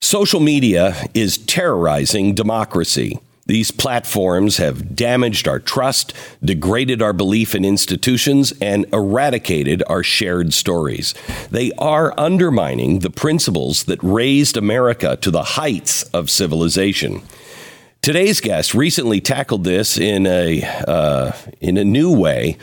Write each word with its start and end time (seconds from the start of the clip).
Social 0.00 0.38
media 0.38 0.94
is 1.12 1.38
terrorizing 1.38 2.34
democracy. 2.34 3.18
These 3.46 3.70
platforms 3.72 4.58
have 4.58 4.94
damaged 4.94 5.48
our 5.48 5.58
trust, 5.58 6.12
degraded 6.44 7.02
our 7.02 7.12
belief 7.12 7.54
in 7.54 7.64
institutions, 7.64 8.52
and 8.60 8.86
eradicated 8.92 9.82
our 9.88 10.04
shared 10.04 10.54
stories. 10.54 11.14
They 11.50 11.72
are 11.78 12.14
undermining 12.16 13.00
the 13.00 13.10
principles 13.10 13.84
that 13.84 13.98
raised 14.02 14.56
America 14.56 15.16
to 15.16 15.30
the 15.32 15.42
heights 15.42 16.04
of 16.04 16.30
civilization. 16.30 17.22
Today's 18.00 18.40
guest 18.40 18.74
recently 18.74 19.20
tackled 19.20 19.64
this 19.64 19.98
in 19.98 20.26
a 20.26 20.62
uh, 20.86 21.32
in 21.60 21.76
a 21.76 21.84
new 21.84 22.16
way 22.16 22.56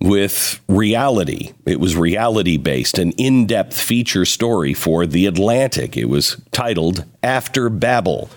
with 0.00 0.60
reality. 0.66 1.52
It 1.66 1.78
was 1.78 1.96
reality 1.96 2.56
based, 2.56 2.98
an 2.98 3.12
in 3.12 3.46
depth 3.46 3.78
feature 3.78 4.24
story 4.24 4.74
for 4.74 5.06
The 5.06 5.26
Atlantic. 5.26 5.96
It 5.96 6.08
was 6.08 6.40
titled 6.52 7.04
After 7.22 7.68
Babel 7.68 8.30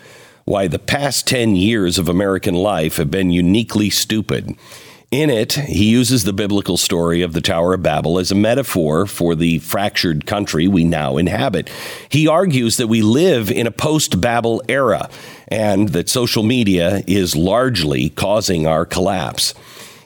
why 0.46 0.68
the 0.68 0.80
past 0.80 1.26
10 1.28 1.56
years 1.56 1.98
of 1.98 2.10
American 2.10 2.54
life 2.54 2.98
have 2.98 3.10
been 3.10 3.32
uniquely 3.32 3.90
stupid. 3.90 4.56
In 5.10 5.30
it, 5.30 5.54
he 5.54 5.86
uses 5.86 6.24
the 6.24 6.34
biblical 6.34 6.76
story 6.76 7.22
of 7.22 7.34
the 7.34 7.40
Tower 7.40 7.76
of 7.76 7.84
Babel 7.84 8.18
as 8.18 8.32
a 8.32 8.36
metaphor 8.36 9.06
for 9.06 9.36
the 9.36 9.60
fractured 9.60 10.26
country 10.26 10.68
we 10.68 10.84
now 10.84 11.18
inhabit. 11.18 11.70
He 12.10 12.28
argues 12.28 12.78
that 12.78 12.88
we 12.88 13.04
live 13.04 13.52
in 13.52 13.68
a 13.68 13.72
post 13.72 14.20
Babel 14.20 14.64
era 14.68 15.10
and 15.48 15.90
that 15.90 16.10
social 16.10 16.42
media 16.42 17.04
is 17.06 17.36
largely 17.36 18.10
causing 18.10 18.66
our 18.66 18.86
collapse. 18.86 19.54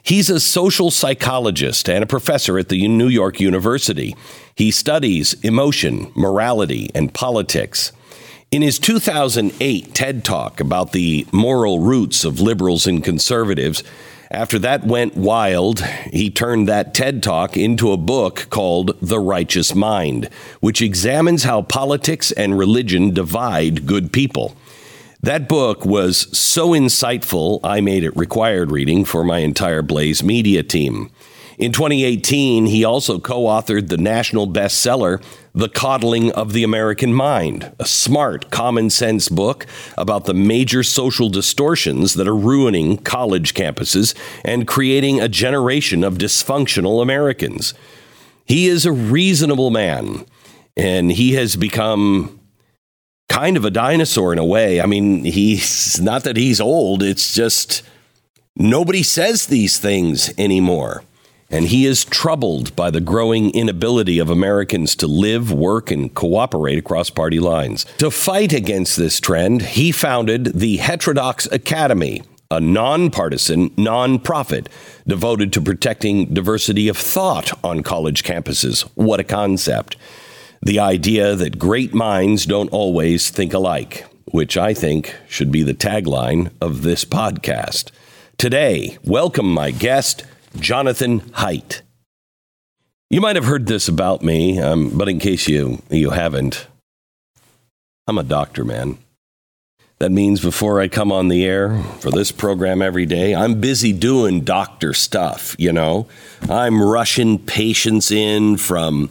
He's 0.07 0.29
a 0.29 0.39
social 0.39 0.89
psychologist 0.89 1.89
and 1.89 2.01
a 2.01 2.07
professor 2.07 2.57
at 2.57 2.69
the 2.69 2.87
New 2.87 3.09
York 3.09 3.41
University. 3.41 4.15
He 4.55 4.71
studies 4.71 5.33
emotion, 5.43 6.13
morality, 6.15 6.89
and 6.95 7.13
politics. 7.13 7.91
In 8.49 8.61
his 8.61 8.79
2008 8.79 9.93
TED 9.93 10.23
Talk 10.23 10.61
about 10.61 10.93
the 10.93 11.27
moral 11.33 11.81
roots 11.81 12.23
of 12.23 12.39
liberals 12.39 12.87
and 12.87 13.03
conservatives, 13.03 13.83
after 14.31 14.57
that 14.59 14.85
went 14.85 15.17
wild, 15.17 15.81
he 16.13 16.29
turned 16.29 16.69
that 16.69 16.93
TED 16.93 17.21
Talk 17.21 17.57
into 17.57 17.91
a 17.91 17.97
book 17.97 18.47
called 18.49 18.97
The 19.01 19.19
Righteous 19.19 19.75
Mind, 19.75 20.29
which 20.61 20.81
examines 20.81 21.43
how 21.43 21.63
politics 21.63 22.31
and 22.31 22.57
religion 22.57 23.13
divide 23.13 23.85
good 23.85 24.13
people. 24.13 24.55
That 25.27 25.49
book 25.49 25.85
was 25.85 26.29
so 26.37 26.69
insightful, 26.69 27.59
I 27.61 27.81
made 27.81 28.05
it 28.05 28.15
required 28.15 28.71
reading 28.71 29.03
for 29.03 29.25
my 29.25 29.39
entire 29.39 29.81
Blaze 29.81 30.23
Media 30.23 30.63
team. 30.63 31.11
In 31.57 31.73
2018, 31.73 32.67
he 32.67 32.85
also 32.85 33.19
co 33.19 33.43
authored 33.43 33.89
the 33.89 33.97
national 33.97 34.47
bestseller, 34.47 35.21
The 35.53 35.67
Coddling 35.67 36.31
of 36.31 36.53
the 36.53 36.63
American 36.63 37.13
Mind, 37.13 37.73
a 37.77 37.83
smart, 37.83 38.51
common 38.51 38.89
sense 38.89 39.27
book 39.27 39.65
about 39.97 40.23
the 40.23 40.33
major 40.33 40.81
social 40.81 41.27
distortions 41.27 42.13
that 42.13 42.25
are 42.29 42.33
ruining 42.33 42.95
college 42.95 43.53
campuses 43.53 44.15
and 44.45 44.65
creating 44.65 45.19
a 45.19 45.27
generation 45.27 46.05
of 46.05 46.17
dysfunctional 46.17 47.01
Americans. 47.01 47.73
He 48.45 48.67
is 48.67 48.85
a 48.85 48.93
reasonable 48.93 49.71
man, 49.71 50.25
and 50.77 51.11
he 51.11 51.33
has 51.33 51.57
become 51.57 52.36
kind 53.29 53.57
of 53.57 53.65
a 53.65 53.71
dinosaur 53.71 54.33
in 54.33 54.39
a 54.39 54.45
way. 54.45 54.81
I 54.81 54.85
mean, 54.85 55.23
he's 55.23 55.99
not 55.99 56.23
that 56.23 56.37
he's 56.37 56.61
old, 56.61 57.03
it's 57.03 57.33
just 57.33 57.81
nobody 58.55 59.03
says 59.03 59.47
these 59.47 59.79
things 59.79 60.33
anymore 60.37 61.03
and 61.49 61.65
he 61.65 61.85
is 61.85 62.03
troubled 62.03 62.75
by 62.75 62.91
the 62.91 62.99
growing 62.99 63.51
inability 63.51 64.19
of 64.19 64.29
Americans 64.29 64.95
to 64.97 65.07
live, 65.07 65.51
work, 65.51 65.91
and 65.91 66.13
cooperate 66.13 66.77
across 66.77 67.09
party 67.09 67.39
lines. 67.39 67.85
To 67.99 68.11
fight 68.11 68.51
against 68.51 68.97
this 68.97 69.19
trend, 69.19 69.61
he 69.61 69.91
founded 69.91 70.59
the 70.59 70.77
Heterodox 70.77 71.45
Academy, 71.51 72.21
a 72.51 72.59
nonpartisan 72.59 73.69
nonprofit 73.71 74.67
devoted 75.05 75.53
to 75.53 75.61
protecting 75.61 76.33
diversity 76.33 76.89
of 76.89 76.97
thought 76.97 77.57
on 77.63 77.81
college 77.81 78.23
campuses. 78.23 78.81
What 78.95 79.19
a 79.21 79.23
concept! 79.23 79.95
The 80.61 80.79
idea 80.79 81.35
that 81.35 81.59
great 81.59 81.93
minds 81.93 82.45
don't 82.45 82.69
always 82.69 83.29
think 83.29 83.53
alike, 83.53 84.07
which 84.25 84.57
I 84.57 84.73
think 84.73 85.15
should 85.27 85.51
be 85.51 85.63
the 85.63 85.73
tagline 85.73 86.51
of 86.59 86.81
this 86.81 87.05
podcast. 87.05 87.91
Today, 88.37 88.97
welcome 89.03 89.51
my 89.51 89.71
guest, 89.71 90.23
Jonathan 90.59 91.21
Haidt. 91.21 91.81
You 93.09 93.21
might 93.21 93.35
have 93.35 93.45
heard 93.45 93.67
this 93.67 93.87
about 93.87 94.23
me, 94.23 94.59
um, 94.59 94.89
but 94.97 95.07
in 95.07 95.19
case 95.19 95.47
you, 95.47 95.81
you 95.89 96.09
haven't, 96.09 96.67
I'm 98.07 98.17
a 98.17 98.23
doctor, 98.23 98.65
man. 98.65 98.97
That 99.99 100.11
means 100.11 100.41
before 100.41 100.81
I 100.81 100.87
come 100.87 101.11
on 101.11 101.27
the 101.27 101.45
air 101.45 101.81
for 101.99 102.11
this 102.11 102.31
program 102.31 102.81
every 102.81 103.05
day, 103.05 103.33
I'm 103.33 103.61
busy 103.61 103.93
doing 103.93 104.41
doctor 104.41 104.93
stuff, 104.93 105.55
you 105.57 105.71
know? 105.71 106.07
I'm 106.49 106.81
rushing 106.81 107.39
patients 107.39 108.11
in 108.11 108.57
from 108.57 109.09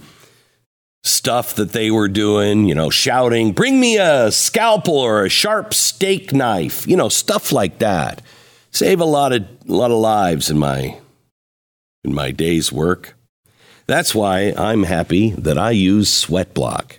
stuff 1.07 1.55
that 1.55 1.73
they 1.73 1.91
were 1.91 2.09
doing, 2.09 2.67
you 2.67 2.75
know, 2.75 2.91
shouting, 2.91 3.53
bring 3.53 3.81
me 3.81 3.97
a 3.99 4.31
scalpel 4.31 4.99
or 4.99 5.25
a 5.25 5.29
sharp 5.29 5.73
steak 5.73 6.33
knife, 6.33 6.87
you 6.87 6.97
know, 6.97 7.09
stuff 7.09 7.53
like 7.53 7.79
that. 7.79 8.23
Save 8.71 9.01
a 9.01 9.05
lot 9.05 9.33
of, 9.33 9.43
a 9.43 9.73
lot 9.73 9.91
of 9.91 9.99
lives 9.99 10.51
in 10.51 10.59
my 10.59 10.99
in 12.05 12.15
my 12.15 12.31
day's 12.31 12.73
work. 12.73 13.15
That's 13.87 14.15
why 14.15 14.53
I'm 14.57 14.85
happy 14.85 15.31
that 15.31 15.59
I 15.59 15.71
use 15.71 16.11
Sweatblock. 16.11 16.99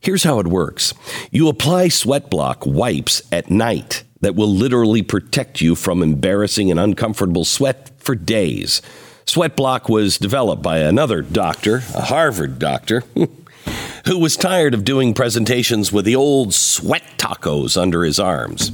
Here's 0.00 0.24
how 0.24 0.38
it 0.38 0.46
works 0.46 0.92
you 1.30 1.48
apply 1.48 1.88
Sweatblock 1.88 2.66
wipes 2.66 3.22
at 3.32 3.50
night 3.50 4.04
that 4.20 4.34
will 4.34 4.48
literally 4.48 5.02
protect 5.02 5.60
you 5.60 5.74
from 5.74 6.02
embarrassing 6.02 6.70
and 6.70 6.80
uncomfortable 6.80 7.44
sweat 7.44 7.90
for 7.98 8.14
days. 8.14 8.82
Sweatblock 9.26 9.88
was 9.88 10.18
developed 10.18 10.62
by 10.62 10.78
another 10.78 11.22
doctor, 11.22 11.76
a 11.94 12.02
Harvard 12.02 12.58
doctor, 12.58 13.02
who 14.06 14.18
was 14.18 14.36
tired 14.36 14.74
of 14.74 14.84
doing 14.84 15.14
presentations 15.14 15.92
with 15.92 16.04
the 16.04 16.16
old 16.16 16.54
sweat 16.54 17.02
tacos 17.16 17.80
under 17.80 18.04
his 18.04 18.18
arms. 18.18 18.72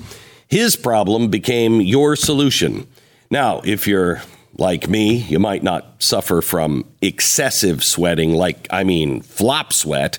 His 0.48 0.74
problem 0.76 1.28
became 1.28 1.80
your 1.80 2.16
solution. 2.16 2.86
Now, 3.30 3.60
if 3.64 3.86
you're 3.86 4.22
like 4.56 4.88
me, 4.88 5.16
you 5.16 5.38
might 5.38 5.62
not 5.62 6.02
suffer 6.02 6.42
from 6.42 6.84
excessive 7.00 7.84
sweating, 7.84 8.32
like, 8.32 8.66
I 8.70 8.82
mean, 8.82 9.20
flop 9.20 9.72
sweat. 9.72 10.18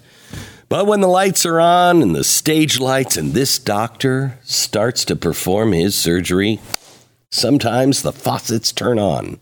But 0.70 0.88
when 0.88 1.02
the 1.02 1.08
lights 1.08 1.46
are 1.46 1.60
on 1.60 2.02
and 2.02 2.16
the 2.16 2.24
stage 2.24 2.80
lights, 2.80 3.18
and 3.18 3.34
this 3.34 3.60
doctor 3.60 4.40
starts 4.44 5.04
to 5.06 5.18
perform 5.18 5.74
his 5.74 5.96
surgery, 5.96 6.62
sometimes 7.30 8.02
the 8.02 8.14
faucets 8.14 8.72
turn 8.72 8.98
on. 8.98 9.38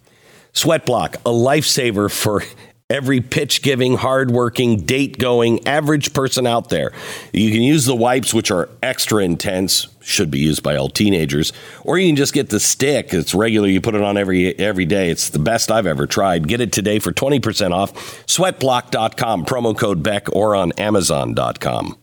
Sweat 0.54 0.88
block, 0.88 1.18
a 1.18 1.30
lifesaver 1.30 2.12
for 2.12 2.44
every 2.90 3.22
pitch 3.22 3.62
giving, 3.62 3.98
hard-working, 3.98 4.78
date 4.82 5.18
going, 5.18 5.66
average 5.68 6.14
person 6.14 6.48
out 6.48 6.70
there. 6.70 6.92
You 7.32 7.52
can 7.52 7.62
use 7.62 7.86
the 7.86 7.96
wipes, 7.96 8.34
which 8.34 8.50
are 8.50 8.68
extra 8.82 9.24
intense, 9.24 9.88
should 10.02 10.32
be 10.32 10.40
used 10.40 10.64
by 10.64 10.76
all 10.76 10.90
teenagers, 10.90 11.54
or 11.84 12.00
you 12.00 12.08
can 12.08 12.16
just 12.16 12.34
get 12.34 12.50
the 12.50 12.60
stick. 12.60 13.14
It's 13.14 13.36
regular. 13.36 13.68
You 13.68 13.80
put 13.80 13.96
it 13.96 14.02
on 14.02 14.18
every 14.18 14.58
every 14.58 14.86
day. 14.86 15.12
It's 15.12 15.30
the 15.30 15.40
best 15.40 15.72
I've 15.72 15.86
ever 15.86 16.08
tried. 16.08 16.48
Get 16.48 16.62
it 16.62 16.72
today 16.72 17.00
for 17.00 17.12
20% 17.12 17.72
off. 17.72 17.94
Sweatblock.com, 18.26 19.46
promo 19.46 19.78
code 19.78 20.02
Beck, 20.02 20.34
or 20.36 20.56
on 20.56 20.72
Amazon.com. 20.74 21.98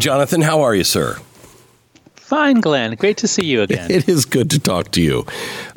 Jonathan. 0.00 0.40
How 0.42 0.62
are 0.62 0.74
you, 0.74 0.84
sir? 0.84 1.18
Fine, 2.14 2.60
Glenn. 2.60 2.94
Great 2.94 3.16
to 3.18 3.28
see 3.28 3.44
you 3.44 3.62
again. 3.66 3.90
It 3.90 4.08
is 4.08 4.24
good 4.24 4.50
to 4.50 4.58
talk 4.58 4.90
to 4.92 5.02
you. 5.02 5.26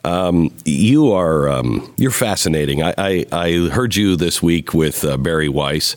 Um, 0.03 0.53
you 0.65 1.11
are 1.11 1.49
um, 1.49 1.93
you're 1.97 2.11
fascinating. 2.11 2.83
I, 2.83 2.93
I, 2.97 3.25
I, 3.31 3.69
heard 3.69 3.95
you 3.95 4.15
this 4.15 4.41
week 4.43 4.73
with 4.73 5.03
uh, 5.03 5.17
Bari 5.17 5.49
Weiss, 5.49 5.95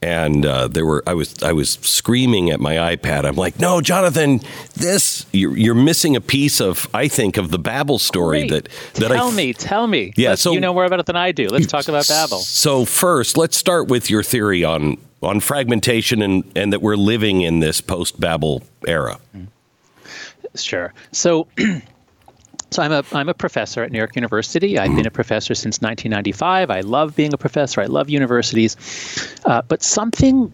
and 0.00 0.46
uh, 0.46 0.68
there 0.68 0.86
were 0.86 1.02
I 1.06 1.14
was 1.14 1.42
I 1.42 1.52
was 1.52 1.70
screaming 1.82 2.50
at 2.50 2.60
my 2.60 2.74
iPad. 2.94 3.24
I'm 3.24 3.34
like, 3.34 3.58
no, 3.58 3.80
Jonathan, 3.80 4.40
this 4.74 5.26
you're, 5.32 5.56
you're 5.56 5.74
missing 5.74 6.14
a 6.14 6.20
piece 6.20 6.60
of 6.60 6.88
I 6.94 7.08
think 7.08 7.36
of 7.36 7.50
the 7.50 7.58
Babel 7.58 7.98
story 7.98 8.46
Great. 8.46 8.64
that 8.64 9.00
that 9.00 9.08
tell 9.08 9.28
I 9.28 9.34
me, 9.34 9.52
tell 9.52 9.86
me. 9.88 10.12
Yeah, 10.16 10.30
Let's- 10.30 10.42
so- 10.42 10.52
you 10.52 10.60
know 10.60 10.74
more 10.74 10.84
about 10.84 11.00
it 11.00 11.06
than 11.06 11.16
I 11.16 11.32
do. 11.32 11.48
Let's 11.48 11.66
talk 11.66 11.88
about 11.88 12.06
Babel. 12.06 12.38
So 12.48 12.84
first, 12.84 13.36
let's 13.36 13.56
start 13.56 13.88
with 13.88 14.10
your 14.10 14.22
theory 14.22 14.62
on 14.62 14.96
on 15.22 15.40
fragmentation 15.40 16.22
and 16.22 16.50
and 16.56 16.72
that 16.72 16.82
we're 16.82 16.96
living 16.96 17.42
in 17.42 17.60
this 17.60 17.80
post 17.80 18.20
Babel 18.20 18.62
era. 18.86 19.18
Sure. 20.54 20.92
So, 21.12 21.46
so 22.70 22.82
I'm 22.82 22.92
a 22.92 23.04
I'm 23.12 23.28
a 23.28 23.34
professor 23.34 23.82
at 23.82 23.92
New 23.92 23.98
York 23.98 24.16
University. 24.16 24.78
I've 24.78 24.94
been 24.94 25.06
a 25.06 25.10
professor 25.10 25.54
since 25.54 25.80
1995. 25.80 26.70
I 26.70 26.80
love 26.80 27.16
being 27.16 27.32
a 27.32 27.38
professor. 27.38 27.80
I 27.80 27.86
love 27.86 28.08
universities, 28.08 28.76
uh, 29.44 29.62
but 29.62 29.82
something 29.82 30.52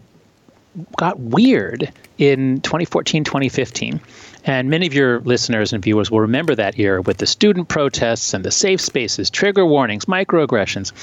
got 0.97 1.19
weird 1.19 1.91
in 2.17 2.61
2014, 2.61 3.23
2015. 3.23 3.99
And 4.45 4.69
many 4.69 4.85
of 4.85 4.93
your 4.93 5.21
listeners 5.21 5.73
and 5.73 5.83
viewers 5.83 6.11
will 6.11 6.19
remember 6.19 6.53
that 6.53 6.77
year 6.77 7.01
with 7.01 7.17
the 7.17 7.25
student 7.25 7.67
protests 7.67 8.33
and 8.33 8.45
the 8.45 8.51
safe 8.51 8.79
spaces, 8.79 9.31
trigger 9.31 9.65
warnings, 9.65 10.05
microaggressions, 10.05 10.93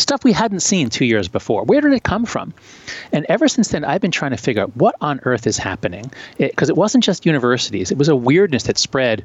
stuff 0.00 0.22
we 0.22 0.32
hadn't 0.32 0.60
seen 0.60 0.90
two 0.90 1.04
years 1.04 1.26
before. 1.26 1.64
Where 1.64 1.80
did 1.80 1.92
it 1.92 2.04
come 2.04 2.24
from? 2.24 2.54
And 3.12 3.26
ever 3.28 3.48
since 3.48 3.68
then, 3.68 3.84
I've 3.84 4.00
been 4.00 4.12
trying 4.12 4.30
to 4.30 4.36
figure 4.36 4.62
out 4.62 4.76
what 4.76 4.94
on 5.00 5.20
earth 5.24 5.46
is 5.46 5.58
happening. 5.58 6.10
Because 6.38 6.68
it, 6.68 6.76
wasn't 6.76 7.02
just 7.02 7.26
universities, 7.26 7.90
it 7.90 7.98
was 7.98 8.08
a 8.08 8.16
weirdness 8.16 8.64
that 8.64 8.78
spread. 8.78 9.24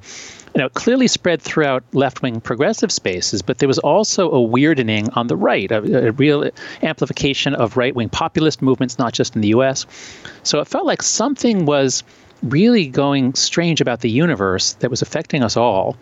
You 0.56 0.60
know, 0.60 0.66
it 0.66 0.74
clearly 0.74 1.08
spread 1.08 1.40
throughout 1.40 1.84
left 1.94 2.24
wing 2.24 2.42
progressive 2.42 2.92
spaces, 2.92 3.44
but 3.44 3.60
there 3.60 3.68
was 3.68 3.78
also 3.78 4.32
a 4.32 4.40
weirdening 4.40 5.16
on 5.16 5.28
the 5.28 5.36
right, 5.36 5.72
a, 5.72 6.08
a 6.08 6.12
real 6.14 6.50
amplification 6.82 7.54
of 7.54 7.78
right 7.78 7.94
wing 7.94 8.10
populist 8.10 8.64
movements, 8.64 8.98
not 8.98 9.14
just 9.14 9.36
in 9.36 9.42
the 9.42 9.50
US. 9.50 9.86
So 10.42 10.60
it 10.60 10.68
felt 10.68 10.88
like 10.88 11.04
something 11.04 11.66
was 11.66 12.04
really 12.44 12.88
going 12.88 13.34
strange 13.34 13.82
about 13.82 14.02
the 14.02 14.10
universe 14.10 14.74
that 14.74 14.90
was 14.90 15.02
affecting 15.02 15.44
us 15.44 15.58
all. 15.58 15.98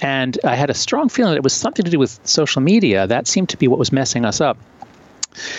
And 0.00 0.38
I 0.44 0.56
had 0.56 0.70
a 0.70 0.74
strong 0.74 1.08
feeling 1.08 1.32
that 1.32 1.38
it 1.38 1.44
was 1.44 1.52
something 1.52 1.84
to 1.84 1.90
do 1.90 1.98
with 1.98 2.20
social 2.24 2.60
media. 2.60 3.06
That 3.06 3.26
seemed 3.26 3.48
to 3.50 3.56
be 3.56 3.68
what 3.68 3.78
was 3.78 3.92
messing 3.92 4.24
us 4.24 4.40
up. 4.40 4.58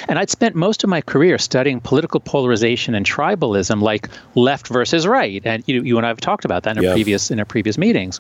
And 0.08 0.18
I'd 0.18 0.30
spent 0.30 0.56
most 0.56 0.84
of 0.84 0.90
my 0.90 1.02
career 1.02 1.38
studying 1.38 1.80
political 1.80 2.20
polarization 2.20 2.96
and 2.96 3.06
tribalism, 3.06 3.82
like 3.82 4.10
left 4.36 4.68
versus 4.68 5.06
right. 5.06 5.42
And 5.46 5.64
you, 5.68 5.84
you 5.84 5.98
and 5.98 6.06
I 6.06 6.10
have 6.10 6.20
talked 6.20 6.46
about 6.46 6.64
that 6.64 6.78
in 6.78 6.86
our 6.86 6.94
previous 6.94 7.32
in 7.32 7.40
our 7.40 7.46
previous 7.46 7.78
meetings. 7.78 8.20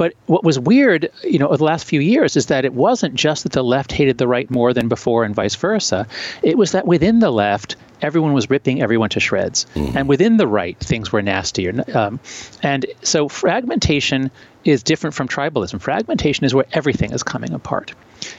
But 0.00 0.14
what 0.24 0.44
was 0.44 0.58
weird, 0.58 1.10
you 1.22 1.38
know, 1.38 1.48
over 1.48 1.58
the 1.58 1.64
last 1.64 1.84
few 1.84 2.00
years 2.00 2.34
is 2.34 2.46
that 2.46 2.64
it 2.64 2.72
wasn't 2.72 3.16
just 3.16 3.42
that 3.42 3.52
the 3.52 3.62
left 3.62 3.92
hated 3.92 4.16
the 4.16 4.26
right 4.26 4.50
more 4.50 4.72
than 4.72 4.88
before 4.88 5.24
and 5.24 5.34
vice 5.34 5.54
versa. 5.56 6.06
It 6.42 6.56
was 6.56 6.72
that 6.72 6.86
within 6.86 7.18
the 7.18 7.30
left, 7.30 7.76
everyone 8.00 8.32
was 8.32 8.48
ripping 8.48 8.80
everyone 8.80 9.10
to 9.10 9.20
shreds. 9.20 9.66
And 9.94 10.08
within 10.08 10.38
the 10.38 10.46
right, 10.46 10.78
things 10.78 11.12
were 11.12 11.20
nastier. 11.20 11.84
Um, 11.94 12.18
and 12.62 12.86
so 13.02 13.28
fragmentation 13.28 14.30
is 14.64 14.82
different 14.82 15.14
from 15.14 15.28
tribalism. 15.28 15.80
Fragmentation 15.80 16.44
is 16.44 16.54
where 16.54 16.66
everything 16.72 17.12
is 17.12 17.22
coming 17.22 17.52
apart. 17.52 17.94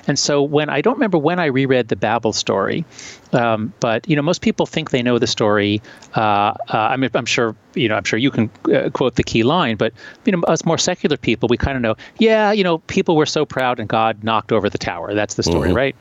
And 0.07 0.17
so 0.17 0.43
when 0.43 0.69
I 0.69 0.81
don't 0.81 0.93
remember 0.93 1.17
when 1.17 1.39
I 1.39 1.45
reread 1.45 1.87
the 1.87 1.95
Babel 1.95 2.33
story, 2.33 2.85
um, 3.33 3.73
but 3.79 4.07
you 4.07 4.15
know 4.15 4.21
most 4.21 4.41
people 4.41 4.65
think 4.65 4.91
they 4.91 5.01
know 5.01 5.17
the 5.17 5.27
story. 5.27 5.81
Uh, 6.15 6.19
uh, 6.19 6.53
I 6.73 6.97
mean, 6.97 7.09
I'm 7.13 7.25
sure 7.25 7.55
you 7.73 7.87
know. 7.87 7.95
I'm 7.95 8.03
sure 8.03 8.19
you 8.19 8.31
can 8.31 8.49
uh, 8.71 8.89
quote 8.91 9.15
the 9.15 9.23
key 9.23 9.43
line, 9.43 9.77
but 9.77 9.93
you 10.25 10.31
know, 10.31 10.41
us 10.43 10.65
more 10.65 10.77
secular 10.77 11.17
people, 11.17 11.47
we 11.49 11.57
kind 11.57 11.75
of 11.75 11.81
know. 11.81 11.95
Yeah, 12.19 12.51
you 12.51 12.63
know, 12.63 12.79
people 12.79 13.15
were 13.15 13.25
so 13.25 13.45
proud, 13.45 13.79
and 13.79 13.87
God 13.87 14.23
knocked 14.23 14.51
over 14.51 14.69
the 14.69 14.77
tower. 14.77 15.13
That's 15.13 15.35
the 15.35 15.43
story, 15.43 15.73
right? 15.73 15.95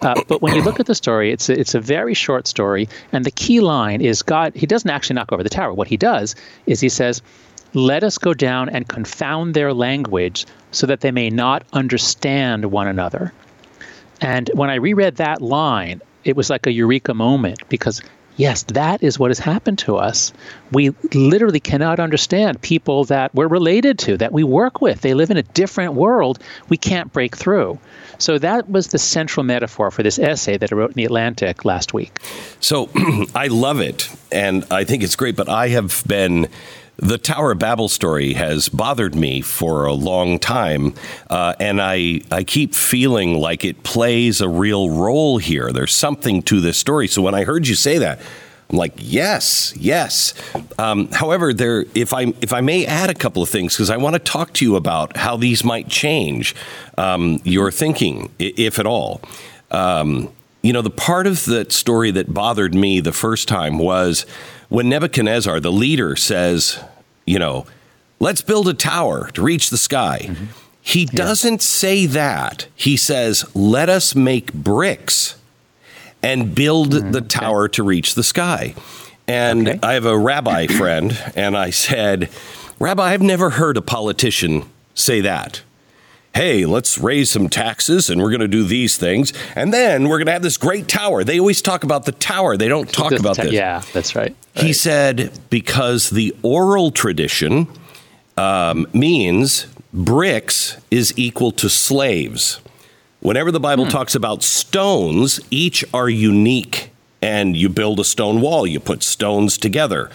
Uh, 0.00 0.22
but 0.28 0.40
when 0.40 0.54
you 0.54 0.62
look 0.62 0.80
at 0.80 0.86
the 0.86 0.94
story, 0.94 1.30
it's 1.30 1.48
a, 1.48 1.58
it's 1.58 1.74
a 1.74 1.80
very 1.80 2.14
short 2.14 2.46
story, 2.46 2.88
and 3.12 3.24
the 3.24 3.30
key 3.30 3.60
line 3.60 4.00
is 4.00 4.22
God. 4.22 4.54
He 4.54 4.66
doesn't 4.66 4.88
actually 4.88 5.14
knock 5.14 5.32
over 5.32 5.42
the 5.42 5.50
tower. 5.50 5.74
What 5.74 5.88
he 5.88 5.96
does 5.96 6.34
is 6.66 6.80
he 6.80 6.88
says, 6.88 7.22
"Let 7.76 8.02
us 8.02 8.18
go 8.18 8.34
down 8.34 8.68
and 8.70 8.88
confound 8.88 9.54
their 9.54 9.72
language, 9.72 10.46
so 10.72 10.86
that 10.86 11.02
they 11.02 11.10
may 11.12 11.30
not 11.30 11.62
understand 11.72 12.64
one 12.72 12.88
another." 12.88 13.32
And 14.20 14.50
when 14.54 14.70
I 14.70 14.76
reread 14.76 15.16
that 15.16 15.42
line, 15.42 16.00
it 16.24 16.36
was 16.36 16.50
like 16.50 16.66
a 16.66 16.72
eureka 16.72 17.14
moment 17.14 17.68
because, 17.68 18.00
yes, 18.36 18.62
that 18.64 19.02
is 19.02 19.18
what 19.18 19.30
has 19.30 19.38
happened 19.38 19.78
to 19.80 19.96
us. 19.96 20.32
We 20.72 20.94
literally 21.14 21.60
cannot 21.60 22.00
understand 22.00 22.60
people 22.62 23.04
that 23.04 23.34
we're 23.34 23.46
related 23.46 23.98
to, 24.00 24.16
that 24.16 24.32
we 24.32 24.42
work 24.42 24.80
with. 24.80 25.02
They 25.02 25.14
live 25.14 25.30
in 25.30 25.36
a 25.36 25.42
different 25.42 25.94
world. 25.94 26.38
We 26.68 26.76
can't 26.78 27.12
break 27.12 27.36
through. 27.36 27.78
So 28.18 28.38
that 28.38 28.70
was 28.70 28.88
the 28.88 28.98
central 28.98 29.44
metaphor 29.44 29.90
for 29.90 30.02
this 30.02 30.18
essay 30.18 30.56
that 30.56 30.72
I 30.72 30.76
wrote 30.76 30.90
in 30.90 30.94
The 30.94 31.04
Atlantic 31.04 31.64
last 31.64 31.92
week. 31.92 32.18
So 32.60 32.88
I 33.34 33.48
love 33.48 33.80
it, 33.80 34.08
and 34.32 34.64
I 34.70 34.84
think 34.84 35.02
it's 35.02 35.16
great. 35.16 35.36
But 35.36 35.48
I 35.48 35.68
have 35.68 36.02
been. 36.06 36.48
The 36.98 37.18
Tower 37.18 37.52
of 37.52 37.58
Babel 37.58 37.88
story 37.88 38.32
has 38.34 38.70
bothered 38.70 39.14
me 39.14 39.42
for 39.42 39.84
a 39.84 39.92
long 39.92 40.38
time, 40.38 40.94
uh, 41.28 41.54
and 41.60 41.80
I 41.80 42.22
I 42.30 42.42
keep 42.42 42.74
feeling 42.74 43.38
like 43.38 43.66
it 43.66 43.82
plays 43.82 44.40
a 44.40 44.48
real 44.48 44.88
role 44.88 45.36
here. 45.36 45.72
There's 45.72 45.94
something 45.94 46.40
to 46.44 46.60
this 46.60 46.78
story. 46.78 47.06
So 47.06 47.20
when 47.20 47.34
I 47.34 47.44
heard 47.44 47.68
you 47.68 47.74
say 47.74 47.98
that, 47.98 48.18
I'm 48.70 48.78
like, 48.78 48.94
yes, 48.96 49.74
yes. 49.76 50.32
Um, 50.78 51.08
however, 51.12 51.52
there, 51.52 51.84
if 51.94 52.14
I 52.14 52.32
if 52.40 52.54
I 52.54 52.62
may 52.62 52.86
add 52.86 53.10
a 53.10 53.14
couple 53.14 53.42
of 53.42 53.50
things, 53.50 53.74
because 53.74 53.90
I 53.90 53.98
want 53.98 54.14
to 54.14 54.18
talk 54.18 54.54
to 54.54 54.64
you 54.64 54.76
about 54.76 55.18
how 55.18 55.36
these 55.36 55.62
might 55.64 55.88
change 55.88 56.54
um, 56.96 57.40
your 57.44 57.70
thinking, 57.70 58.30
if 58.38 58.78
at 58.78 58.86
all. 58.86 59.20
Um, 59.70 60.30
you 60.62 60.72
know, 60.72 60.82
the 60.82 60.90
part 60.90 61.28
of 61.28 61.44
that 61.44 61.70
story 61.70 62.10
that 62.12 62.32
bothered 62.32 62.74
me 62.74 63.00
the 63.00 63.12
first 63.12 63.46
time 63.46 63.78
was 63.78 64.26
when 64.68 64.88
Nebuchadnezzar, 64.88 65.60
the 65.60 65.72
leader, 65.72 66.16
says, 66.16 66.82
you 67.24 67.38
know, 67.38 67.66
let's 68.20 68.42
build 68.42 68.68
a 68.68 68.74
tower 68.74 69.30
to 69.32 69.42
reach 69.42 69.70
the 69.70 69.76
sky. 69.76 70.20
Mm-hmm. 70.24 70.44
He 70.80 71.04
doesn't 71.04 71.62
say 71.62 72.06
that. 72.06 72.68
He 72.76 72.96
says, 72.96 73.44
let 73.56 73.88
us 73.88 74.14
make 74.14 74.52
bricks 74.52 75.36
and 76.22 76.54
build 76.54 76.92
mm-hmm. 76.92 77.10
the 77.10 77.20
tower 77.20 77.68
to 77.68 77.82
reach 77.82 78.14
the 78.14 78.22
sky. 78.22 78.74
And 79.28 79.68
Okay. 79.68 79.78
I 79.82 79.94
have 79.94 80.06
a 80.06 80.16
rabbi 80.16 80.68
friend, 80.68 81.18
and 81.34 81.56
I 81.56 81.70
said, 81.70 82.30
Rabbi, 82.78 83.02
I've 83.02 83.22
never 83.22 83.50
heard 83.50 83.76
a 83.76 83.82
politician 83.82 84.70
say 84.94 85.20
that. 85.22 85.62
Hey, 86.36 86.66
let's 86.66 86.98
raise 86.98 87.30
some 87.30 87.48
taxes 87.48 88.10
and 88.10 88.20
we're 88.20 88.28
going 88.28 88.42
to 88.42 88.46
do 88.46 88.62
these 88.62 88.98
things. 88.98 89.32
And 89.54 89.72
then 89.72 90.06
we're 90.06 90.18
going 90.18 90.26
to 90.26 90.32
have 90.32 90.42
this 90.42 90.58
great 90.58 90.86
tower. 90.86 91.24
They 91.24 91.40
always 91.40 91.62
talk 91.62 91.82
about 91.82 92.04
the 92.04 92.12
tower. 92.12 92.58
They 92.58 92.68
don't 92.68 92.92
talk 92.92 93.08
This- 93.08 93.20
about 93.20 93.38
this. 93.38 93.52
Yeah, 93.52 93.80
that's 93.94 94.14
right. 94.14 94.36
He 94.52 94.74
said 94.74 95.32
because 95.48 96.10
the 96.10 96.36
oral 96.42 96.90
tradition 96.90 97.68
um, 98.36 98.86
means 98.92 99.66
bricks 99.94 100.76
is 100.90 101.14
equal 101.16 101.52
to 101.52 101.70
slaves. 101.70 102.60
Whenever 103.20 103.50
the 103.50 103.58
Bible 103.58 103.86
talks 103.86 104.14
about 104.14 104.42
stones, 104.42 105.40
each 105.50 105.86
are 105.94 106.10
unique. 106.10 106.90
And 107.22 107.56
you 107.56 107.70
build 107.70 107.98
a 107.98 108.04
stone 108.04 108.42
wall, 108.42 108.66
you 108.66 108.78
put 108.78 109.02
stones 109.02 109.56
together. 109.56 110.10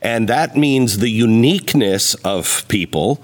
And 0.00 0.28
that 0.28 0.56
means 0.56 0.98
the 0.98 1.10
uniqueness 1.10 2.14
of 2.22 2.64
people 2.68 3.20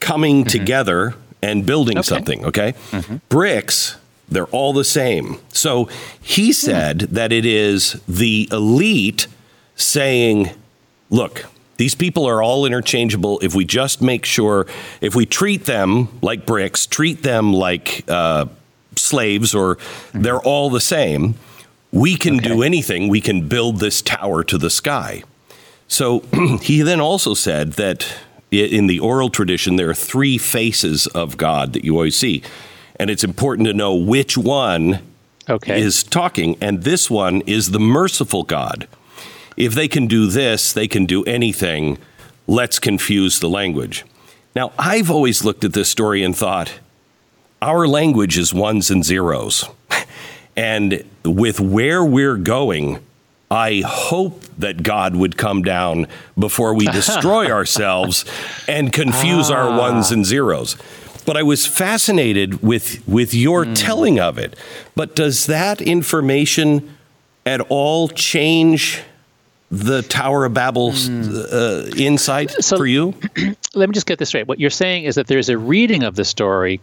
coming 0.00 0.44
together 0.44 1.16
and 1.42 1.66
building 1.66 1.98
Okay. 1.98 2.06
something, 2.06 2.44
okay? 2.46 2.74
Mm-hmm. 2.90 3.16
Bricks, 3.28 3.96
they're 4.28 4.46
all 4.46 4.72
the 4.72 4.84
same. 4.84 5.38
So 5.50 5.88
he 6.20 6.46
hmm. 6.48 6.52
said 6.52 6.98
that 7.00 7.32
it 7.32 7.44
is 7.44 8.00
the 8.08 8.48
elite 8.50 9.26
saying, 9.76 10.50
look, 11.10 11.46
these 11.76 11.94
people 11.94 12.26
are 12.26 12.42
all 12.42 12.64
interchangeable. 12.64 13.40
If 13.42 13.54
we 13.54 13.64
just 13.64 14.00
make 14.00 14.24
sure, 14.24 14.66
if 15.00 15.14
we 15.14 15.26
treat 15.26 15.64
them 15.64 16.08
like 16.22 16.46
bricks, 16.46 16.86
treat 16.86 17.22
them 17.22 17.52
like 17.52 18.04
uh, 18.08 18.46
slaves, 18.96 19.54
or 19.54 19.76
mm-hmm. 19.76 20.22
they're 20.22 20.40
all 20.40 20.70
the 20.70 20.80
same, 20.80 21.34
we 21.90 22.16
can 22.16 22.38
do 22.38 22.62
anything. 22.62 23.08
We 23.08 23.20
can 23.20 23.48
build 23.48 23.80
this 23.80 24.00
tower 24.00 24.44
to 24.44 24.58
the 24.58 24.70
sky. 24.70 25.24
So 25.88 26.20
he 26.62 26.82
then 26.82 27.00
also 27.00 27.34
said 27.34 27.72
that 27.72 28.06
in 28.52 28.86
the 28.86 29.00
oral 29.00 29.30
tradition, 29.30 29.76
there 29.76 29.90
are 29.90 29.94
three 29.94 30.38
faces 30.38 31.06
of 31.08 31.36
God 31.36 31.72
that 31.72 31.84
you 31.84 31.94
always 31.94 32.16
see. 32.16 32.42
And 32.96 33.10
it's 33.10 33.24
important 33.24 33.66
to 33.66 33.74
know 33.74 33.94
which 33.94 34.36
one 34.36 35.00
Okay. 35.48 35.80
is 35.80 36.02
talking, 36.04 36.56
and 36.60 36.84
this 36.84 37.10
one 37.10 37.40
is 37.42 37.70
the 37.70 37.80
merciful 37.80 38.44
God. 38.44 38.86
If 39.56 39.74
they 39.74 39.88
can 39.88 40.06
do 40.06 40.26
this, 40.28 40.72
they 40.72 40.86
can 40.86 41.04
do 41.06 41.24
anything. 41.24 41.98
Let's 42.46 42.78
confuse 42.78 43.40
the 43.40 43.48
language. 43.48 44.04
Now, 44.54 44.72
I've 44.78 45.10
always 45.10 45.44
looked 45.44 45.64
at 45.64 45.72
this 45.72 45.88
story 45.88 46.22
and 46.22 46.36
thought, 46.36 46.74
our 47.60 47.88
language 47.88 48.36
is 48.38 48.52
ones 48.54 48.90
and 48.90 49.04
zeros. 49.04 49.64
And 50.54 51.02
with 51.24 51.58
where 51.60 52.04
we're 52.04 52.36
going, 52.36 52.98
I 53.52 53.82
hope 53.84 54.42
that 54.56 54.82
God 54.82 55.14
would 55.14 55.36
come 55.36 55.60
down 55.60 56.06
before 56.38 56.72
we 56.72 56.86
destroy 56.86 57.50
ourselves 57.50 58.24
and 58.66 58.90
confuse 58.90 59.50
our 59.50 59.68
ah. 59.68 59.78
ones 59.78 60.10
and 60.10 60.24
zeros. 60.24 60.78
But 61.26 61.36
I 61.36 61.42
was 61.42 61.66
fascinated 61.66 62.62
with 62.62 63.06
with 63.06 63.34
your 63.34 63.66
hmm. 63.66 63.74
telling 63.74 64.18
of 64.18 64.38
it. 64.38 64.56
But 64.96 65.14
does 65.14 65.44
that 65.46 65.82
information 65.82 66.96
at 67.44 67.60
all 67.68 68.08
change 68.08 69.02
the 69.72 70.02
Tower 70.02 70.44
of 70.44 70.52
Babel's 70.52 71.08
uh, 71.08 71.90
insight 71.96 72.50
So- 72.62 72.76
for 72.76 72.86
you? 72.86 73.14
Let 73.74 73.88
me 73.88 73.94
just 73.94 74.06
get 74.06 74.18
this 74.18 74.28
straight. 74.28 74.46
What 74.46 74.60
you're 74.60 74.68
saying 74.68 75.04
is 75.04 75.14
that 75.14 75.28
there's 75.28 75.48
a 75.48 75.56
reading 75.56 76.02
of 76.02 76.14
the 76.14 76.26
story 76.26 76.78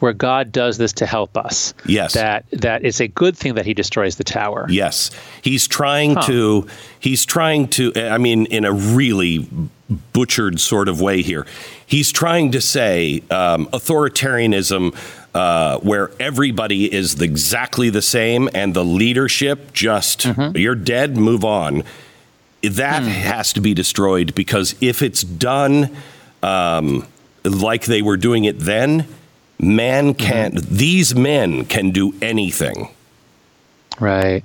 where 0.00 0.12
God 0.12 0.50
does 0.50 0.76
this 0.76 0.92
to 0.94 1.06
help 1.06 1.36
us. 1.36 1.72
Yes. 1.86 2.14
That 2.14 2.44
that 2.50 2.84
it's 2.84 3.00
a 3.00 3.06
good 3.06 3.36
thing 3.36 3.54
that 3.54 3.64
he 3.64 3.74
destroys 3.74 4.16
the 4.16 4.24
tower. 4.24 4.66
Yes, 4.68 5.12
he's 5.40 5.68
trying 5.68 6.16
to. 6.22 6.66
He's 6.98 7.24
trying 7.24 7.68
to. 7.68 7.92
I 7.96 8.18
mean, 8.18 8.46
in 8.46 8.64
a 8.64 8.72
really 8.72 9.46
butchered 10.12 10.58
sort 10.58 10.88
of 10.88 11.00
way 11.00 11.22
here. 11.22 11.46
He's 11.86 12.10
trying 12.10 12.50
to 12.52 12.60
say 12.60 13.22
um, 13.30 13.66
authoritarianism, 13.66 14.96
uh, 15.34 15.78
where 15.78 16.10
everybody 16.18 16.92
is 16.92 17.20
exactly 17.20 17.88
the 17.90 18.02
same, 18.02 18.48
and 18.54 18.74
the 18.74 18.84
leadership 18.84 19.72
just 19.72 20.26
you're 20.54 20.74
dead, 20.74 21.16
move 21.16 21.44
on. 21.44 21.84
That 22.62 23.02
has 23.02 23.52
to 23.54 23.60
be 23.60 23.74
destroyed 23.74 24.34
because 24.34 24.74
if 24.80 25.02
it's 25.02 25.22
done 25.22 25.96
um, 26.42 27.06
like 27.44 27.86
they 27.86 28.02
were 28.02 28.16
doing 28.16 28.44
it 28.44 28.58
then, 28.58 29.06
man 29.58 30.14
can't. 30.14 30.60
These 30.62 31.14
men 31.14 31.64
can 31.64 31.90
do 31.90 32.14
anything. 32.22 32.88
Right. 34.00 34.44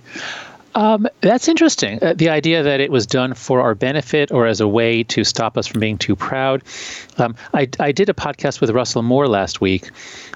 Um, 0.75 1.07
that's 1.21 1.47
interesting. 1.47 1.97
Uh, 2.03 2.13
the 2.13 2.29
idea 2.29 2.61
that 2.61 2.79
it 2.79 2.91
was 2.91 3.07
done 3.07 3.33
for 3.33 3.61
our 3.61 3.73
benefit 3.73 4.31
or 4.31 4.45
as 4.45 4.61
a 4.61 4.67
way 4.67 5.01
to 5.05 5.23
stop 5.23 5.57
us 5.57 5.65
from 5.65 5.79
being 5.79 5.97
too 5.97 6.15
proud. 6.15 6.61
Um, 7.17 7.35
I, 7.55 7.67
I 7.79 7.91
did 7.91 8.09
a 8.09 8.13
podcast 8.13 8.61
with 8.61 8.69
Russell 8.69 9.01
Moore 9.01 9.27
last 9.27 9.59
week, 9.59 9.89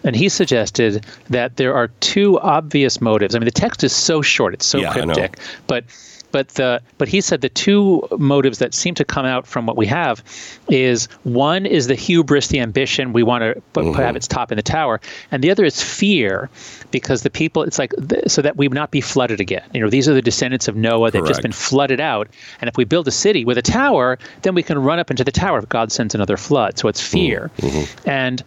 and 0.04 0.16
he 0.16 0.30
suggested 0.30 1.06
that 1.30 1.58
there 1.58 1.76
are 1.76 1.90
two 2.00 2.40
obvious 2.40 3.00
motives. 3.02 3.36
I 3.36 3.40
mean, 3.40 3.46
the 3.46 3.52
text 3.52 3.84
is 3.84 3.96
so 3.96 4.24
short; 4.24 4.56
it's 4.56 4.66
so 4.66 4.80
Yeah, 4.80 4.90
I 4.92 5.06
know. 5.06 5.14
cryptic, 5.14 5.40
but. 5.68 5.84
But 6.32 6.50
the 6.50 6.82
but 6.98 7.08
he 7.08 7.22
said 7.22 7.42
the 7.42 7.50
two 7.50 8.08
motives 8.18 8.60
that 8.60 8.74
seem 8.74 8.96
to 8.96 9.06
come 9.06 9.26
out 9.26 9.46
from 9.46 9.66
what 9.66 9.78
we 9.78 9.86
have 9.88 10.24
is 10.70 11.06
one 11.24 11.66
is 11.66 11.88
the 11.88 11.96
hubris, 11.96 12.48
the 12.48 12.60
ambition 12.60 13.14
we 13.14 13.24
want 13.24 13.44
to 13.44 13.62
put, 13.74 13.86
have 13.86 13.96
mm-hmm. 13.96 14.16
its 14.16 14.28
top 14.28 14.52
in 14.52 14.56
the 14.56 14.62
tower, 14.62 15.02
and 15.32 15.44
the 15.44 15.52
other 15.52 15.66
is 15.66 15.82
fear, 15.82 16.50
because 16.92 17.24
the 17.24 17.30
people 17.30 17.64
it's 17.64 17.80
like 17.80 17.94
th- 18.10 18.24
so 18.28 18.42
that 18.42 18.58
we 18.58 18.68
would 18.68 18.76
not 18.76 18.92
be 18.92 19.02
flooded 19.02 19.40
again. 19.40 19.64
You 19.74 19.82
know, 19.82 19.90
these 19.90 20.08
are 20.08 20.14
the 20.14 20.22
descendants 20.22 20.68
of 20.68 20.76
Noah. 20.76 21.12
They've 21.12 21.26
just 21.26 21.42
been 21.42 21.52
flooded 21.52 22.00
out, 22.00 22.30
and 22.62 22.68
if 22.70 22.78
we 22.78 22.86
build 22.86 23.08
a 23.08 23.12
city 23.12 23.46
with 23.46 23.58
a 23.58 23.62
tower, 23.62 24.18
then 24.44 24.56
we 24.56 24.64
can 24.64 24.80
run 24.80 25.00
up 25.00 25.12
into 25.12 25.24
the 25.24 25.32
tower 25.32 25.60
if 25.60 25.68
God 25.68 25.92
sends 25.92 26.16
another 26.16 26.38
flood. 26.38 26.80
So 26.80 26.88
it's 26.88 27.02
fear, 27.02 27.52
mm-hmm. 27.58 27.78
Mm-hmm. 27.78 28.10
and 28.10 28.44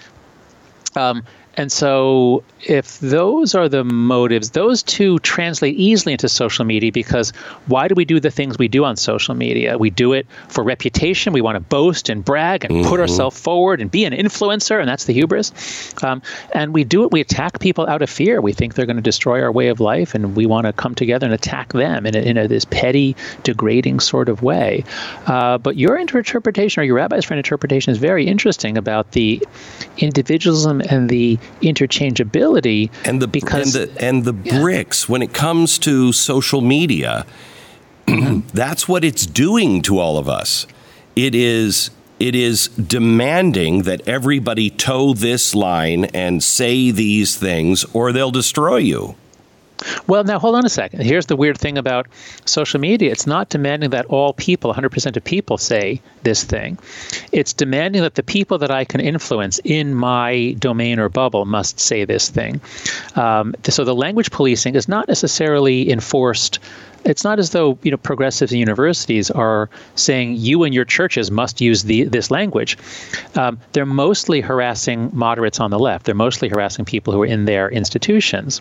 um, 0.96 1.24
and 1.56 1.70
so, 1.70 2.42
if 2.66 2.99
those 3.00 3.54
are 3.54 3.68
the 3.68 3.84
motives, 3.84 4.50
those 4.50 4.82
two 4.82 5.18
translate 5.20 5.76
easily 5.76 6.12
into 6.12 6.28
social 6.28 6.64
media 6.64 6.90
because 6.90 7.30
why 7.66 7.88
do 7.88 7.94
we 7.94 8.04
do 8.04 8.18
the 8.18 8.30
things 8.30 8.58
we 8.58 8.68
do 8.68 8.84
on 8.84 8.96
social 8.96 9.34
media? 9.34 9.78
We 9.78 9.90
do 9.90 10.12
it 10.12 10.26
for 10.49 10.64
reputation. 10.64 11.32
We 11.32 11.40
want 11.40 11.56
to 11.56 11.61
boast 11.61 12.08
and 12.08 12.25
brag 12.25 12.64
and 12.64 12.84
put 12.84 13.00
ourselves 13.00 13.38
forward 13.38 13.80
and 13.80 13.90
be 13.90 14.04
an 14.04 14.12
influencer, 14.12 14.80
and 14.80 14.88
that's 14.88 15.04
the 15.04 15.12
hubris. 15.12 15.52
Um, 16.02 16.23
and 16.52 16.75
we 16.75 16.84
do 16.84 17.04
it, 17.04 17.12
we 17.12 17.20
attack 17.20 17.61
people 17.61 17.87
out 17.87 18.02
of 18.02 18.11
fear. 18.11 18.40
We 18.40 18.52
think 18.52 18.75
they're 18.75 18.87
going 18.87 18.96
to 18.96 19.02
destroy 19.02 19.42
our 19.42 19.52
way 19.52 19.68
of 19.68 19.80
life, 19.80 20.14
and 20.14 20.34
we 20.34 20.46
want 20.46 20.66
to 20.66 20.73
come 20.73 20.94
together 20.94 21.26
and 21.26 21.34
attack 21.34 21.73
them 21.73 22.06
in, 22.06 22.16
a, 22.16 22.20
in 22.20 22.37
a, 22.37 22.49
this 22.49 22.64
petty, 22.64 23.14
degrading 23.44 24.00
sort 24.00 24.28
of 24.28 24.42
way. 24.42 24.84
Uh, 25.26 25.58
but 25.58 25.76
your 25.76 25.96
interpretation, 25.96 26.80
or 26.80 26.84
your 26.84 26.96
rabbi's 26.96 27.25
friend 27.25 27.38
interpretation, 27.38 27.92
is 27.92 27.99
very 27.99 28.26
interesting 28.26 28.76
about 28.76 29.12
the 29.12 29.42
individualism 29.99 30.80
and 30.80 31.08
the 31.08 31.38
interchangeability 31.62 32.90
and 33.04 33.20
the 33.22 33.28
because 33.28 33.74
and 33.74 33.90
the, 33.90 34.04
and 34.04 34.24
the 34.24 34.32
bricks 34.32 35.08
when 35.08 35.22
it 35.22 35.32
comes 35.32 35.78
to 35.78 36.12
social 36.12 36.60
media 36.60 37.24
that's 38.52 38.88
what 38.88 39.04
it's 39.04 39.26
doing 39.26 39.82
to 39.82 39.98
all 39.98 40.18
of 40.18 40.28
us. 40.28 40.66
It 41.16 41.34
is 41.34 41.90
it 42.20 42.34
is 42.34 42.68
demanding 42.68 43.82
that 43.82 44.06
everybody 44.06 44.70
toe 44.70 45.14
this 45.14 45.54
line 45.54 46.04
and 46.06 46.42
say 46.42 46.90
these 46.90 47.36
things 47.36 47.84
or 47.92 48.12
they'll 48.12 48.30
destroy 48.30 48.76
you 48.76 49.16
Well, 50.06 50.24
now 50.24 50.38
hold 50.38 50.56
on 50.56 50.64
a 50.64 50.68
second. 50.68 51.02
Here's 51.02 51.26
the 51.26 51.36
weird 51.36 51.58
thing 51.58 51.78
about 51.78 52.06
social 52.44 52.80
media 52.80 53.10
it's 53.10 53.26
not 53.26 53.48
demanding 53.48 53.90
that 53.90 54.06
all 54.06 54.32
people, 54.32 54.72
100% 54.72 55.16
of 55.16 55.24
people, 55.24 55.58
say 55.58 56.00
this 56.22 56.44
thing. 56.44 56.78
It's 57.32 57.52
demanding 57.52 58.02
that 58.02 58.14
the 58.14 58.22
people 58.22 58.58
that 58.58 58.70
I 58.70 58.84
can 58.84 59.00
influence 59.00 59.60
in 59.64 59.94
my 59.94 60.56
domain 60.58 60.98
or 60.98 61.08
bubble 61.08 61.44
must 61.44 61.80
say 61.80 62.04
this 62.04 62.28
thing. 62.28 62.60
Um, 63.16 63.54
so 63.68 63.84
the 63.84 63.94
language 63.94 64.30
policing 64.30 64.74
is 64.74 64.88
not 64.88 65.08
necessarily 65.08 65.90
enforced. 65.90 66.58
It's 67.04 67.25
not 67.25 67.38
as 67.38 67.50
though 67.50 67.78
you 67.82 67.90
know 67.90 67.96
progressives 67.96 68.52
and 68.52 68.58
universities 68.58 69.30
are 69.30 69.68
saying 69.94 70.37
you 70.37 70.64
and 70.64 70.75
your 70.75 70.84
churches 70.84 71.30
must 71.30 71.61
use 71.61 71.82
the, 71.84 72.04
this 72.04 72.30
language. 72.30 72.78
Um, 73.34 73.58
they're 73.73 73.87
mostly 73.87 74.40
harassing 74.40 75.11
moderates 75.12 75.61
on 75.61 75.70
the 75.70 75.78
left. 75.78 76.06
They're 76.06 76.14
mostly 76.14 76.49
harassing 76.49 76.84
people 76.84 77.12
who 77.12 77.23
are 77.23 77.26
in 77.26 77.44
their 77.44 77.70
institutions, 77.70 78.61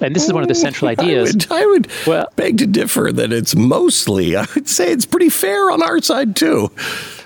and 0.00 0.14
this 0.14 0.24
is 0.24 0.32
one 0.32 0.42
of 0.42 0.48
the 0.48 0.54
central 0.54 0.88
ideas. 0.90 1.30
I 1.30 1.32
would, 1.32 1.52
I 1.52 1.66
would 1.66 1.88
Well- 2.06 2.28
beg 2.36 2.58
to 2.58 2.66
differ 2.66 3.12
that 3.12 3.32
it's 3.32 3.54
mostly 3.54 4.36
I 4.36 4.46
would 4.54 4.68
say 4.68 4.90
it's 4.92 5.06
pretty 5.06 5.28
fair 5.28 5.70
on 5.70 5.82
our 5.82 6.00
side 6.02 6.36
too 6.36 6.70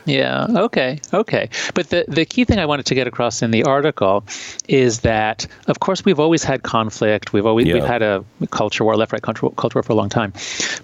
Yeah. 0.09 0.47
Okay. 0.49 1.01
Okay. 1.13 1.51
But 1.75 1.91
the 1.91 2.05
the 2.09 2.25
key 2.25 2.45
thing 2.45 2.59
I 2.59 2.67
wanted 2.67 2.87
to 2.87 2.95
get 2.95 3.07
across 3.07 3.43
in 3.43 3.51
the 3.51 3.65
article 3.65 4.25
is 4.67 5.01
that, 5.01 5.47
of 5.67 5.81
course, 5.81 6.05
we've 6.05 6.19
always 6.19 6.43
had 6.43 6.63
conflict. 6.63 7.33
We've 7.33 7.47
always 7.47 7.67
Yeah. 7.67 7.75
we've 7.75 7.85
had 7.85 8.03
a 8.03 8.25
culture 8.51 8.85
war, 8.85 8.97
left 8.97 9.13
right 9.13 9.23
culture, 9.23 9.49
culture 9.51 9.77
war 9.77 9.83
for 9.83 9.93
a 9.93 9.97
long 9.97 10.09
time. 10.09 10.33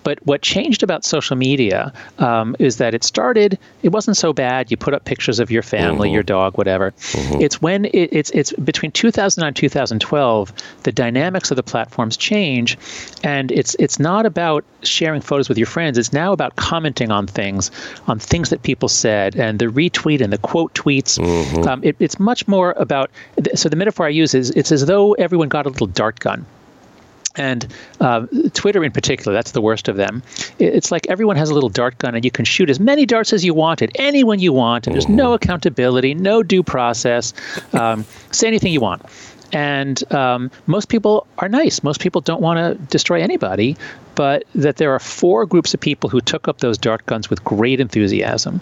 But 0.02 0.18
what 0.26 0.42
changed 0.42 0.82
about 0.82 1.04
social 1.04 1.36
media 1.36 1.92
um, 2.18 2.54
is 2.58 2.76
that 2.76 2.94
it 2.94 3.02
started. 3.04 3.58
It 3.82 3.90
wasn't 3.92 4.16
so 4.16 4.32
bad. 4.32 4.70
You 4.70 4.76
put 4.76 4.92
up 4.94 5.04
pictures 5.04 5.40
of 5.40 5.50
your 5.50 5.62
family, 5.62 6.10
your 6.10 6.22
dog, 6.22 6.58
whatever. 6.58 6.92
It's 7.40 7.62
when 7.62 7.86
it, 7.86 8.08
it's 8.12 8.30
it's 8.30 8.52
between 8.52 8.92
2009 8.92 9.48
and 9.48 9.56
2012. 9.56 10.52
The 10.82 10.92
dynamics 10.92 11.50
of 11.50 11.56
the 11.56 11.62
platforms 11.62 12.16
change, 12.16 12.76
and 13.22 13.50
it's 13.50 13.74
it's 13.78 13.98
not 13.98 14.26
about 14.26 14.64
sharing 14.82 15.22
photos 15.22 15.48
with 15.48 15.56
your 15.58 15.66
friends. 15.66 15.96
It's 15.98 16.12
now 16.12 16.32
about 16.32 16.56
commenting 16.56 17.10
on 17.10 17.26
things, 17.26 17.70
on 18.06 18.18
things 18.18 18.50
that 18.50 18.62
people 18.62 18.88
said, 19.14 19.36
and 19.36 19.58
the 19.58 19.66
retweet 19.66 20.20
and 20.20 20.32
the 20.32 20.38
quote 20.38 20.74
tweets. 20.74 21.18
Um, 21.66 21.82
it, 21.84 21.96
it's 22.00 22.18
much 22.18 22.48
more 22.48 22.72
about. 22.76 23.10
So 23.54 23.68
the 23.68 23.76
metaphor 23.76 24.06
I 24.06 24.10
use 24.10 24.34
is 24.34 24.50
it's 24.50 24.72
as 24.72 24.86
though 24.86 25.12
everyone 25.14 25.48
got 25.48 25.66
a 25.66 25.68
little 25.68 25.86
dart 25.86 26.18
gun. 26.20 26.44
And 27.36 27.66
uh, 28.00 28.26
Twitter, 28.52 28.84
in 28.84 28.92
particular, 28.92 29.32
that's 29.32 29.50
the 29.50 29.60
worst 29.60 29.88
of 29.88 29.96
them. 29.96 30.22
It's 30.60 30.92
like 30.92 31.08
everyone 31.08 31.36
has 31.36 31.50
a 31.50 31.54
little 31.54 31.68
dart 31.68 31.98
gun, 31.98 32.14
and 32.14 32.24
you 32.24 32.30
can 32.30 32.44
shoot 32.44 32.70
as 32.70 32.78
many 32.78 33.06
darts 33.06 33.32
as 33.32 33.44
you 33.44 33.54
want 33.54 33.82
at 33.82 33.90
anyone 33.96 34.38
you 34.38 34.52
want, 34.52 34.86
and 34.86 34.94
there's 34.94 35.08
no 35.08 35.32
accountability, 35.32 36.14
no 36.14 36.44
due 36.44 36.62
process. 36.62 37.32
Um, 37.72 38.04
say 38.30 38.46
anything 38.46 38.72
you 38.72 38.80
want. 38.80 39.02
And 39.52 40.12
um, 40.12 40.50
most 40.66 40.88
people 40.88 41.26
are 41.38 41.48
nice. 41.48 41.82
Most 41.82 42.00
people 42.00 42.20
don't 42.20 42.40
want 42.40 42.58
to 42.58 42.82
destroy 42.86 43.20
anybody, 43.20 43.76
but 44.14 44.44
that 44.54 44.76
there 44.76 44.92
are 44.92 44.98
four 44.98 45.46
groups 45.46 45.74
of 45.74 45.80
people 45.80 46.10
who 46.10 46.20
took 46.20 46.48
up 46.48 46.58
those 46.58 46.78
dart 46.78 47.04
guns 47.06 47.30
with 47.30 47.42
great 47.44 47.80
enthusiasm. 47.80 48.60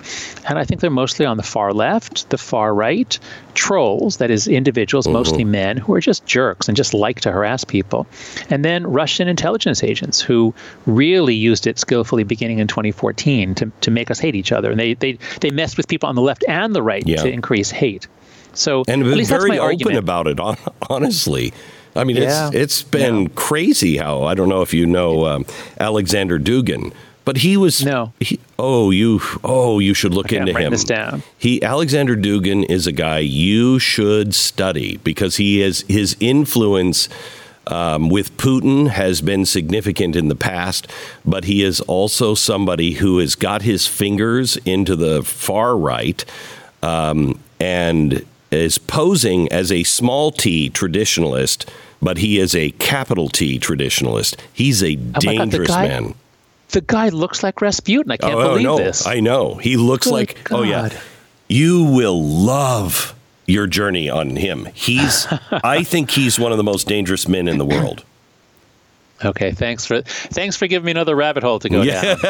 And 0.48 0.58
I 0.58 0.64
think 0.64 0.80
they're 0.80 0.90
mostly 0.90 1.24
on 1.26 1.36
the 1.36 1.42
far 1.42 1.72
left, 1.72 2.28
the 2.30 2.38
far 2.38 2.74
right, 2.74 3.18
trolls, 3.54 4.16
that 4.18 4.30
is, 4.30 4.48
individuals, 4.48 5.06
mostly 5.08 5.44
men, 5.44 5.76
who 5.76 5.94
are 5.94 6.00
just 6.00 6.26
jerks 6.26 6.68
and 6.68 6.76
just 6.76 6.94
like 6.94 7.20
to 7.22 7.32
harass 7.32 7.64
people. 7.64 8.06
And 8.50 8.64
then 8.64 8.86
Russian 8.86 9.28
intelligence 9.28 9.82
agents 9.82 10.20
who 10.20 10.54
really 10.86 11.34
used 11.34 11.66
it 11.66 11.78
skillfully 11.78 12.24
beginning 12.24 12.58
in 12.58 12.66
2014 12.68 13.54
to, 13.56 13.72
to 13.82 13.90
make 13.90 14.10
us 14.10 14.18
hate 14.18 14.34
each 14.34 14.52
other. 14.52 14.70
And 14.70 14.80
they, 14.80 14.94
they, 14.94 15.18
they 15.40 15.50
messed 15.50 15.76
with 15.76 15.88
people 15.88 16.08
on 16.08 16.14
the 16.14 16.22
left 16.22 16.44
and 16.48 16.74
the 16.74 16.82
right 16.82 17.02
Yeah. 17.06 17.22
to 17.22 17.28
increase 17.30 17.70
hate. 17.70 18.06
So 18.54 18.84
and 18.88 19.02
at 19.02 19.08
been 19.08 19.18
least 19.18 19.30
that's 19.30 19.42
very 19.44 19.50
my 19.50 19.58
open 19.58 19.70
argument. 19.96 19.98
about 19.98 20.26
it. 20.26 20.38
Honestly, 20.90 21.52
I 21.96 22.04
mean, 22.04 22.16
Yeah. 22.16 22.48
it's 22.48 22.56
it's 22.56 22.82
been 22.82 23.28
crazy 23.30 23.96
how 23.96 24.24
I 24.24 24.34
don't 24.34 24.48
know 24.48 24.62
if 24.62 24.72
you 24.74 24.86
know 24.86 25.26
um, 25.26 25.46
Alexander 25.80 26.38
Dugin, 26.38 26.92
but 27.24 27.38
he 27.38 27.56
was 27.56 27.84
No. 27.84 28.12
He, 28.20 28.38
oh, 28.58 28.90
you 28.90 29.20
oh 29.44 29.78
you 29.78 29.94
should 29.94 30.12
look 30.14 30.26
Okay, 30.26 30.36
I'm 30.36 30.42
into 30.42 30.52
writing 30.54 30.66
him. 30.68 30.72
this 30.72 30.84
down. 30.84 31.22
He 31.38 31.62
Alexander 31.62 32.16
Dugin 32.16 32.68
is 32.68 32.86
a 32.86 32.92
guy 32.92 33.18
you 33.20 33.78
should 33.78 34.34
study 34.34 34.98
because 34.98 35.36
he 35.36 35.62
is 35.62 35.84
his 35.88 36.16
influence. 36.20 37.08
Um, 37.68 38.08
with 38.08 38.36
Putin 38.38 38.88
has 38.88 39.20
been 39.22 39.46
significant 39.46 40.16
in 40.16 40.26
the 40.26 40.34
past, 40.34 40.88
but 41.24 41.44
he 41.44 41.62
is 41.62 41.80
also 41.82 42.34
somebody 42.34 42.94
who 42.94 43.18
has 43.20 43.36
got 43.36 43.62
his 43.62 43.86
fingers 43.86 44.56
into 44.64 44.96
the 44.96 45.22
far 45.22 45.76
right 45.76 46.24
um, 46.82 47.38
and 47.60 48.26
is 48.52 48.78
posing 48.78 49.50
as 49.52 49.72
a 49.72 49.82
small 49.82 50.30
t 50.30 50.70
traditionalist, 50.70 51.66
but 52.02 52.18
he 52.18 52.38
is 52.38 52.54
a 52.54 52.72
capital 52.72 53.28
T 53.28 53.58
traditionalist. 53.58 54.36
He's 54.52 54.82
a 54.82 54.96
Oh 54.96 54.98
my 54.98 55.36
God, 55.36 55.50
dangerous 55.50 55.68
guy- 55.68 55.88
man. 55.88 56.14
The 56.70 56.80
guy 56.80 57.10
looks 57.10 57.42
like 57.42 57.60
Rasputin. 57.60 58.10
I 58.10 58.16
can't 58.16 58.34
oh 58.34 58.48
believe 58.48 58.64
no, 58.64 58.78
this. 58.78 59.06
I 59.06 59.20
know. 59.20 59.56
He 59.56 59.76
looks 59.76 60.06
Good 60.06 60.12
like 60.14 60.52
oh 60.52 60.62
yeah. 60.62 60.88
You 61.48 61.84
will 61.84 62.22
love 62.22 63.14
your 63.46 63.66
journey 63.66 64.08
on 64.08 64.36
him. 64.36 64.66
He's 64.74 65.26
I 65.50 65.84
think 65.84 66.10
he's 66.10 66.38
one 66.38 66.50
of 66.50 66.58
the 66.58 66.64
most 66.64 66.88
dangerous 66.88 67.28
men 67.28 67.46
in 67.46 67.58
the 67.58 67.66
world. 67.66 68.04
Okay, 69.24 69.52
thanks 69.52 69.86
for 69.86 70.02
thanks 70.02 70.56
for 70.56 70.66
giving 70.66 70.86
me 70.86 70.90
another 70.90 71.14
rabbit 71.14 71.42
hole 71.42 71.58
to 71.60 71.68
go 71.68 71.82
yeah. 71.82 72.02
down. 72.02 72.16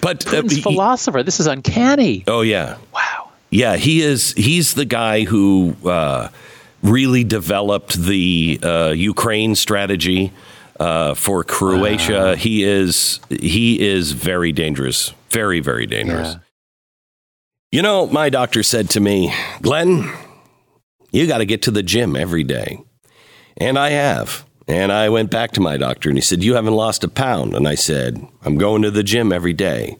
but 0.00 0.24
Putin's 0.24 0.58
uh, 0.58 0.62
philosopher, 0.62 1.22
this 1.22 1.38
is 1.38 1.46
uncanny. 1.46 2.24
Oh 2.26 2.40
yeah, 2.40 2.76
wow. 2.92 3.09
Yeah, 3.50 3.76
he 3.76 4.00
is. 4.00 4.32
He's 4.32 4.74
the 4.74 4.84
guy 4.84 5.24
who 5.24 5.76
uh, 5.84 6.28
really 6.82 7.24
developed 7.24 7.94
the 7.94 8.60
uh, 8.62 8.90
Ukraine 8.90 9.54
strategy 9.54 10.32
uh, 10.78 11.14
for 11.14 11.44
Croatia. 11.44 12.36
He 12.36 12.62
is 12.62 13.20
he 13.28 13.80
is 13.80 14.12
very 14.12 14.52
dangerous, 14.52 15.12
very 15.30 15.60
very 15.60 15.86
dangerous. 15.86 16.34
Yeah. 16.34 16.38
You 17.72 17.82
know, 17.82 18.06
my 18.06 18.30
doctor 18.30 18.62
said 18.62 18.90
to 18.90 19.00
me, 19.00 19.32
Glenn, 19.62 20.12
you 21.12 21.26
got 21.26 21.38
to 21.38 21.46
get 21.46 21.62
to 21.62 21.70
the 21.70 21.84
gym 21.84 22.16
every 22.16 22.44
day, 22.44 22.80
and 23.56 23.78
I 23.78 23.90
have. 23.90 24.44
And 24.70 24.92
I 24.92 25.08
went 25.08 25.32
back 25.32 25.50
to 25.52 25.60
my 25.60 25.76
doctor 25.76 26.08
and 26.08 26.16
he 26.16 26.22
said, 26.22 26.44
You 26.44 26.54
haven't 26.54 26.74
lost 26.74 27.02
a 27.02 27.08
pound. 27.08 27.54
And 27.54 27.66
I 27.66 27.74
said, 27.74 28.24
I'm 28.44 28.56
going 28.56 28.82
to 28.82 28.90
the 28.90 29.02
gym 29.02 29.32
every 29.32 29.52
day. 29.52 29.96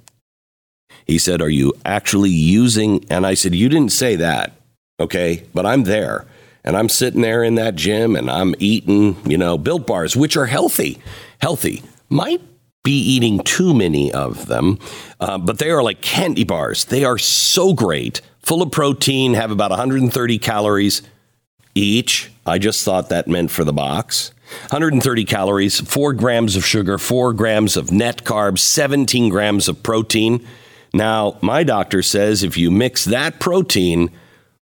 He 1.10 1.18
said, 1.18 1.42
Are 1.42 1.50
you 1.50 1.72
actually 1.84 2.30
using? 2.30 3.04
And 3.10 3.26
I 3.26 3.34
said, 3.34 3.52
You 3.52 3.68
didn't 3.68 3.90
say 3.90 4.14
that. 4.16 4.52
Okay. 5.00 5.42
But 5.52 5.66
I'm 5.66 5.82
there 5.82 6.24
and 6.62 6.76
I'm 6.76 6.88
sitting 6.88 7.22
there 7.22 7.42
in 7.42 7.56
that 7.56 7.74
gym 7.74 8.14
and 8.14 8.30
I'm 8.30 8.54
eating, 8.60 9.16
you 9.28 9.36
know, 9.36 9.58
built 9.58 9.88
bars, 9.88 10.14
which 10.14 10.36
are 10.36 10.46
healthy, 10.46 10.98
healthy. 11.40 11.82
Might 12.08 12.40
be 12.84 12.92
eating 12.92 13.40
too 13.40 13.74
many 13.74 14.12
of 14.12 14.46
them, 14.46 14.78
uh, 15.18 15.36
but 15.36 15.58
they 15.58 15.70
are 15.70 15.82
like 15.82 16.00
candy 16.00 16.44
bars. 16.44 16.84
They 16.84 17.04
are 17.04 17.18
so 17.18 17.74
great, 17.74 18.20
full 18.42 18.62
of 18.62 18.70
protein, 18.70 19.34
have 19.34 19.50
about 19.50 19.70
130 19.70 20.38
calories 20.38 21.02
each. 21.74 22.30
I 22.46 22.58
just 22.58 22.84
thought 22.84 23.08
that 23.08 23.26
meant 23.26 23.50
for 23.50 23.64
the 23.64 23.72
box. 23.72 24.32
130 24.70 25.24
calories, 25.24 25.80
4 25.80 26.12
grams 26.12 26.54
of 26.54 26.64
sugar, 26.64 26.98
4 26.98 27.32
grams 27.32 27.76
of 27.76 27.90
net 27.90 28.22
carbs, 28.22 28.60
17 28.60 29.28
grams 29.28 29.68
of 29.68 29.82
protein. 29.82 30.46
Now, 30.92 31.38
my 31.40 31.62
doctor 31.62 32.02
says 32.02 32.42
if 32.42 32.56
you 32.56 32.70
mix 32.70 33.04
that 33.04 33.38
protein 33.38 34.10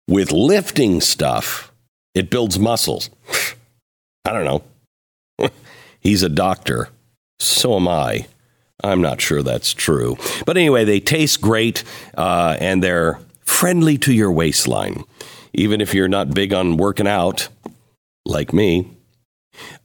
with 0.07 0.31
lifting 0.31 1.01
stuff, 1.01 1.71
it 2.13 2.29
builds 2.29 2.59
muscles. 2.59 3.09
I 4.25 4.31
don't 4.31 4.45
know. 4.45 5.49
He's 5.99 6.23
a 6.23 6.29
doctor. 6.29 6.89
So 7.39 7.75
am 7.75 7.87
I. 7.87 8.27
I'm 8.83 9.01
not 9.01 9.21
sure 9.21 9.43
that's 9.43 9.73
true. 9.73 10.17
But 10.45 10.57
anyway, 10.57 10.83
they 10.83 10.99
taste 10.99 11.41
great 11.41 11.83
uh, 12.17 12.57
and 12.59 12.83
they're 12.83 13.19
friendly 13.41 13.97
to 13.99 14.13
your 14.13 14.31
waistline. 14.31 15.03
Even 15.53 15.81
if 15.81 15.93
you're 15.93 16.07
not 16.09 16.33
big 16.33 16.53
on 16.53 16.77
working 16.77 17.07
out, 17.07 17.47
like 18.25 18.53
me, 18.53 18.89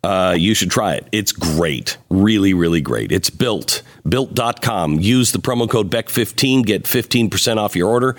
uh, 0.02 0.34
you 0.38 0.54
should 0.54 0.70
try 0.70 0.94
it. 0.94 1.06
It's 1.12 1.32
great. 1.32 1.98
Really, 2.08 2.54
really 2.54 2.80
great. 2.80 3.12
It's 3.12 3.30
built. 3.30 3.82
Built.com. 4.06 5.00
Use 5.00 5.32
the 5.32 5.38
promo 5.38 5.68
code 5.68 5.90
BECK15, 5.90 6.64
get 6.64 6.84
15% 6.84 7.56
off 7.56 7.76
your 7.76 7.88
order. 7.88 8.16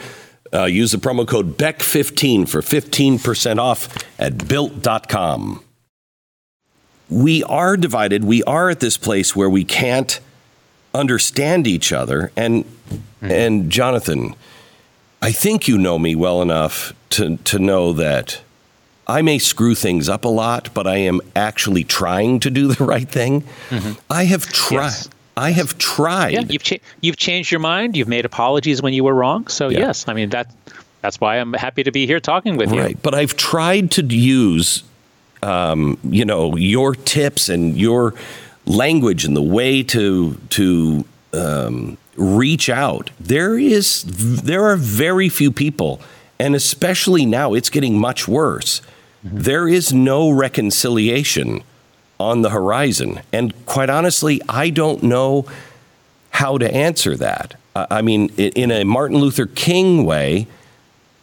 Uh, 0.51 0.65
use 0.65 0.91
the 0.91 0.97
promo 0.97 1.27
code 1.27 1.57
BECK15 1.57 2.49
for 2.49 2.61
15% 2.61 3.59
off 3.59 3.95
at 4.19 4.47
built.com. 4.47 5.63
We 7.09 7.43
are 7.43 7.77
divided. 7.77 8.23
We 8.23 8.43
are 8.43 8.69
at 8.69 8.79
this 8.79 8.97
place 8.97 9.35
where 9.35 9.49
we 9.49 9.63
can't 9.63 10.19
understand 10.93 11.67
each 11.67 11.91
other. 11.91 12.31
And, 12.35 12.65
mm-hmm. 12.65 13.31
and 13.31 13.71
Jonathan, 13.71 14.35
I 15.21 15.31
think 15.31 15.67
you 15.67 15.77
know 15.77 15.99
me 15.99 16.15
well 16.15 16.41
enough 16.41 16.93
to, 17.11 17.37
to 17.37 17.59
know 17.59 17.93
that 17.93 18.41
I 19.07 19.23
may 19.23 19.39
screw 19.39 19.73
things 19.73 20.07
up 20.07 20.23
a 20.23 20.29
lot, 20.29 20.69
but 20.73 20.85
I 20.85 20.97
am 20.97 21.19
actually 21.35 21.83
trying 21.83 22.39
to 22.41 22.51
do 22.51 22.67
the 22.67 22.83
right 22.83 23.09
thing. 23.09 23.41
Mm-hmm. 23.69 23.93
I 24.09 24.25
have 24.25 24.45
tried. 24.45 24.85
Yes. 24.85 25.09
I 25.39 25.51
have 25.51 25.77
tried. 25.77 26.33
Yeah, 26.33 26.41
you've 26.41 26.63
cha- 26.63 26.83
you've 27.01 27.17
changed 27.17 27.51
your 27.51 27.59
mind. 27.59 27.95
You've 27.95 28.07
made 28.07 28.25
apologies 28.25 28.81
when 28.81 28.93
you 28.93 29.03
were 29.03 29.13
wrong. 29.13 29.47
So 29.47 29.69
yeah. 29.69 29.79
yes, 29.79 30.07
I 30.07 30.13
mean 30.13 30.29
that 30.29 30.51
that's 31.01 31.19
why 31.21 31.37
I'm 31.37 31.53
happy 31.53 31.83
to 31.83 31.91
be 31.91 32.05
here 32.05 32.19
talking 32.19 32.57
with 32.57 32.71
you. 32.73 32.79
Right, 32.79 33.01
but 33.01 33.13
I've 33.15 33.37
tried 33.37 33.91
to 33.91 34.03
use, 34.03 34.83
um, 35.41 35.97
you 36.03 36.25
know, 36.25 36.55
your 36.57 36.93
tips 36.95 37.47
and 37.47 37.77
your 37.77 38.13
language 38.65 39.23
and 39.23 39.35
the 39.35 39.41
way 39.41 39.81
to 39.83 40.35
to 40.49 41.05
um, 41.33 41.97
reach 42.17 42.69
out. 42.69 43.09
There 43.19 43.57
is 43.57 44.03
there 44.43 44.65
are 44.65 44.75
very 44.75 45.29
few 45.29 45.51
people, 45.51 46.01
and 46.37 46.53
especially 46.55 47.25
now, 47.25 47.53
it's 47.53 47.69
getting 47.69 47.97
much 47.97 48.27
worse 48.27 48.81
Mm-hmm. 49.25 49.39
There 49.39 49.67
is 49.67 49.91
no 49.91 50.29
reconciliation 50.29 51.61
on 52.19 52.41
the 52.41 52.49
horizon. 52.49 53.21
And 53.31 53.65
quite 53.65 53.89
honestly, 53.89 54.41
I 54.49 54.69
don't 54.69 55.03
know 55.03 55.45
how 56.31 56.57
to 56.57 56.73
answer 56.73 57.15
that. 57.17 57.55
I 57.75 58.01
mean, 58.01 58.29
in 58.37 58.71
a 58.71 58.83
Martin 58.83 59.17
Luther 59.17 59.45
King 59.45 60.05
way, 60.05 60.47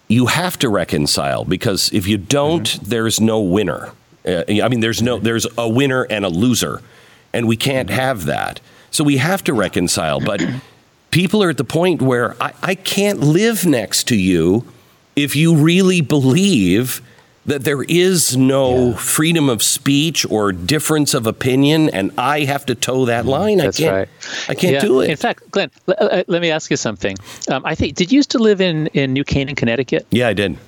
you 0.08 0.26
have 0.26 0.58
to 0.60 0.68
reconcile 0.68 1.44
because 1.44 1.92
if 1.92 2.06
you 2.06 2.16
don't, 2.16 2.66
mm-hmm. 2.66 2.84
there's 2.86 3.20
no 3.20 3.40
winner. 3.40 3.92
Uh, 4.26 4.44
I 4.48 4.68
mean, 4.68 4.80
there's 4.80 5.02
no 5.02 5.18
there's 5.18 5.46
a 5.58 5.68
winner 5.68 6.04
and 6.04 6.24
a 6.24 6.28
loser, 6.28 6.82
and 7.32 7.48
we 7.48 7.56
can't 7.56 7.88
mm-hmm. 7.88 7.98
have 7.98 8.24
that. 8.26 8.60
So 8.90 9.04
we 9.04 9.18
have 9.18 9.44
to 9.44 9.52
reconcile. 9.52 10.20
But 10.20 10.42
people 11.10 11.42
are 11.42 11.50
at 11.50 11.56
the 11.56 11.64
point 11.64 12.00
where 12.00 12.40
I, 12.42 12.52
I 12.62 12.74
can't 12.74 13.20
live 13.20 13.66
next 13.66 14.04
to 14.08 14.16
you 14.16 14.64
if 15.16 15.34
you 15.34 15.56
really 15.56 16.00
believe 16.00 17.02
that 17.46 17.64
there 17.64 17.82
is 17.82 18.36
no 18.36 18.90
yeah. 18.90 18.96
freedom 18.96 19.48
of 19.48 19.62
speech 19.62 20.28
or 20.30 20.52
difference 20.52 21.14
of 21.14 21.26
opinion, 21.26 21.88
and 21.90 22.12
I 22.18 22.40
have 22.40 22.66
to 22.66 22.74
toe 22.74 23.06
that 23.06 23.24
mm, 23.24 23.28
line. 23.28 23.58
That's 23.58 23.80
I 23.80 23.82
can't, 23.82 23.96
right. 23.96 24.08
I 24.48 24.54
can't 24.54 24.74
yeah. 24.74 24.80
do 24.80 25.00
it. 25.00 25.10
In 25.10 25.16
fact, 25.16 25.50
Glenn, 25.50 25.70
l- 25.88 25.94
uh, 25.98 26.24
let 26.26 26.42
me 26.42 26.50
ask 26.50 26.70
you 26.70 26.76
something. 26.76 27.16
Um, 27.48 27.64
I 27.64 27.74
think 27.74 27.94
did 27.96 28.12
you 28.12 28.16
used 28.16 28.30
to 28.32 28.38
live 28.38 28.60
in 28.60 28.88
in 28.88 29.12
New 29.12 29.24
Canaan, 29.24 29.54
Connecticut? 29.54 30.06
Yeah, 30.10 30.28
I 30.28 30.32
did. 30.32 30.58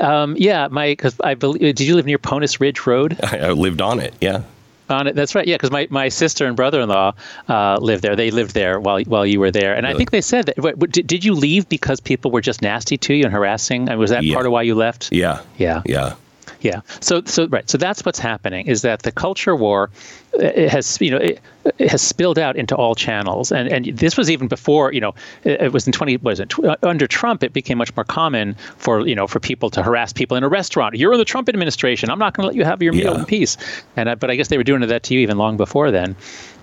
Um, 0.00 0.36
yeah, 0.36 0.68
my 0.68 0.88
because 0.88 1.16
I 1.22 1.34
believe. 1.34 1.60
Did 1.60 1.80
you 1.80 1.96
live 1.96 2.06
near 2.06 2.18
Ponus 2.18 2.60
Ridge 2.60 2.86
Road? 2.86 3.18
I, 3.22 3.38
I 3.48 3.50
lived 3.50 3.80
on 3.80 4.00
it. 4.00 4.14
Yeah. 4.20 4.42
On 4.90 5.06
it. 5.06 5.14
That's 5.14 5.34
right. 5.34 5.46
Yeah, 5.46 5.56
because 5.56 5.70
my, 5.70 5.86
my 5.90 6.08
sister 6.08 6.46
and 6.46 6.56
brother-in-law 6.56 7.12
uh, 7.48 7.78
lived 7.80 8.02
there. 8.02 8.16
They 8.16 8.30
lived 8.30 8.54
there 8.54 8.80
while 8.80 9.00
while 9.02 9.26
you 9.26 9.38
were 9.40 9.50
there, 9.50 9.74
and 9.74 9.84
really? 9.84 9.94
I 9.94 9.98
think 9.98 10.10
they 10.10 10.20
said 10.20 10.46
that. 10.46 10.58
What, 10.58 10.78
did, 10.90 11.06
did 11.06 11.24
you 11.24 11.34
leave 11.34 11.68
because 11.68 12.00
people 12.00 12.30
were 12.30 12.40
just 12.40 12.62
nasty 12.62 12.96
to 12.96 13.14
you 13.14 13.24
and 13.24 13.32
harassing? 13.32 13.88
And 13.88 13.98
was 13.98 14.10
that 14.10 14.24
yeah. 14.24 14.34
part 14.34 14.46
of 14.46 14.52
why 14.52 14.62
you 14.62 14.74
left? 14.74 15.10
Yeah. 15.12 15.42
Yeah. 15.58 15.82
Yeah. 15.84 16.14
Yeah. 16.60 16.80
So 17.00 17.22
so 17.24 17.46
right. 17.48 17.68
So 17.70 17.78
that's 17.78 18.04
what's 18.04 18.18
happening 18.18 18.66
is 18.66 18.82
that 18.82 19.02
the 19.02 19.12
culture 19.12 19.54
war 19.54 19.90
it 20.34 20.68
has 20.68 21.00
you 21.00 21.10
know 21.10 21.16
it, 21.16 21.40
it, 21.78 21.90
has 21.90 22.02
spilled 22.02 22.38
out 22.38 22.56
into 22.56 22.74
all 22.74 22.94
channels. 22.94 23.52
And 23.52 23.68
and 23.68 23.86
this 23.96 24.16
was 24.16 24.30
even 24.30 24.48
before 24.48 24.92
you 24.92 25.00
know 25.00 25.14
it, 25.44 25.60
it 25.60 25.72
was 25.72 25.86
in 25.86 25.92
20 25.92 26.16
was 26.18 26.40
it 26.40 26.52
uh, 26.58 26.76
under 26.82 27.06
Trump 27.06 27.44
it 27.44 27.52
became 27.52 27.78
much 27.78 27.94
more 27.94 28.04
common 28.04 28.54
for 28.76 29.06
you 29.06 29.14
know 29.14 29.26
for 29.26 29.38
people 29.38 29.70
to 29.70 29.82
harass 29.82 30.12
people 30.12 30.36
in 30.36 30.42
a 30.42 30.48
restaurant. 30.48 30.96
You're 30.96 31.12
in 31.12 31.18
the 31.18 31.24
Trump 31.24 31.48
administration. 31.48 32.10
I'm 32.10 32.18
not 32.18 32.34
going 32.34 32.44
to 32.44 32.48
let 32.48 32.56
you 32.56 32.64
have 32.64 32.82
your 32.82 32.92
meal 32.92 33.14
yeah. 33.14 33.20
in 33.20 33.24
peace. 33.24 33.56
And 33.96 34.08
uh, 34.08 34.16
but 34.16 34.30
I 34.30 34.36
guess 34.36 34.48
they 34.48 34.56
were 34.56 34.64
doing 34.64 34.80
that 34.80 35.02
to 35.04 35.14
you 35.14 35.20
even 35.20 35.38
long 35.38 35.56
before 35.56 35.90
then. 35.90 36.16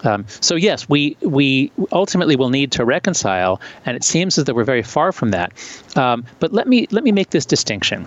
Um, 0.04 0.26
so 0.28 0.56
yes 0.56 0.90
we 0.90 1.16
we 1.22 1.72
ultimately 1.92 2.36
will 2.36 2.50
need 2.50 2.74
to 2.74 2.86
reconcile 2.86 3.62
and 3.86 3.96
it 3.96 4.04
seems 4.04 4.38
as 4.38 4.44
though 4.44 4.54
we're 4.54 4.66
very 4.66 4.84
far 4.84 5.14
from 5.14 5.30
that. 5.30 5.54
Um, 5.96 6.26
but 6.40 6.52
let 6.52 6.68
me 6.68 6.88
let 6.92 7.04
me 7.04 7.14
make 7.14 7.30
this 7.30 7.46
distinction 7.46 8.06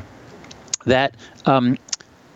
that 0.88 1.14
um, 1.46 1.79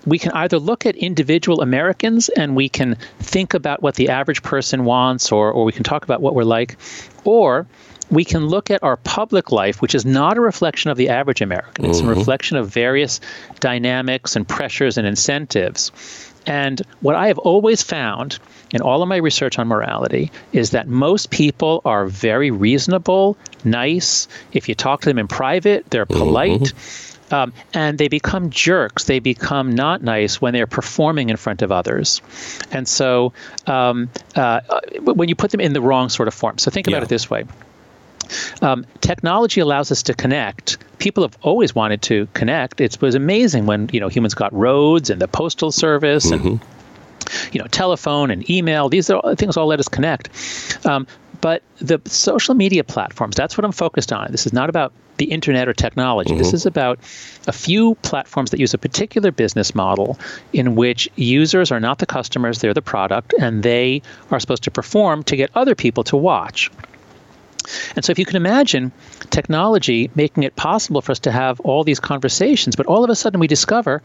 we 0.06 0.18
can 0.18 0.32
either 0.32 0.58
look 0.58 0.86
at 0.86 0.96
individual 0.96 1.60
Americans 1.60 2.28
and 2.30 2.56
we 2.56 2.68
can 2.68 2.96
think 3.20 3.54
about 3.54 3.82
what 3.82 3.94
the 3.94 4.08
average 4.08 4.42
person 4.42 4.84
wants, 4.84 5.30
or, 5.32 5.50
or 5.50 5.64
we 5.64 5.72
can 5.72 5.84
talk 5.84 6.04
about 6.04 6.20
what 6.20 6.34
we're 6.34 6.44
like, 6.44 6.76
or 7.24 7.66
we 8.10 8.24
can 8.24 8.46
look 8.46 8.70
at 8.70 8.82
our 8.82 8.96
public 8.98 9.52
life, 9.52 9.80
which 9.80 9.94
is 9.94 10.04
not 10.04 10.36
a 10.36 10.40
reflection 10.40 10.90
of 10.90 10.96
the 10.96 11.08
average 11.08 11.40
American. 11.40 11.86
It's 11.86 12.00
mm-hmm. 12.00 12.10
a 12.10 12.14
reflection 12.14 12.56
of 12.56 12.68
various 12.68 13.20
dynamics 13.60 14.36
and 14.36 14.46
pressures 14.46 14.98
and 14.98 15.06
incentives. 15.06 15.92
And 16.44 16.82
what 17.00 17.14
I 17.14 17.28
have 17.28 17.38
always 17.38 17.82
found 17.82 18.38
in 18.72 18.80
all 18.80 19.02
of 19.02 19.08
my 19.08 19.16
research 19.16 19.58
on 19.58 19.68
morality 19.68 20.32
is 20.52 20.70
that 20.70 20.88
most 20.88 21.30
people 21.30 21.80
are 21.84 22.06
very 22.06 22.50
reasonable, 22.50 23.36
nice. 23.64 24.26
If 24.52 24.68
you 24.68 24.74
talk 24.74 25.02
to 25.02 25.08
them 25.08 25.18
in 25.18 25.28
private, 25.28 25.88
they're 25.90 26.04
mm-hmm. 26.04 26.20
polite. 26.20 26.60
Mm-hmm 26.60 27.11
um, 27.32 27.52
and 27.74 27.98
they 27.98 28.08
become 28.08 28.50
jerks. 28.50 29.04
They 29.04 29.18
become 29.18 29.74
not 29.74 30.02
nice 30.02 30.40
when 30.40 30.52
they're 30.52 30.66
performing 30.66 31.30
in 31.30 31.36
front 31.36 31.62
of 31.62 31.72
others. 31.72 32.20
And 32.70 32.86
so 32.86 33.32
um, 33.66 34.10
uh, 34.36 34.60
when 35.00 35.28
you 35.28 35.34
put 35.34 35.50
them 35.50 35.60
in 35.60 35.72
the 35.72 35.80
wrong 35.80 36.08
sort 36.10 36.28
of 36.28 36.34
form. 36.34 36.58
So 36.58 36.70
think 36.70 36.86
about 36.86 36.98
yeah. 36.98 37.04
it 37.04 37.08
this 37.08 37.30
way. 37.30 37.44
Um, 38.60 38.86
technology 39.00 39.60
allows 39.60 39.90
us 39.90 40.04
to 40.04 40.14
connect. 40.14 40.78
People 40.98 41.24
have 41.24 41.36
always 41.42 41.74
wanted 41.74 42.02
to 42.02 42.28
connect. 42.34 42.80
It 42.80 43.00
was 43.00 43.14
amazing 43.14 43.66
when 43.66 43.90
you 43.92 44.00
know 44.00 44.08
humans 44.08 44.34
got 44.34 44.52
roads 44.52 45.10
and 45.10 45.20
the 45.20 45.28
postal 45.28 45.72
service 45.72 46.30
mm-hmm. 46.30 46.46
and 46.48 46.60
you 47.52 47.60
know 47.60 47.66
telephone 47.66 48.30
and 48.30 48.48
email. 48.48 48.88
These 48.88 49.10
are 49.10 49.34
things 49.34 49.56
all 49.56 49.66
let 49.66 49.80
us 49.80 49.88
connect. 49.88 50.30
Um, 50.86 51.06
But 51.42 51.62
the 51.78 52.00
social 52.06 52.54
media 52.54 52.84
platforms, 52.84 53.36
that's 53.36 53.58
what 53.58 53.66
I'm 53.66 53.72
focused 53.72 54.12
on. 54.12 54.30
This 54.30 54.46
is 54.46 54.52
not 54.52 54.70
about 54.70 54.92
the 55.18 55.26
internet 55.26 55.68
or 55.68 55.74
technology. 55.74 56.30
Mm-hmm. 56.30 56.38
This 56.38 56.54
is 56.54 56.64
about 56.64 56.98
a 57.46 57.52
few 57.52 57.96
platforms 57.96 58.50
that 58.52 58.60
use 58.60 58.72
a 58.72 58.78
particular 58.78 59.30
business 59.30 59.74
model 59.74 60.18
in 60.52 60.76
which 60.76 61.08
users 61.16 61.70
are 61.70 61.80
not 61.80 61.98
the 61.98 62.06
customers, 62.06 62.60
they're 62.60 62.72
the 62.72 62.80
product, 62.80 63.34
and 63.38 63.62
they 63.62 64.02
are 64.30 64.40
supposed 64.40 64.62
to 64.62 64.70
perform 64.70 65.24
to 65.24 65.36
get 65.36 65.50
other 65.54 65.74
people 65.74 66.04
to 66.04 66.16
watch. 66.16 66.70
And 67.96 68.04
so, 68.04 68.10
if 68.12 68.18
you 68.18 68.24
can 68.24 68.36
imagine 68.36 68.92
technology 69.30 70.10
making 70.14 70.44
it 70.44 70.56
possible 70.56 71.00
for 71.00 71.12
us 71.12 71.18
to 71.20 71.32
have 71.32 71.60
all 71.60 71.84
these 71.84 72.00
conversations, 72.00 72.76
but 72.76 72.86
all 72.86 73.04
of 73.04 73.10
a 73.10 73.14
sudden 73.14 73.40
we 73.40 73.46
discover 73.46 74.00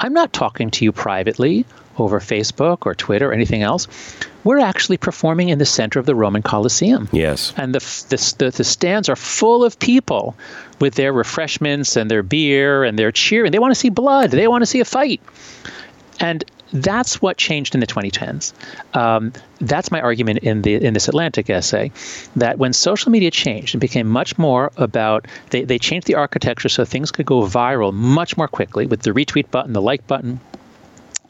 I'm 0.00 0.14
not 0.14 0.32
talking 0.32 0.70
to 0.72 0.84
you 0.84 0.92
privately 0.92 1.66
over 2.00 2.20
Facebook 2.20 2.86
or 2.86 2.94
Twitter 2.94 3.30
or 3.30 3.32
anything 3.32 3.62
else. 3.62 3.86
We're 4.44 4.58
actually 4.58 4.96
performing 4.96 5.50
in 5.50 5.58
the 5.58 5.66
center 5.66 5.98
of 5.98 6.06
the 6.06 6.14
Roman 6.14 6.42
Colosseum. 6.42 7.08
Yes. 7.12 7.52
And 7.56 7.74
the, 7.74 7.80
the, 8.08 8.34
the, 8.38 8.50
the 8.50 8.64
stands 8.64 9.08
are 9.08 9.16
full 9.16 9.64
of 9.64 9.78
people 9.78 10.34
with 10.80 10.94
their 10.94 11.12
refreshments 11.12 11.96
and 11.96 12.10
their 12.10 12.22
beer 12.22 12.84
and 12.84 12.98
their 12.98 13.12
cheering. 13.12 13.52
They 13.52 13.58
want 13.58 13.72
to 13.72 13.78
see 13.78 13.90
blood, 13.90 14.30
they 14.30 14.48
want 14.48 14.62
to 14.62 14.66
see 14.66 14.80
a 14.80 14.84
fight. 14.84 15.20
And 16.20 16.44
that's 16.72 17.20
what 17.20 17.36
changed 17.36 17.74
in 17.74 17.80
the 17.80 17.86
2010s. 17.86 18.52
Um, 18.94 19.32
that's 19.60 19.90
my 19.90 20.00
argument 20.00 20.40
in 20.40 20.62
the 20.62 20.74
in 20.74 20.94
this 20.94 21.08
Atlantic 21.08 21.50
essay, 21.50 21.90
that 22.36 22.58
when 22.58 22.72
social 22.72 23.10
media 23.10 23.30
changed 23.30 23.74
and 23.74 23.80
became 23.80 24.06
much 24.06 24.38
more 24.38 24.70
about 24.76 25.26
they, 25.50 25.64
they 25.64 25.78
changed 25.78 26.06
the 26.06 26.14
architecture 26.14 26.68
so 26.68 26.84
things 26.84 27.10
could 27.10 27.26
go 27.26 27.42
viral 27.42 27.92
much 27.92 28.36
more 28.36 28.48
quickly 28.48 28.86
with 28.86 29.02
the 29.02 29.10
retweet 29.10 29.50
button, 29.50 29.72
the 29.72 29.82
like 29.82 30.06
button, 30.06 30.40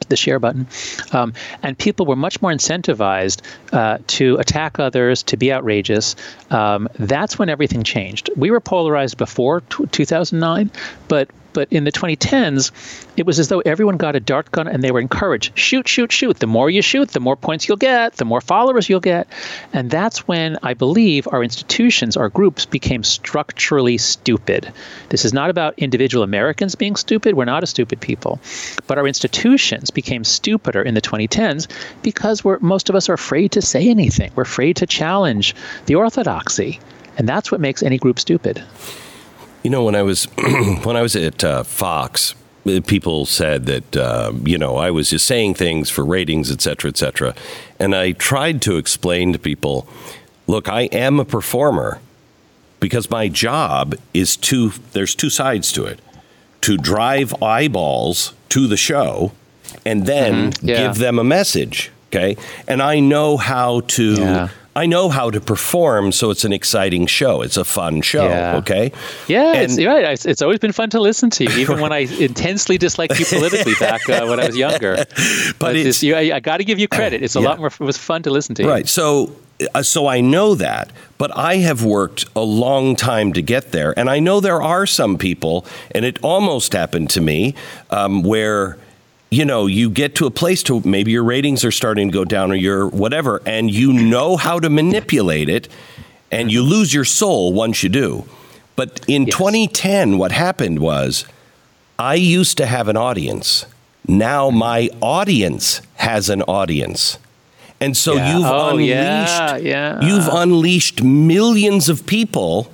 the 0.08 0.16
share 0.16 0.38
button. 0.38 0.66
Um, 1.12 1.34
and 1.62 1.76
people 1.76 2.06
were 2.06 2.16
much 2.16 2.40
more 2.42 2.52
incentivized 2.52 3.42
uh, 3.72 3.98
to 4.08 4.36
attack 4.36 4.78
others, 4.78 5.22
to 5.24 5.36
be 5.36 5.52
outrageous. 5.52 6.16
Um, 6.50 6.88
that's 6.98 7.38
when 7.38 7.48
everything 7.48 7.82
changed. 7.82 8.30
We 8.36 8.50
were 8.50 8.60
polarized 8.60 9.16
before 9.16 9.60
t- 9.62 9.86
2009, 9.86 10.70
but 11.08 11.28
but 11.52 11.72
in 11.72 11.84
the 11.84 11.92
2010s, 11.92 12.70
it 13.16 13.26
was 13.26 13.38
as 13.38 13.48
though 13.48 13.60
everyone 13.60 13.96
got 13.96 14.16
a 14.16 14.20
dart 14.20 14.50
gun 14.52 14.66
and 14.66 14.82
they 14.82 14.90
were 14.90 15.00
encouraged 15.00 15.56
shoot, 15.58 15.88
shoot, 15.88 16.12
shoot. 16.12 16.38
The 16.38 16.46
more 16.46 16.70
you 16.70 16.82
shoot, 16.82 17.10
the 17.10 17.20
more 17.20 17.36
points 17.36 17.68
you'll 17.68 17.76
get, 17.76 18.14
the 18.14 18.24
more 18.24 18.40
followers 18.40 18.88
you'll 18.88 19.00
get. 19.00 19.28
And 19.72 19.90
that's 19.90 20.26
when 20.26 20.58
I 20.62 20.74
believe 20.74 21.28
our 21.30 21.42
institutions, 21.42 22.16
our 22.16 22.28
groups 22.28 22.66
became 22.66 23.02
structurally 23.04 23.98
stupid. 23.98 24.72
This 25.10 25.24
is 25.24 25.32
not 25.32 25.50
about 25.50 25.78
individual 25.78 26.24
Americans 26.24 26.74
being 26.74 26.96
stupid. 26.96 27.34
We're 27.34 27.44
not 27.44 27.62
a 27.62 27.66
stupid 27.66 28.00
people. 28.00 28.40
But 28.86 28.98
our 28.98 29.06
institutions 29.06 29.90
became 29.90 30.24
stupider 30.24 30.82
in 30.82 30.94
the 30.94 31.00
2010s 31.00 31.68
because 32.02 32.44
we're, 32.44 32.58
most 32.60 32.88
of 32.88 32.94
us 32.94 33.08
are 33.08 33.14
afraid 33.14 33.52
to 33.52 33.62
say 33.62 33.88
anything. 33.88 34.30
We're 34.34 34.42
afraid 34.42 34.76
to 34.76 34.86
challenge 34.86 35.54
the 35.86 35.94
orthodoxy. 35.94 36.80
And 37.18 37.28
that's 37.28 37.52
what 37.52 37.60
makes 37.60 37.82
any 37.82 37.98
group 37.98 38.18
stupid. 38.18 38.62
You 39.62 39.70
know, 39.70 39.84
when 39.84 39.94
I 39.94 40.02
was 40.02 40.24
when 40.84 40.96
I 40.96 41.02
was 41.02 41.16
at 41.16 41.44
uh, 41.44 41.62
Fox, 41.64 42.34
uh, 42.66 42.80
people 42.86 43.26
said 43.26 43.66
that 43.66 43.96
uh, 43.96 44.32
you 44.44 44.58
know 44.58 44.76
I 44.76 44.90
was 44.90 45.10
just 45.10 45.26
saying 45.26 45.54
things 45.54 45.90
for 45.90 46.04
ratings, 46.04 46.50
et 46.50 46.60
cetera, 46.60 46.88
et 46.88 46.96
cetera, 46.96 47.34
and 47.78 47.94
I 47.94 48.12
tried 48.12 48.62
to 48.62 48.76
explain 48.76 49.32
to 49.32 49.38
people, 49.38 49.86
look, 50.46 50.68
I 50.68 50.82
am 50.82 51.20
a 51.20 51.24
performer 51.24 52.00
because 52.80 53.10
my 53.10 53.28
job 53.28 53.94
is 54.12 54.36
to 54.38 54.72
there's 54.92 55.14
two 55.14 55.30
sides 55.30 55.70
to 55.72 55.84
it 55.84 56.00
to 56.62 56.76
drive 56.76 57.40
eyeballs 57.42 58.34
to 58.48 58.66
the 58.66 58.76
show 58.76 59.32
and 59.86 60.06
then 60.06 60.52
mm-hmm. 60.52 60.68
yeah. 60.68 60.76
give 60.86 60.96
them 60.96 61.18
a 61.18 61.24
message 61.24 61.92
okay 62.08 62.36
and 62.66 62.82
i 62.82 62.98
know 62.98 63.36
how 63.36 63.80
to 63.82 64.14
yeah. 64.14 64.48
I 64.76 64.86
know 64.86 65.08
how 65.08 65.30
to 65.30 65.40
perform, 65.40 66.12
so 66.12 66.30
it's 66.30 66.44
an 66.44 66.52
exciting 66.52 67.06
show. 67.06 67.42
It's 67.42 67.56
a 67.56 67.64
fun 67.64 68.02
show. 68.02 68.24
Yeah. 68.24 68.56
Okay. 68.58 68.92
Yeah, 69.26 69.54
and, 69.54 69.64
it's, 69.64 69.84
right. 69.84 70.04
It's, 70.04 70.24
it's, 70.24 70.42
always 70.42 70.60
been 70.60 70.70
fun 70.70 70.90
to 70.90 71.00
listen 71.00 71.28
to, 71.30 71.44
you, 71.44 71.50
even 71.58 71.80
when 71.80 71.92
I 71.92 72.00
intensely 72.00 72.78
disliked 72.78 73.18
you 73.18 73.26
politically 73.26 73.74
back 73.80 74.08
uh, 74.08 74.26
when 74.26 74.38
I 74.38 74.46
was 74.46 74.56
younger. 74.56 75.04
But, 75.58 75.58
but 75.58 75.76
it's, 75.76 76.02
you, 76.02 76.14
I, 76.14 76.36
I 76.36 76.40
got 76.40 76.58
to 76.58 76.64
give 76.64 76.78
you 76.78 76.88
credit. 76.88 77.22
It's 77.22 77.36
a 77.36 77.40
yeah. 77.40 77.48
lot 77.48 77.58
more. 77.58 77.68
It 77.68 77.80
was 77.80 77.98
fun 77.98 78.22
to 78.22 78.30
listen 78.30 78.54
to. 78.56 78.66
Right. 78.66 78.88
So. 78.88 79.34
Uh, 79.74 79.82
so 79.82 80.06
I 80.06 80.22
know 80.22 80.54
that, 80.54 80.90
but 81.18 81.36
I 81.36 81.56
have 81.56 81.84
worked 81.84 82.24
a 82.34 82.40
long 82.40 82.96
time 82.96 83.34
to 83.34 83.42
get 83.42 83.72
there, 83.72 83.92
and 83.98 84.08
I 84.08 84.18
know 84.18 84.40
there 84.40 84.62
are 84.62 84.86
some 84.86 85.18
people, 85.18 85.66
and 85.90 86.06
it 86.06 86.18
almost 86.22 86.72
happened 86.72 87.10
to 87.10 87.20
me, 87.20 87.54
um, 87.90 88.22
where 88.22 88.78
you 89.30 89.44
know, 89.44 89.66
you 89.66 89.90
get 89.90 90.16
to 90.16 90.26
a 90.26 90.30
place 90.30 90.62
to 90.64 90.80
maybe 90.84 91.12
your 91.12 91.22
ratings 91.22 91.64
are 91.64 91.70
starting 91.70 92.08
to 92.08 92.12
go 92.12 92.24
down 92.24 92.50
or 92.50 92.56
your 92.56 92.88
whatever, 92.88 93.40
and 93.46 93.70
you 93.70 93.92
know 93.92 94.36
how 94.36 94.58
to 94.58 94.68
manipulate 94.68 95.48
it, 95.48 95.68
and 96.30 96.50
you 96.50 96.62
lose 96.62 96.92
your 96.92 97.04
soul 97.04 97.52
once 97.52 97.82
you 97.82 97.88
do. 97.88 98.24
But 98.74 99.00
in 99.06 99.26
yes. 99.26 99.36
2010, 99.36 100.18
what 100.18 100.32
happened 100.32 100.80
was 100.80 101.24
I 101.98 102.14
used 102.14 102.56
to 102.58 102.66
have 102.66 102.88
an 102.88 102.96
audience. 102.96 103.66
Now 104.08 104.50
my 104.50 104.88
audience 105.00 105.82
has 105.96 106.28
an 106.28 106.42
audience. 106.42 107.18
And 107.78 107.96
so 107.96 108.14
yeah. 108.14 108.36
you've 108.36 108.46
oh, 108.46 108.70
unleashed 108.70 108.88
yeah, 108.88 109.56
yeah. 109.56 110.00
you've 110.00 110.28
unleashed 110.28 111.02
millions 111.02 111.88
of 111.88 112.04
people 112.04 112.70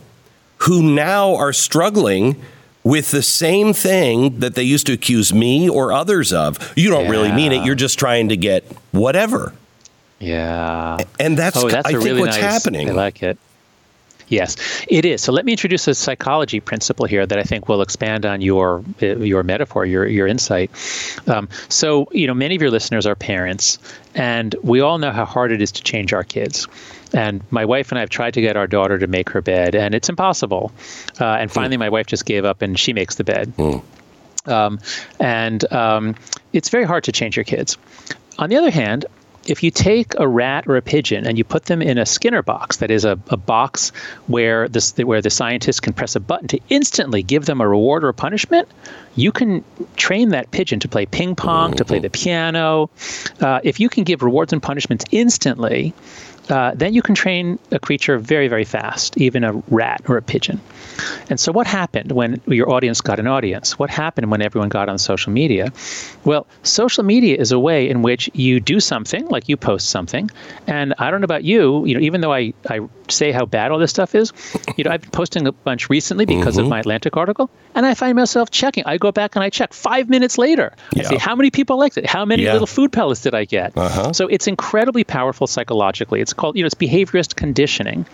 who 0.58 0.82
now 0.82 1.34
are 1.36 1.52
struggling 1.52 2.40
with 2.86 3.10
the 3.10 3.22
same 3.22 3.72
thing 3.72 4.38
that 4.38 4.54
they 4.54 4.62
used 4.62 4.86
to 4.86 4.92
accuse 4.92 5.34
me 5.34 5.68
or 5.68 5.92
others 5.92 6.32
of. 6.32 6.72
You 6.76 6.88
don't 6.88 7.06
yeah. 7.06 7.10
really 7.10 7.32
mean 7.32 7.50
it. 7.50 7.64
You're 7.64 7.74
just 7.74 7.98
trying 7.98 8.28
to 8.28 8.36
get 8.36 8.62
whatever. 8.92 9.52
Yeah. 10.20 10.98
And 11.18 11.36
that's, 11.36 11.56
oh, 11.56 11.68
that's 11.68 11.84
I 11.84 11.90
think 11.90 12.04
really 12.04 12.20
what's 12.20 12.36
nice, 12.36 12.44
happening. 12.44 12.88
I 12.88 12.92
like 12.92 13.24
it. 13.24 13.38
Yes, 14.28 14.56
it 14.88 15.04
is. 15.04 15.20
So 15.20 15.32
let 15.32 15.44
me 15.44 15.52
introduce 15.52 15.88
a 15.88 15.94
psychology 15.94 16.60
principle 16.60 17.06
here 17.06 17.26
that 17.26 17.38
I 17.38 17.42
think 17.42 17.68
will 17.68 17.82
expand 17.82 18.24
on 18.24 18.40
your 18.40 18.84
your 19.00 19.44
metaphor, 19.44 19.86
your 19.86 20.06
your 20.06 20.26
insight. 20.26 20.68
Um, 21.28 21.48
so 21.68 22.08
you 22.10 22.26
know, 22.26 22.34
many 22.34 22.56
of 22.56 22.62
your 22.62 22.72
listeners 22.72 23.06
are 23.06 23.14
parents, 23.14 23.78
and 24.16 24.56
we 24.64 24.80
all 24.80 24.98
know 24.98 25.12
how 25.12 25.24
hard 25.24 25.52
it 25.52 25.62
is 25.62 25.70
to 25.72 25.82
change 25.82 26.12
our 26.12 26.24
kids. 26.24 26.66
And 27.12 27.42
my 27.50 27.64
wife 27.64 27.90
and 27.90 27.98
I 27.98 28.00
have 28.00 28.10
tried 28.10 28.34
to 28.34 28.40
get 28.40 28.56
our 28.56 28.66
daughter 28.66 28.98
to 28.98 29.06
make 29.06 29.30
her 29.30 29.40
bed, 29.40 29.74
and 29.74 29.94
it's 29.94 30.08
impossible. 30.08 30.72
Uh, 31.20 31.24
and 31.24 31.50
finally, 31.50 31.76
mm. 31.76 31.80
my 31.80 31.88
wife 31.88 32.06
just 32.06 32.26
gave 32.26 32.44
up, 32.44 32.62
and 32.62 32.78
she 32.78 32.92
makes 32.92 33.14
the 33.14 33.24
bed. 33.24 33.52
Mm. 33.56 33.82
Um, 34.46 34.80
and 35.18 35.72
um, 35.72 36.14
it's 36.52 36.68
very 36.68 36.84
hard 36.84 37.04
to 37.04 37.12
change 37.12 37.36
your 37.36 37.44
kids. 37.44 37.78
On 38.38 38.50
the 38.50 38.56
other 38.56 38.70
hand, 38.70 39.06
if 39.48 39.62
you 39.62 39.70
take 39.70 40.14
a 40.18 40.26
rat 40.26 40.66
or 40.66 40.76
a 40.76 40.82
pigeon 40.82 41.26
and 41.26 41.38
you 41.38 41.44
put 41.44 41.66
them 41.66 41.80
in 41.80 41.98
a 41.98 42.06
Skinner 42.06 42.42
box, 42.42 42.78
that 42.78 42.90
is 42.90 43.04
a, 43.04 43.18
a 43.28 43.36
box 43.36 43.90
where 44.26 44.68
this 44.68 44.96
where 44.96 45.22
the 45.22 45.30
scientists 45.30 45.80
can 45.80 45.92
press 45.92 46.16
a 46.16 46.20
button 46.20 46.48
to 46.48 46.60
instantly 46.68 47.22
give 47.22 47.46
them 47.46 47.60
a 47.60 47.68
reward 47.68 48.04
or 48.04 48.08
a 48.08 48.14
punishment, 48.14 48.68
you 49.14 49.32
can 49.32 49.64
train 49.96 50.30
that 50.30 50.50
pigeon 50.50 50.80
to 50.80 50.88
play 50.88 51.06
ping 51.06 51.34
pong, 51.34 51.74
to 51.74 51.84
play 51.84 51.98
the 51.98 52.10
piano. 52.10 52.90
Uh, 53.40 53.60
if 53.62 53.80
you 53.80 53.88
can 53.88 54.04
give 54.04 54.22
rewards 54.22 54.52
and 54.52 54.62
punishments 54.62 55.04
instantly, 55.10 55.94
uh, 56.48 56.72
then 56.74 56.94
you 56.94 57.02
can 57.02 57.14
train 57.14 57.58
a 57.72 57.78
creature 57.78 58.18
very, 58.18 58.48
very 58.48 58.64
fast, 58.64 59.16
even 59.18 59.44
a 59.44 59.52
rat 59.68 60.02
or 60.08 60.16
a 60.16 60.22
pigeon. 60.22 60.60
And 61.28 61.38
so, 61.38 61.52
what 61.52 61.66
happened 61.66 62.12
when 62.12 62.40
your 62.46 62.70
audience 62.70 63.00
got 63.00 63.18
an 63.18 63.26
audience? 63.26 63.78
What 63.78 63.90
happened 63.90 64.30
when 64.30 64.42
everyone 64.42 64.68
got 64.68 64.88
on 64.88 64.98
social 64.98 65.32
media? 65.32 65.72
Well, 66.24 66.46
social 66.62 67.04
media 67.04 67.36
is 67.36 67.52
a 67.52 67.58
way 67.58 67.88
in 67.88 68.02
which 68.02 68.30
you 68.32 68.60
do 68.60 68.80
something, 68.80 69.26
like 69.28 69.48
you 69.48 69.56
post 69.56 69.90
something. 69.90 70.30
And 70.66 70.94
I 70.98 71.10
don't 71.10 71.20
know 71.20 71.26
about 71.26 71.44
you, 71.44 71.84
you 71.84 71.94
know, 71.94 72.00
even 72.00 72.20
though 72.20 72.32
I, 72.32 72.54
I 72.68 72.80
say 73.08 73.32
how 73.32 73.46
bad 73.46 73.70
all 73.72 73.78
this 73.78 73.90
stuff 73.90 74.14
is, 74.14 74.32
you 74.76 74.84
know, 74.84 74.90
I've 74.90 75.02
been 75.02 75.10
posting 75.10 75.46
a 75.46 75.52
bunch 75.52 75.90
recently 75.90 76.26
because 76.26 76.54
mm-hmm. 76.54 76.64
of 76.64 76.70
my 76.70 76.80
Atlantic 76.80 77.16
article, 77.16 77.50
and 77.74 77.84
I 77.84 77.94
find 77.94 78.16
myself 78.16 78.50
checking. 78.50 78.84
I 78.86 78.98
go 78.98 79.12
back 79.12 79.36
and 79.36 79.42
I 79.42 79.50
check 79.50 79.72
five 79.72 80.08
minutes 80.08 80.38
later. 80.38 80.74
Yeah. 80.92 81.02
I 81.02 81.06
see 81.06 81.16
how 81.16 81.34
many 81.36 81.50
people 81.50 81.78
liked 81.78 81.98
it, 81.98 82.06
how 82.06 82.24
many 82.24 82.44
yeah. 82.44 82.52
little 82.52 82.66
food 82.66 82.92
pellets 82.92 83.20
did 83.22 83.34
I 83.34 83.44
get. 83.44 83.76
Uh-huh. 83.76 84.12
So 84.12 84.28
it's 84.28 84.46
incredibly 84.46 85.04
powerful 85.04 85.46
psychologically. 85.46 86.20
It's 86.20 86.32
called, 86.36 86.56
you 86.56 86.62
know, 86.62 86.66
it's 86.66 86.74
behaviorist 86.74 87.36
conditioning. 87.36 88.06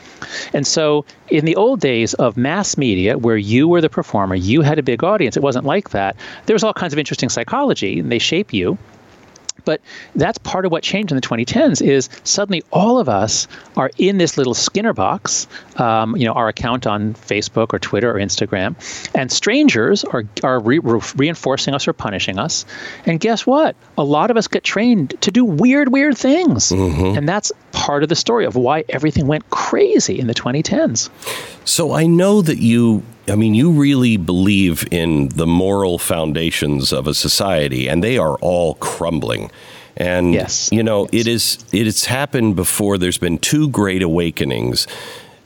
And 0.52 0.66
so 0.66 1.04
in 1.28 1.44
the 1.44 1.56
old 1.56 1.80
days 1.80 2.14
of 2.14 2.36
mass 2.36 2.76
media, 2.76 3.18
where 3.18 3.36
you 3.36 3.68
were 3.68 3.80
the 3.80 3.88
performer, 3.88 4.34
you 4.34 4.62
had 4.62 4.78
a 4.78 4.82
big 4.82 5.04
audience, 5.04 5.36
it 5.36 5.42
wasn't 5.42 5.64
like 5.64 5.90
that. 5.90 6.16
There 6.46 6.54
was 6.54 6.64
all 6.64 6.74
kinds 6.74 6.92
of 6.92 6.98
interesting 6.98 7.28
psychology, 7.28 8.00
and 8.00 8.10
they 8.10 8.18
shape 8.18 8.52
you. 8.52 8.78
But 9.64 9.80
that's 10.14 10.38
part 10.38 10.64
of 10.64 10.72
what 10.72 10.82
changed 10.82 11.12
in 11.12 11.16
the 11.16 11.22
2010s 11.22 11.82
is 11.82 12.08
suddenly 12.24 12.62
all 12.72 12.98
of 12.98 13.08
us 13.08 13.48
are 13.76 13.90
in 13.98 14.18
this 14.18 14.36
little 14.36 14.54
Skinner 14.54 14.92
box, 14.92 15.46
um, 15.76 16.16
you 16.16 16.26
know, 16.26 16.32
our 16.32 16.48
account 16.48 16.86
on 16.86 17.14
Facebook 17.14 17.72
or 17.72 17.78
Twitter 17.78 18.10
or 18.10 18.18
Instagram, 18.18 18.74
and 19.14 19.30
strangers 19.30 20.04
are, 20.04 20.24
are 20.42 20.60
re- 20.60 20.80
reinforcing 21.16 21.74
us 21.74 21.86
or 21.86 21.92
punishing 21.92 22.38
us. 22.38 22.64
And 23.06 23.20
guess 23.20 23.46
what? 23.46 23.76
A 23.98 24.04
lot 24.04 24.30
of 24.30 24.36
us 24.36 24.48
get 24.48 24.64
trained 24.64 25.14
to 25.20 25.30
do 25.30 25.44
weird, 25.44 25.92
weird 25.92 26.16
things. 26.16 26.70
Mm-hmm. 26.70 27.18
And 27.18 27.28
that's 27.28 27.52
part 27.72 28.02
of 28.02 28.08
the 28.08 28.16
story 28.16 28.44
of 28.44 28.56
why 28.56 28.84
everything 28.88 29.26
went 29.26 29.48
crazy 29.50 30.18
in 30.18 30.26
the 30.26 30.34
2010s. 30.34 31.10
So 31.64 31.92
I 31.92 32.06
know 32.06 32.42
that 32.42 32.58
you 32.58 33.02
I 33.28 33.36
mean, 33.36 33.54
you 33.54 33.70
really 33.70 34.16
believe 34.16 34.86
in 34.92 35.28
the 35.28 35.46
moral 35.46 35.98
foundations 35.98 36.92
of 36.92 37.06
a 37.06 37.14
society, 37.14 37.88
and 37.88 38.02
they 38.02 38.18
are 38.18 38.36
all 38.38 38.74
crumbling. 38.74 39.50
And 39.96 40.32
yes. 40.32 40.70
you 40.72 40.82
know, 40.82 41.08
yes. 41.12 41.20
it 41.20 41.26
is 41.28 41.64
it 41.72 41.84
has 41.84 42.04
happened 42.06 42.56
before. 42.56 42.98
There's 42.98 43.18
been 43.18 43.38
two 43.38 43.68
great 43.68 44.02
awakenings. 44.02 44.86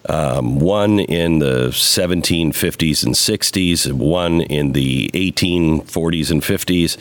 Um, 0.09 0.61
one 0.61 1.01
in 1.01 1.41
the 1.41 1.69
1750s 1.71 3.05
and 3.05 3.15
60s, 3.15 3.93
one 3.93 4.41
in 4.41 4.71
the 4.73 5.11
1840s 5.15 6.31
and 6.31 6.43
50s, 6.43 6.97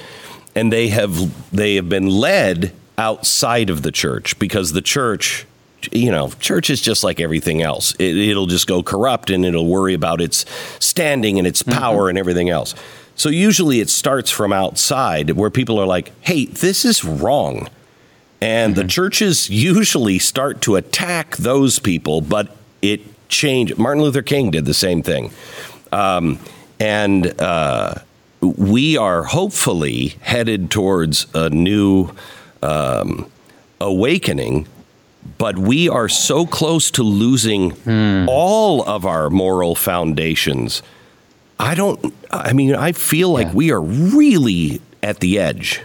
and 0.56 0.74
they 0.74 0.88
have 0.88 1.56
they 1.56 1.76
have 1.76 1.88
been 1.88 2.08
led 2.08 2.74
outside 2.98 3.70
of 3.70 3.84
the 3.84 3.92
church 3.92 4.40
because 4.40 4.74
the 4.74 4.82
church 4.82 5.46
you 5.92 6.12
know, 6.12 6.30
church 6.40 6.70
is 6.70 6.82
just 6.82 7.04
like 7.04 7.20
everything 7.20 7.62
else. 7.62 7.96
It, 8.00 8.36
will 8.36 8.46
just 8.46 8.68
go 8.68 8.84
corrupt 8.84 9.30
and 9.30 9.46
it'll 9.46 9.68
worry 9.68 9.94
about 9.94 10.22
its 10.22 10.46
standing 10.80 11.38
and 11.38 11.48
its 11.48 11.64
power 11.64 12.04
mm-hmm. 12.04 12.10
and 12.10 12.18
everything 12.18 12.50
else. 12.50 12.76
So 13.16 13.30
usually 13.30 13.80
it 13.80 13.90
starts 13.90 14.30
from 14.30 14.52
outside 14.52 15.32
where 15.32 15.50
people 15.50 15.80
are 15.80 15.86
like, 15.86 16.12
hey, 16.22 16.46
this 16.46 16.84
is 16.86 17.04
wrong. 17.04 17.70
And 18.42 18.76
mm-hmm. 18.76 18.82
the 18.82 18.88
churches 18.88 19.50
usually 19.50 20.20
start 20.20 20.62
to 20.62 20.76
attack 20.76 21.38
those 21.38 21.80
people, 21.80 22.22
but 22.22 22.56
it 22.82 23.02
changed. 23.30 23.78
Martin 23.78 24.04
Luther 24.04 24.22
King 24.22 24.52
did 24.52 24.66
the 24.66 24.74
same 24.74 25.02
thing. 25.02 25.32
Um, 25.92 26.40
and 26.80 27.40
uh, 27.40 27.96
we 28.42 28.98
are 28.98 29.24
hopefully 29.24 30.18
headed 30.22 30.70
towards 30.70 31.28
a 31.34 31.50
new 31.50 32.12
um, 32.62 33.32
awakening 33.80 34.68
but 35.38 35.58
we 35.58 35.90
are 35.90 36.10
so 36.10 36.46
close 36.46 36.92
to 36.92 37.04
losing 37.04 37.72
mm. 37.72 38.26
all 38.28 38.84
of 38.84 39.06
our 39.06 39.30
moral 39.30 39.76
foundations. 39.76 40.82
I 41.60 41.76
don't, 41.76 42.14
I 42.32 42.54
mean, 42.54 42.76
I 42.76 42.92
feel 42.92 43.30
like 43.30 43.48
yeah. 43.48 43.54
we 43.54 43.72
are 43.72 43.82
really 43.82 44.82
at 45.04 45.20
the 45.20 45.40
edge. 45.40 45.82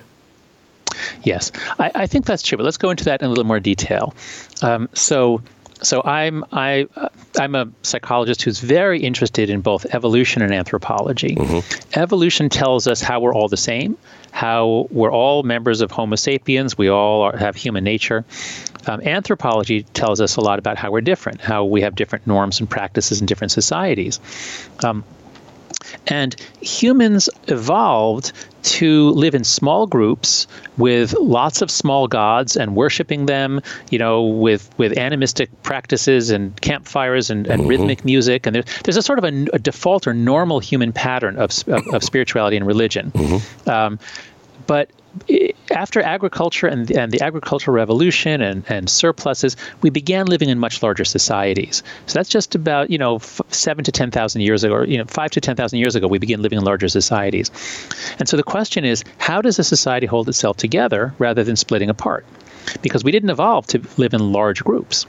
Yes, 1.23 1.53
I, 1.79 1.91
I, 1.95 2.07
think 2.07 2.27
that's 2.27 2.43
true. 2.43 2.59
But 2.59 2.65
let's 2.65 2.77
go 2.77 2.91
into 2.91 3.05
that 3.05 3.21
in 3.21 3.27
a 3.27 3.29
little 3.29 3.45
more 3.45 3.61
detail. 3.61 4.15
Um, 4.63 4.89
so, 4.93 5.41
so 5.83 6.03
I'm 6.05 6.45
I 6.53 6.87
uh, 6.97 7.09
I'm 7.39 7.55
a 7.55 7.69
psychologist 7.83 8.43
who's 8.43 8.59
very 8.59 9.01
interested 9.01 9.51
in 9.51 9.61
both 9.61 9.87
evolution 9.95 10.43
and 10.43 10.53
anthropology. 10.53 11.37
Mm-hmm. 11.37 11.99
Evolution 11.99 12.49
tells 12.49 12.87
us 12.87 13.01
how 13.01 13.21
we're 13.21 13.35
all 13.35 13.49
the 13.49 13.57
same, 13.57 13.97
how 14.33 14.89
we're 14.91 15.13
all 15.13 15.43
members 15.43 15.81
of 15.81 15.91
Homo 15.91 16.17
sapiens, 16.17 16.77
we 16.77 16.89
all 16.89 17.23
are, 17.23 17.37
have 17.37 17.57
human 17.57 17.85
nature. 17.85 18.25
Um, 18.87 19.01
anthropology 19.03 19.83
tells 19.83 20.21
us 20.21 20.37
a 20.37 20.41
lot 20.41 20.59
about 20.59 20.79
how 20.79 20.91
we're 20.91 21.03
different, 21.03 21.41
how 21.41 21.65
we 21.65 21.83
have 21.83 21.95
different 21.95 22.27
norms 22.27 22.61
and 22.61 22.69
practices 22.69 23.21
in 23.21 23.27
different 23.27 23.53
societies. 23.53 24.21
Um, 24.83 25.05
and 26.07 26.37
humans 26.61 27.29
evolved 27.49 28.33
to 28.63 29.11
live 29.11 29.35
in 29.35 29.45
small 29.45 29.87
groups 29.87 30.47
with 30.77 31.15
lots 31.19 31.63
of 31.63 31.71
small 31.71 32.07
gods 32.07 32.57
and 32.57 32.77
worshiping 32.77 33.27
them, 33.27 33.61
you 33.91 33.99
know, 33.99 34.23
with, 34.23 34.71
with 34.79 34.99
animistic 34.99 35.51
practices 35.63 36.31
and 36.31 36.61
campfires 36.61 37.31
and, 37.31 37.47
and 37.47 37.63
mm-hmm. 37.63 37.71
rhythmic 37.71 38.05
music. 38.05 38.47
And 38.47 38.55
there, 38.55 38.65
there's 38.85 38.97
a 38.97 39.03
sort 39.03 39.19
of 39.19 39.25
a, 39.25 39.47
a, 39.53 39.59
default 39.59 40.07
or 40.07 40.15
normal 40.15 40.61
human 40.61 40.93
pattern 40.93 41.39
of, 41.39 41.53
of, 41.69 41.87
of 41.89 42.05
spirituality 42.05 42.57
and 42.57 42.67
religion. 42.67 43.11
Mm-hmm. 43.13 43.71
Um, 43.71 43.99
but 44.67 44.91
after 45.71 46.01
agriculture 46.03 46.67
and, 46.67 46.91
and 46.91 47.13
the 47.13 47.21
agricultural 47.23 47.75
revolution 47.75 48.41
and, 48.41 48.65
and 48.69 48.89
surpluses, 48.89 49.57
we 49.83 49.91
began 49.91 50.27
living 50.27 50.49
in 50.49 50.59
much 50.59 50.83
larger 50.83 51.05
societies. 51.05 51.83
So 52.07 52.19
that's 52.19 52.29
just 52.29 52.55
about, 52.55 52.91
you 52.91 52.99
know, 52.99 53.17
f- 53.17 53.41
seven 53.49 53.85
to 53.85 53.93
10,000 53.93 54.41
years 54.41 54.65
ago, 54.65 54.75
or, 54.75 54.85
you 54.85 54.99
know, 54.99 55.05
five 55.07 55.31
to 55.33 55.41
10,000 55.41 55.79
years 55.79 55.95
ago, 55.95 56.07
we 56.07 56.19
began 56.19 56.43
living 56.43 56.59
in 56.59 56.65
larger 56.65 56.89
societies. 56.89 57.51
And 58.19 58.29
so 58.29 58.37
the 58.37 58.43
question 58.43 58.85
is, 58.85 59.05
how 59.19 59.41
does 59.41 59.59
a 59.59 59.65
society 59.65 60.07
hold 60.07 60.29
itself 60.29 60.57
together 60.57 61.15
rather 61.19 61.45
than 61.45 61.57
splitting 61.57 61.91
apart? 61.91 62.25
Because 62.83 63.05
we 63.05 63.11
didn't 63.11 63.31
evolve 63.31 63.67
to 63.69 63.83
live 63.97 64.15
in 64.15 64.33
large 64.33 64.63
groups. 64.65 65.07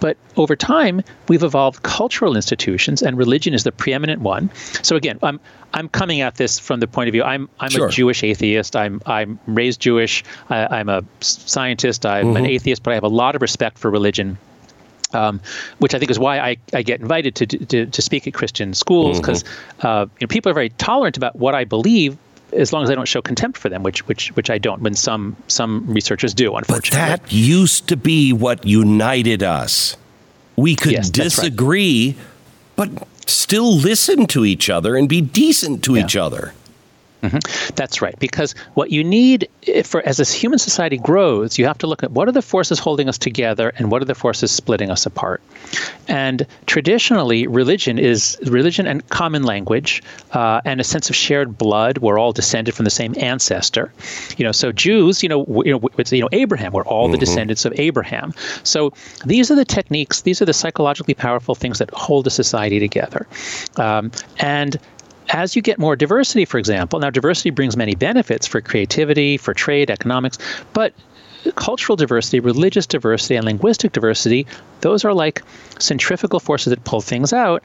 But 0.00 0.16
over 0.36 0.56
time, 0.56 1.02
we've 1.28 1.42
evolved 1.42 1.82
cultural 1.82 2.36
institutions, 2.36 3.02
and 3.02 3.16
religion 3.16 3.54
is 3.54 3.64
the 3.64 3.72
preeminent 3.72 4.20
one. 4.20 4.50
So 4.82 4.96
again, 4.96 5.18
I'm 5.22 5.40
I'm 5.72 5.88
coming 5.88 6.20
at 6.20 6.36
this 6.36 6.58
from 6.58 6.80
the 6.80 6.86
point 6.86 7.08
of 7.08 7.12
view. 7.12 7.22
I'm 7.22 7.48
I'm 7.58 7.70
sure. 7.70 7.88
a 7.88 7.90
Jewish 7.90 8.22
atheist. 8.22 8.76
I'm 8.76 9.00
I'm 9.06 9.38
raised 9.46 9.80
Jewish. 9.80 10.24
I, 10.48 10.80
am 10.80 10.88
a 10.88 11.02
scientist. 11.20 12.04
I'm 12.06 12.26
mm-hmm. 12.26 12.36
an 12.36 12.46
atheist, 12.46 12.82
but 12.82 12.92
I 12.92 12.94
have 12.94 13.04
a 13.04 13.08
lot 13.08 13.36
of 13.36 13.42
respect 13.42 13.78
for 13.78 13.90
religion. 13.90 14.38
Um, 15.12 15.40
which 15.78 15.94
I 15.94 16.00
think 16.00 16.10
is 16.10 16.18
why 16.18 16.40
I, 16.40 16.56
I 16.74 16.82
get 16.82 17.00
invited 17.00 17.36
to, 17.36 17.46
to, 17.46 17.86
to 17.86 18.02
speak 18.02 18.26
at 18.26 18.34
Christian 18.34 18.74
schools 18.74 19.20
because 19.20 19.44
mm-hmm. 19.44 19.86
uh, 19.86 20.00
you 20.02 20.10
know, 20.22 20.26
people 20.26 20.50
are 20.50 20.54
very 20.54 20.70
tolerant 20.70 21.16
about 21.16 21.36
what 21.36 21.54
I 21.54 21.64
believe, 21.64 22.18
as 22.56 22.72
long 22.72 22.82
as 22.82 22.90
I 22.90 22.94
don't 22.94 23.08
show 23.08 23.22
contempt 23.22 23.58
for 23.58 23.68
them, 23.68 23.82
which 23.82 24.06
which 24.08 24.28
which 24.36 24.50
I 24.50 24.58
don't. 24.58 24.80
When 24.82 24.94
some 24.94 25.36
some 25.48 25.86
researchers 25.86 26.34
do, 26.34 26.54
unfortunately. 26.54 26.98
But 26.98 27.22
that 27.22 27.32
used 27.32 27.88
to 27.88 27.96
be 27.96 28.32
what 28.32 28.64
united 28.66 29.42
us. 29.42 29.96
We 30.56 30.74
could 30.74 30.92
yes, 30.92 31.10
disagree, 31.10 32.16
right. 32.76 32.88
but 32.90 33.08
still 33.26 33.76
listen 33.76 34.26
to 34.28 34.44
each 34.44 34.70
other 34.70 34.96
and 34.96 35.08
be 35.08 35.20
decent 35.20 35.84
to 35.84 35.94
yeah. 35.94 36.04
each 36.04 36.16
other. 36.16 36.54
Mm-hmm. 37.22 37.74
That's 37.74 38.02
right. 38.02 38.18
Because 38.18 38.54
what 38.74 38.90
you 38.90 39.02
need 39.02 39.48
for 39.84 40.06
as 40.06 40.20
a 40.20 40.24
human 40.24 40.58
society 40.58 40.98
grows, 40.98 41.58
you 41.58 41.66
have 41.66 41.78
to 41.78 41.86
look 41.86 42.02
at 42.02 42.12
what 42.12 42.28
are 42.28 42.32
the 42.32 42.42
forces 42.42 42.78
holding 42.78 43.08
us 43.08 43.18
together 43.18 43.72
and 43.76 43.90
what 43.90 44.02
are 44.02 44.04
the 44.04 44.14
forces 44.14 44.50
splitting 44.50 44.90
us 44.90 45.06
apart. 45.06 45.42
And 46.08 46.46
traditionally, 46.66 47.46
religion 47.46 47.98
is 47.98 48.38
religion 48.46 48.86
and 48.86 49.06
common 49.08 49.42
language 49.42 50.02
uh, 50.32 50.60
and 50.64 50.80
a 50.80 50.84
sense 50.84 51.08
of 51.10 51.16
shared 51.16 51.58
blood. 51.58 51.98
We're 51.98 52.18
all 52.18 52.32
descended 52.32 52.74
from 52.74 52.84
the 52.84 52.90
same 52.90 53.14
ancestor. 53.18 53.92
You 54.36 54.44
know, 54.44 54.52
so 54.52 54.72
Jews, 54.72 55.22
you 55.22 55.28
know, 55.28 55.44
you 55.64 55.72
know, 55.72 55.88
you 56.10 56.20
know 56.20 56.28
Abraham. 56.32 56.72
We're 56.72 56.84
all 56.84 57.06
mm-hmm. 57.06 57.12
the 57.12 57.18
descendants 57.18 57.64
of 57.64 57.72
Abraham. 57.78 58.34
So 58.62 58.92
these 59.24 59.50
are 59.50 59.56
the 59.56 59.64
techniques. 59.64 60.22
These 60.22 60.40
are 60.42 60.44
the 60.44 60.52
psychologically 60.52 61.14
powerful 61.14 61.54
things 61.54 61.78
that 61.78 61.90
hold 61.90 62.26
a 62.26 62.30
society 62.30 62.78
together. 62.78 63.26
Um, 63.76 64.12
and 64.38 64.78
as 65.28 65.56
you 65.56 65.62
get 65.62 65.78
more 65.78 65.96
diversity, 65.96 66.44
for 66.44 66.58
example, 66.58 66.98
now 67.00 67.10
diversity 67.10 67.50
brings 67.50 67.76
many 67.76 67.94
benefits 67.94 68.46
for 68.46 68.60
creativity, 68.60 69.36
for 69.36 69.54
trade, 69.54 69.90
economics, 69.90 70.38
but 70.72 70.92
cultural 71.54 71.96
diversity, 71.96 72.40
religious 72.40 72.86
diversity, 72.86 73.36
and 73.36 73.44
linguistic 73.44 73.92
diversity, 73.92 74.46
those 74.80 75.04
are 75.04 75.14
like 75.14 75.42
centrifugal 75.78 76.40
forces 76.40 76.70
that 76.70 76.84
pull 76.84 77.00
things 77.00 77.32
out, 77.32 77.62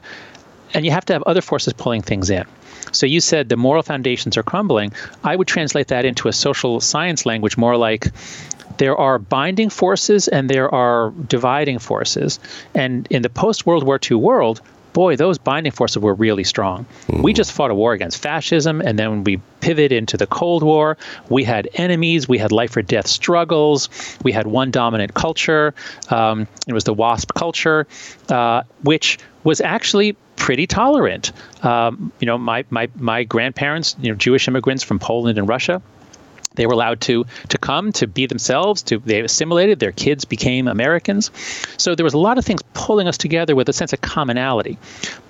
and 0.74 0.84
you 0.84 0.90
have 0.90 1.04
to 1.06 1.12
have 1.12 1.22
other 1.24 1.40
forces 1.40 1.72
pulling 1.72 2.02
things 2.02 2.30
in. 2.30 2.44
So 2.92 3.06
you 3.06 3.20
said 3.20 3.48
the 3.48 3.56
moral 3.56 3.82
foundations 3.82 4.36
are 4.36 4.42
crumbling. 4.42 4.92
I 5.24 5.36
would 5.36 5.48
translate 5.48 5.88
that 5.88 6.04
into 6.04 6.28
a 6.28 6.32
social 6.32 6.80
science 6.80 7.24
language 7.24 7.56
more 7.56 7.76
like 7.76 8.08
there 8.78 8.96
are 8.96 9.18
binding 9.18 9.70
forces 9.70 10.28
and 10.28 10.48
there 10.48 10.72
are 10.74 11.10
dividing 11.10 11.78
forces. 11.78 12.38
And 12.74 13.06
in 13.10 13.22
the 13.22 13.30
post 13.30 13.66
World 13.66 13.84
War 13.84 13.98
II 14.10 14.16
world, 14.16 14.60
boy, 14.92 15.16
those 15.16 15.38
binding 15.38 15.72
forces 15.72 15.98
were 15.98 16.14
really 16.14 16.44
strong. 16.44 16.86
Mm. 17.08 17.22
We 17.22 17.32
just 17.32 17.52
fought 17.52 17.70
a 17.70 17.74
war 17.74 17.92
against 17.92 18.18
fascism, 18.18 18.80
and 18.80 18.98
then 18.98 19.24
we 19.24 19.38
pivot 19.60 19.92
into 19.92 20.16
the 20.16 20.26
Cold 20.26 20.62
War. 20.62 20.96
We 21.28 21.44
had 21.44 21.68
enemies, 21.74 22.28
we 22.28 22.38
had 22.38 22.52
life 22.52 22.76
or 22.76 22.82
death 22.82 23.06
struggles, 23.06 23.88
we 24.22 24.32
had 24.32 24.46
one 24.46 24.70
dominant 24.70 25.14
culture. 25.14 25.74
Um, 26.10 26.46
it 26.66 26.72
was 26.72 26.84
the 26.84 26.94
WASP 26.94 27.34
culture, 27.34 27.86
uh, 28.28 28.62
which 28.82 29.18
was 29.44 29.60
actually 29.60 30.16
pretty 30.36 30.66
tolerant. 30.66 31.32
Um, 31.64 32.12
you 32.20 32.26
know, 32.26 32.38
my, 32.38 32.64
my, 32.70 32.88
my 32.96 33.24
grandparents, 33.24 33.96
you 34.00 34.10
know, 34.10 34.16
Jewish 34.16 34.48
immigrants 34.48 34.82
from 34.82 34.98
Poland 34.98 35.38
and 35.38 35.48
Russia, 35.48 35.80
they 36.54 36.66
were 36.66 36.72
allowed 36.72 37.00
to 37.02 37.24
to 37.48 37.58
come 37.58 37.92
to 37.92 38.06
be 38.06 38.26
themselves. 38.26 38.82
To 38.82 38.98
they 38.98 39.20
assimilated. 39.20 39.80
Their 39.80 39.92
kids 39.92 40.24
became 40.24 40.68
Americans. 40.68 41.30
So 41.76 41.94
there 41.94 42.04
was 42.04 42.14
a 42.14 42.18
lot 42.18 42.38
of 42.38 42.44
things 42.44 42.62
pulling 42.74 43.08
us 43.08 43.18
together 43.18 43.54
with 43.54 43.68
a 43.68 43.72
sense 43.72 43.92
of 43.92 44.00
commonality. 44.00 44.78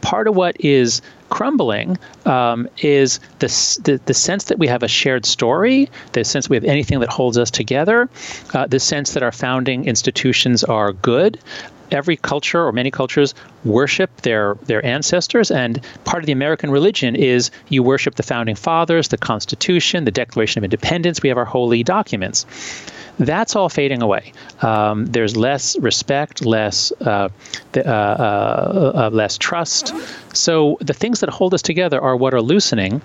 Part 0.00 0.28
of 0.28 0.36
what 0.36 0.56
is 0.60 1.02
crumbling 1.30 1.96
um, 2.26 2.68
is 2.82 3.18
the, 3.38 3.46
the, 3.84 4.00
the 4.04 4.14
sense 4.14 4.44
that 4.44 4.58
we 4.58 4.66
have 4.66 4.82
a 4.82 4.88
shared 4.88 5.24
story, 5.24 5.88
the 6.12 6.24
sense 6.24 6.50
we 6.50 6.56
have 6.56 6.64
anything 6.64 7.00
that 7.00 7.08
holds 7.08 7.38
us 7.38 7.50
together, 7.50 8.08
uh, 8.52 8.66
the 8.66 8.78
sense 8.78 9.14
that 9.14 9.22
our 9.22 9.32
founding 9.32 9.86
institutions 9.86 10.62
are 10.62 10.92
good, 10.92 11.38
every 11.90 12.16
culture 12.16 12.62
or 12.66 12.72
many 12.72 12.90
cultures 12.90 13.34
worship 13.64 14.22
their 14.22 14.54
their 14.62 14.84
ancestors 14.84 15.50
and 15.50 15.80
part 16.04 16.22
of 16.22 16.26
the 16.26 16.32
American 16.32 16.70
religion 16.70 17.14
is 17.16 17.50
you 17.68 17.82
worship 17.82 18.16
the 18.16 18.22
founding 18.22 18.54
fathers, 18.54 19.08
the 19.08 19.18
Constitution, 19.18 20.04
the 20.04 20.10
Declaration 20.10 20.58
of 20.58 20.64
Independence. 20.64 21.22
We 21.22 21.28
have 21.28 21.38
our 21.38 21.44
holy 21.44 21.82
documents. 21.82 22.46
That's 23.18 23.54
all 23.54 23.68
fading 23.68 24.02
away. 24.02 24.32
Um, 24.62 25.06
there's 25.06 25.36
less 25.36 25.78
respect, 25.78 26.44
less 26.44 26.92
uh, 27.02 27.28
uh, 27.76 27.80
uh, 27.80 28.92
uh, 28.94 29.10
less 29.12 29.36
trust. 29.36 29.94
So 30.34 30.78
the 30.80 30.94
things 30.94 31.20
that 31.20 31.28
hold 31.28 31.52
us 31.52 31.62
together 31.62 32.00
are 32.00 32.16
what 32.16 32.32
are 32.32 32.40
loosening, 32.40 33.02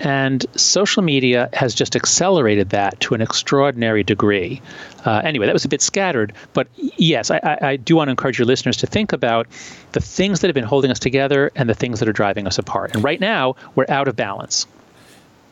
and 0.00 0.44
social 0.56 1.02
media 1.02 1.50
has 1.52 1.74
just 1.74 1.94
accelerated 1.94 2.70
that 2.70 2.98
to 3.00 3.14
an 3.14 3.20
extraordinary 3.20 4.02
degree. 4.02 4.62
Uh, 5.04 5.20
anyway, 5.24 5.46
that 5.46 5.52
was 5.52 5.64
a 5.64 5.68
bit 5.68 5.82
scattered, 5.82 6.32
but 6.52 6.68
yes, 6.76 7.30
I, 7.30 7.58
I, 7.62 7.76
do 7.76 7.96
want 7.96 8.08
to 8.08 8.10
encourage 8.10 8.38
your 8.38 8.46
listeners 8.46 8.76
to 8.78 8.86
think 8.86 9.12
about 9.12 9.46
the 9.92 10.00
things 10.00 10.40
that 10.40 10.48
have 10.48 10.54
been 10.54 10.64
holding 10.64 10.90
us 10.90 10.98
together 10.98 11.50
and 11.56 11.68
the 11.68 11.74
things 11.74 12.00
that 12.00 12.08
are 12.08 12.12
driving 12.12 12.46
us 12.46 12.58
apart. 12.58 12.94
And 12.94 13.04
right 13.04 13.20
now, 13.20 13.56
we're 13.74 13.86
out 13.88 14.08
of 14.08 14.16
balance. 14.16 14.66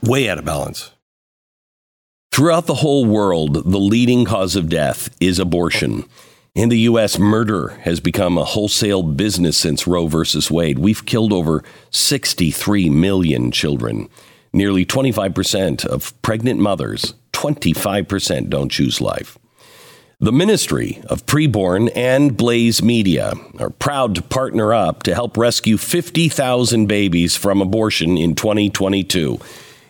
Way 0.03 0.29
out 0.29 0.39
of 0.39 0.45
balance. 0.45 0.93
Throughout 2.31 2.67
the 2.67 2.75
whole 2.75 3.05
world, 3.05 3.55
the 3.71 3.81
leading 3.81 4.25
cause 4.25 4.55
of 4.55 4.69
death 4.69 5.15
is 5.21 5.39
abortion. 5.39 6.05
In 6.55 6.69
the 6.69 6.79
U.S., 6.81 7.19
murder 7.19 7.69
has 7.83 8.01
become 8.01 8.39
a 8.39 8.45
wholesale 8.45 9.03
business 9.03 9.57
since 9.57 9.87
Roe 9.87 10.07
versus 10.07 10.51
Wade. 10.51 10.79
We've 10.79 11.05
killed 11.05 11.33
over 11.33 11.63
63 11.91 12.91
million 12.91 13.51
children. 13.51 14.09
Nearly 14.53 14.87
25% 14.87 15.85
of 15.87 16.21
pregnant 16.23 16.61
mothers, 16.61 17.15
25% 17.33 18.49
don't 18.49 18.71
choose 18.71 19.01
life. 19.01 19.39
The 20.21 20.33
Ministry 20.33 21.01
of 21.07 21.27
Preborn 21.27 21.93
and 21.95 22.37
Blaze 22.37 22.83
Media 22.83 23.35
are 23.61 23.71
proud 23.71 24.17
to 24.17 24.23
partner 24.23 24.75
up 24.75 25.05
to 25.05 25.15
help 25.15 25.37
rescue 25.37 25.77
50,000 25.77 26.87
babies 26.87 27.37
from 27.37 27.63
abortion 27.63 28.19
in 28.19 28.35
2022. 28.35 29.39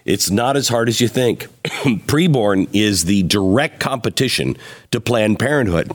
It's 0.05 0.31
not 0.31 0.59
as 0.59 0.69
hard 0.69 0.91
as 0.91 1.01
you 1.01 1.09
think. 1.09 1.47
Preborn 1.64 2.69
is 2.75 3.07
the 3.07 3.23
direct 3.23 3.81
competition 3.81 4.59
to 4.91 5.01
Planned 5.01 5.38
Parenthood. 5.38 5.93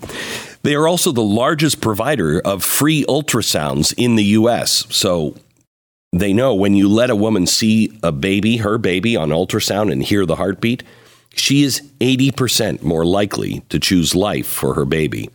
They 0.63 0.73
are 0.73 0.87
also 0.87 1.11
the 1.11 1.21
largest 1.21 1.79
provider 1.79 2.39
of 2.39 2.63
free 2.63 3.05
ultrasounds 3.05 3.93
in 3.97 4.15
the 4.15 4.23
U.S. 4.23 4.87
So 4.89 5.37
they 6.11 6.33
know 6.33 6.55
when 6.55 6.75
you 6.75 6.89
let 6.89 7.11
a 7.11 7.15
woman 7.15 7.45
see 7.45 7.99
a 8.01 8.11
baby, 8.11 8.57
her 8.57 8.79
baby, 8.79 9.15
on 9.15 9.29
ultrasound 9.29 9.91
and 9.91 10.01
hear 10.01 10.25
the 10.25 10.37
heartbeat, 10.37 10.81
she 11.33 11.63
is 11.63 11.81
80% 11.99 12.83
more 12.83 13.05
likely 13.05 13.61
to 13.69 13.79
choose 13.79 14.15
life 14.15 14.47
for 14.47 14.75
her 14.75 14.85
baby. 14.85 15.29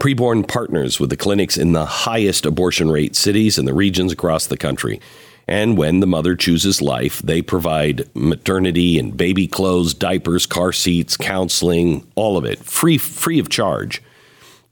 Preborn 0.00 0.46
partners 0.46 1.00
with 1.00 1.10
the 1.10 1.16
clinics 1.16 1.56
in 1.56 1.72
the 1.72 1.84
highest 1.84 2.46
abortion 2.46 2.90
rate 2.90 3.16
cities 3.16 3.58
and 3.58 3.66
the 3.66 3.74
regions 3.74 4.12
across 4.12 4.46
the 4.46 4.56
country. 4.56 5.00
And 5.48 5.78
when 5.78 6.00
the 6.00 6.06
mother 6.06 6.36
chooses 6.36 6.82
life, 6.82 7.20
they 7.20 7.42
provide 7.42 8.08
maternity 8.14 8.98
and 8.98 9.16
baby 9.16 9.48
clothes, 9.48 9.94
diapers, 9.94 10.46
car 10.46 10.72
seats, 10.72 11.16
counseling, 11.16 12.06
all 12.14 12.36
of 12.36 12.44
it, 12.44 12.58
free 12.60 12.98
free 12.98 13.38
of 13.38 13.48
charge. 13.48 14.02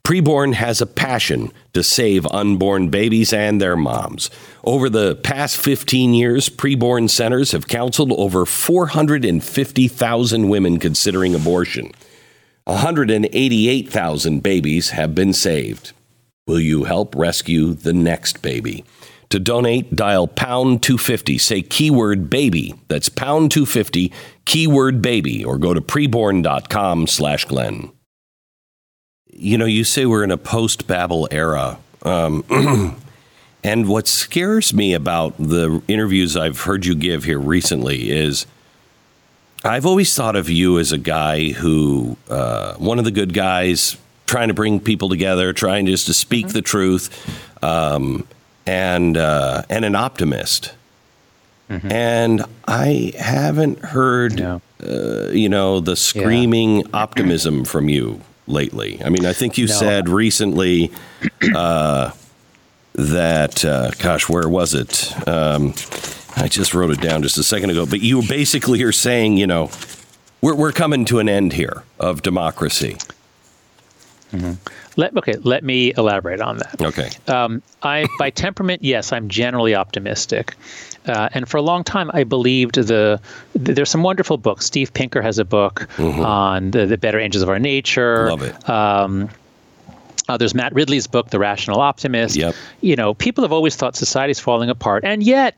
Preborn 0.07 0.53
has 0.53 0.79
a 0.79 0.85
passion 0.85 1.51
to 1.73 1.83
save 1.83 2.25
unborn 2.27 2.87
babies 2.87 3.33
and 3.33 3.59
their 3.59 3.75
moms. 3.75 4.29
Over 4.63 4.89
the 4.89 5.17
past 5.17 5.57
15 5.57 6.13
years, 6.13 6.47
preborn 6.47 7.09
centers 7.09 7.51
have 7.51 7.67
counseled 7.67 8.13
over 8.13 8.45
450,000 8.45 10.47
women 10.47 10.79
considering 10.79 11.35
abortion. 11.35 11.91
188,000 12.63 14.41
babies 14.41 14.91
have 14.91 15.13
been 15.13 15.33
saved. 15.33 15.91
Will 16.47 16.61
you 16.61 16.85
help 16.85 17.13
rescue 17.13 17.73
the 17.73 17.91
next 17.91 18.41
baby? 18.41 18.85
To 19.31 19.39
donate, 19.39 19.93
dial 19.93 20.25
pound 20.25 20.83
250. 20.83 21.37
Say 21.37 21.61
keyword 21.61 22.29
baby. 22.29 22.75
That's 22.87 23.09
pound 23.09 23.51
250, 23.51 24.13
keyword 24.45 25.01
baby, 25.01 25.43
or 25.43 25.57
go 25.57 25.73
to 25.73 25.81
preborn.com 25.81 27.07
slash 27.07 27.43
Glenn 27.43 27.91
you 29.37 29.57
know, 29.57 29.65
you 29.65 29.83
say 29.83 30.05
we're 30.05 30.23
in 30.23 30.31
a 30.31 30.37
post 30.37 30.87
Babel 30.87 31.27
era. 31.31 31.77
Um, 32.01 32.43
and 33.63 33.87
what 33.87 34.07
scares 34.07 34.73
me 34.73 34.93
about 34.93 35.37
the 35.37 35.81
interviews 35.87 36.35
I've 36.35 36.61
heard 36.61 36.85
you 36.85 36.95
give 36.95 37.23
here 37.23 37.39
recently 37.39 38.09
is 38.09 38.47
I've 39.63 39.85
always 39.85 40.13
thought 40.15 40.35
of 40.35 40.49
you 40.49 40.79
as 40.79 40.91
a 40.91 40.97
guy 40.97 41.49
who, 41.49 42.17
uh, 42.29 42.75
one 42.75 42.99
of 42.99 43.05
the 43.05 43.11
good 43.11 43.33
guys, 43.33 43.97
trying 44.25 44.47
to 44.47 44.53
bring 44.53 44.79
people 44.79 45.09
together, 45.09 45.53
trying 45.53 45.85
just 45.85 46.07
to 46.07 46.13
speak 46.13 46.47
mm-hmm. 46.47 46.53
the 46.53 46.61
truth, 46.61 47.63
um, 47.63 48.27
and 48.65 49.17
uh, 49.17 49.63
and 49.69 49.85
an 49.85 49.95
optimist. 49.95 50.73
Mm-hmm. 51.69 51.91
And 51.91 52.45
I 52.67 53.13
haven't 53.17 53.79
heard, 53.79 54.39
uh, 54.39 54.59
you 55.31 55.49
know, 55.49 55.81
the 55.81 55.97
screaming 55.97 56.77
yeah. 56.77 56.85
optimism 56.93 57.65
from 57.65 57.89
you 57.89 58.21
lately. 58.47 59.01
I 59.03 59.09
mean, 59.09 59.25
I 59.25 59.33
think 59.33 59.57
you 59.57 59.67
no. 59.67 59.73
said 59.73 60.09
recently 60.09 60.91
uh, 61.55 62.11
that, 62.93 63.63
uh, 63.63 63.91
gosh, 63.99 64.27
where 64.29 64.49
was 64.49 64.73
it? 64.73 65.27
Um, 65.27 65.73
I 66.35 66.47
just 66.47 66.73
wrote 66.73 66.91
it 66.91 67.01
down 67.01 67.23
just 67.23 67.37
a 67.37 67.43
second 67.43 67.69
ago. 67.69 67.85
But 67.85 68.01
you 68.01 68.21
basically 68.27 68.81
are 68.83 68.91
saying, 68.91 69.37
you 69.37 69.47
know, 69.47 69.71
we're, 70.41 70.55
we're 70.55 70.71
coming 70.71 71.05
to 71.05 71.19
an 71.19 71.27
end 71.27 71.53
here 71.53 71.83
of 71.99 72.21
democracy. 72.21 72.97
Mm-hmm. 74.31 74.53
Let, 74.99 75.15
okay, 75.17 75.35
let 75.43 75.63
me 75.63 75.93
elaborate 75.97 76.41
on 76.41 76.57
that. 76.57 76.81
Okay. 76.81 77.09
Um, 77.27 77.61
I, 77.83 78.07
by 78.19 78.29
temperament, 78.45 78.83
yes, 78.83 79.13
I'm 79.13 79.29
generally 79.29 79.75
optimistic. 79.75 80.55
Uh, 81.05 81.29
and 81.33 81.47
for 81.47 81.57
a 81.57 81.61
long 81.61 81.83
time, 81.83 82.11
I 82.13 82.23
believed 82.23 82.75
the, 82.75 83.21
the, 83.53 83.73
there's 83.73 83.89
some 83.89 84.03
wonderful 84.03 84.37
books. 84.37 84.65
Steve 84.65 84.93
Pinker 84.93 85.21
has 85.21 85.39
a 85.39 85.45
book 85.45 85.87
mm-hmm. 85.95 86.19
on 86.19 86.71
the, 86.71 86.85
the 86.85 86.97
better 86.97 87.19
angels 87.19 87.41
of 87.41 87.49
our 87.49 87.59
nature. 87.59 88.29
Love 88.29 88.41
it. 88.41 88.69
Um, 88.69 89.29
uh, 90.27 90.35
there's 90.35 90.53
Matt 90.53 90.73
Ridley's 90.73 91.07
book, 91.07 91.29
The 91.29 91.39
Rational 91.39 91.79
Optimist. 91.79 92.35
Yep. 92.35 92.55
You 92.81 92.95
know, 92.95 93.13
people 93.13 93.43
have 93.43 93.53
always 93.53 93.75
thought 93.75 93.95
society's 93.95 94.39
falling 94.39 94.69
apart, 94.69 95.05
and 95.05 95.23
yet 95.23 95.55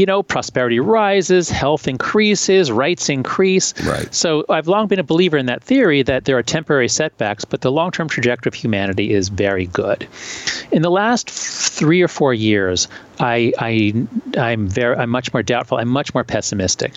you 0.00 0.06
know, 0.06 0.22
prosperity 0.22 0.80
rises, 0.80 1.50
health 1.50 1.86
increases, 1.86 2.72
rights 2.72 3.10
increase. 3.10 3.74
Right. 3.84 4.12
So 4.14 4.46
I've 4.48 4.66
long 4.66 4.86
been 4.86 4.98
a 4.98 5.04
believer 5.04 5.36
in 5.36 5.44
that 5.46 5.62
theory 5.62 6.02
that 6.04 6.24
there 6.24 6.38
are 6.38 6.42
temporary 6.42 6.88
setbacks, 6.88 7.44
but 7.44 7.60
the 7.60 7.70
long-term 7.70 8.08
trajectory 8.08 8.48
of 8.48 8.54
humanity 8.54 9.12
is 9.12 9.28
very 9.28 9.66
good. 9.66 10.08
In 10.72 10.80
the 10.80 10.90
last 10.90 11.28
three 11.28 12.00
or 12.00 12.08
four 12.08 12.32
years, 12.32 12.88
I, 13.18 13.52
I 13.58 14.06
I'm 14.38 14.66
very 14.66 14.96
I'm 14.96 15.10
much 15.10 15.34
more 15.34 15.42
doubtful. 15.42 15.76
I'm 15.76 15.88
much 15.88 16.14
more 16.14 16.24
pessimistic. 16.24 16.94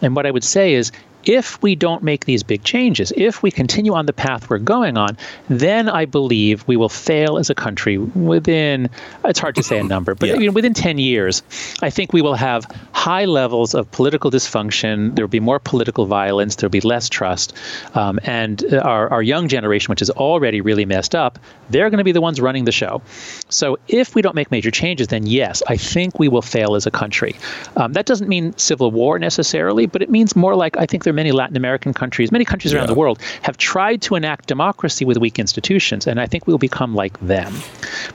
And 0.00 0.16
what 0.16 0.24
I 0.24 0.30
would 0.30 0.44
say 0.44 0.72
is 0.72 0.90
if 1.26 1.60
we 1.60 1.74
don't 1.74 2.04
make 2.04 2.24
these 2.24 2.42
big 2.44 2.62
changes, 2.62 3.12
if 3.16 3.42
we 3.42 3.50
continue 3.50 3.94
on 3.94 4.06
the 4.06 4.12
path 4.12 4.48
we're 4.48 4.58
going 4.58 4.96
on, 4.96 5.18
then 5.48 5.88
I 5.88 6.04
believe 6.04 6.66
we 6.68 6.76
will 6.76 6.88
fail 6.88 7.36
as 7.36 7.50
a 7.50 7.54
country 7.54 7.98
within, 7.98 8.88
it's 9.24 9.40
hard 9.40 9.56
to 9.56 9.62
say 9.62 9.78
a 9.80 9.84
number, 9.96 10.14
but 10.14 10.28
yeah. 10.28 10.36
you 10.36 10.46
know, 10.46 10.52
within 10.52 10.72
10 10.72 10.98
years, 10.98 11.42
I 11.82 11.90
think 11.90 12.12
we 12.12 12.22
will 12.22 12.36
have 12.36 12.64
high 12.92 13.24
levels 13.24 13.74
of 13.74 13.90
political 13.90 14.30
dysfunction. 14.30 15.16
There 15.16 15.24
will 15.24 15.30
be 15.30 15.40
more 15.40 15.58
political 15.58 16.06
violence. 16.06 16.56
There 16.56 16.68
will 16.68 16.72
be 16.72 16.80
less 16.80 17.08
trust. 17.08 17.52
Um, 17.94 18.20
and 18.22 18.64
our, 18.74 19.08
our 19.10 19.22
young 19.22 19.48
generation, 19.48 19.90
which 19.90 20.02
is 20.02 20.10
already 20.10 20.60
really 20.60 20.84
messed 20.84 21.14
up, 21.14 21.38
they're 21.70 21.90
going 21.90 21.98
to 21.98 22.04
be 22.04 22.12
the 22.12 22.20
ones 22.20 22.40
running 22.40 22.64
the 22.64 22.72
show. 22.72 23.02
So 23.48 23.78
if 23.88 24.14
we 24.14 24.22
don't 24.22 24.36
make 24.36 24.52
major 24.52 24.70
changes, 24.70 25.08
then 25.08 25.26
yes, 25.26 25.62
I 25.66 25.76
think 25.76 26.20
we 26.20 26.28
will 26.28 26.42
fail 26.42 26.76
as 26.76 26.86
a 26.86 26.90
country. 26.90 27.34
Um, 27.76 27.94
that 27.94 28.06
doesn't 28.06 28.28
mean 28.28 28.56
civil 28.56 28.92
war 28.92 29.18
necessarily, 29.18 29.86
but 29.86 30.02
it 30.02 30.10
means 30.10 30.36
more 30.36 30.54
like 30.54 30.76
I 30.76 30.86
think 30.86 31.02
there 31.02 31.15
many 31.16 31.32
Latin 31.32 31.56
American 31.56 31.92
countries, 31.92 32.30
many 32.30 32.44
countries 32.44 32.72
around 32.72 32.86
the 32.86 32.94
world, 32.94 33.20
have 33.42 33.56
tried 33.56 34.02
to 34.02 34.14
enact 34.14 34.46
democracy 34.46 35.04
with 35.04 35.16
weak 35.16 35.40
institutions, 35.40 36.06
and 36.06 36.20
I 36.20 36.26
think 36.26 36.46
we'll 36.46 36.58
become 36.58 36.94
like 36.94 37.18
them. 37.18 37.52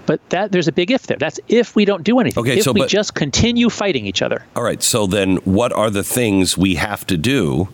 But 0.05 0.21
that 0.29 0.53
there's 0.53 0.69
a 0.69 0.71
big 0.71 0.91
if 0.91 1.07
there. 1.07 1.17
That's 1.17 1.39
if 1.49 1.75
we 1.75 1.83
don't 1.83 2.03
do 2.03 2.19
anything. 2.19 2.41
Okay, 2.41 2.59
if 2.59 2.63
so 2.63 2.71
we 2.71 2.81
but, 2.81 2.89
just 2.89 3.15
continue 3.15 3.69
fighting 3.69 4.05
each 4.05 4.21
other. 4.21 4.45
All 4.55 4.63
right. 4.63 4.81
So 4.81 5.07
then, 5.07 5.37
what 5.37 5.73
are 5.73 5.89
the 5.89 6.03
things 6.03 6.57
we 6.57 6.75
have 6.75 7.05
to 7.07 7.17
do 7.17 7.67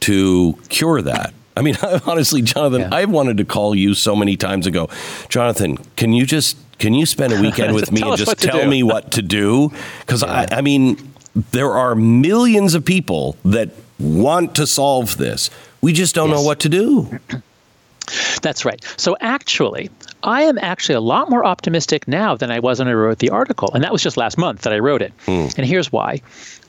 to 0.00 0.58
cure 0.68 1.00
that? 1.00 1.32
I 1.56 1.62
mean, 1.62 1.76
honestly, 2.06 2.42
Jonathan, 2.42 2.82
yeah. 2.82 2.90
I 2.92 3.04
wanted 3.04 3.36
to 3.38 3.44
call 3.44 3.74
you 3.74 3.94
so 3.94 4.16
many 4.16 4.36
times 4.36 4.66
ago. 4.66 4.88
Jonathan, 5.28 5.78
can 5.96 6.12
you 6.12 6.26
just 6.26 6.56
can 6.78 6.94
you 6.94 7.06
spend 7.06 7.32
a 7.32 7.40
weekend 7.40 7.74
with 7.78 7.92
me 7.92 8.02
and 8.02 8.16
just 8.16 8.38
tell 8.38 8.66
me 8.66 8.82
what 8.82 9.12
to 9.12 9.22
do? 9.22 9.70
Because 10.00 10.22
yeah. 10.22 10.46
I, 10.50 10.58
I 10.58 10.60
mean, 10.60 11.12
there 11.34 11.70
are 11.70 11.94
millions 11.94 12.74
of 12.74 12.84
people 12.84 13.36
that 13.44 13.70
want 14.02 14.54
to 14.56 14.66
solve 14.66 15.16
this. 15.16 15.50
We 15.80 15.92
just 15.92 16.14
don't 16.14 16.30
yes. 16.30 16.38
know 16.38 16.42
what 16.42 16.60
to 16.60 16.68
do. 16.68 17.18
That's 18.42 18.64
right. 18.64 18.84
So 18.96 19.16
actually, 19.20 19.90
I 20.22 20.42
am 20.42 20.58
actually 20.58 20.94
a 20.94 21.00
lot 21.00 21.30
more 21.30 21.44
optimistic 21.44 22.06
now 22.06 22.36
than 22.36 22.50
I 22.50 22.60
was 22.60 22.78
when 22.78 22.88
I 22.88 22.92
wrote 22.92 23.18
the 23.18 23.30
article, 23.30 23.72
and 23.74 23.82
that 23.82 23.92
was 23.92 24.02
just 24.02 24.16
last 24.16 24.38
month 24.38 24.62
that 24.62 24.72
I 24.72 24.78
wrote 24.78 25.02
it. 25.02 25.12
Mm. 25.26 25.56
And 25.56 25.66
here's 25.66 25.90
why. 25.90 26.20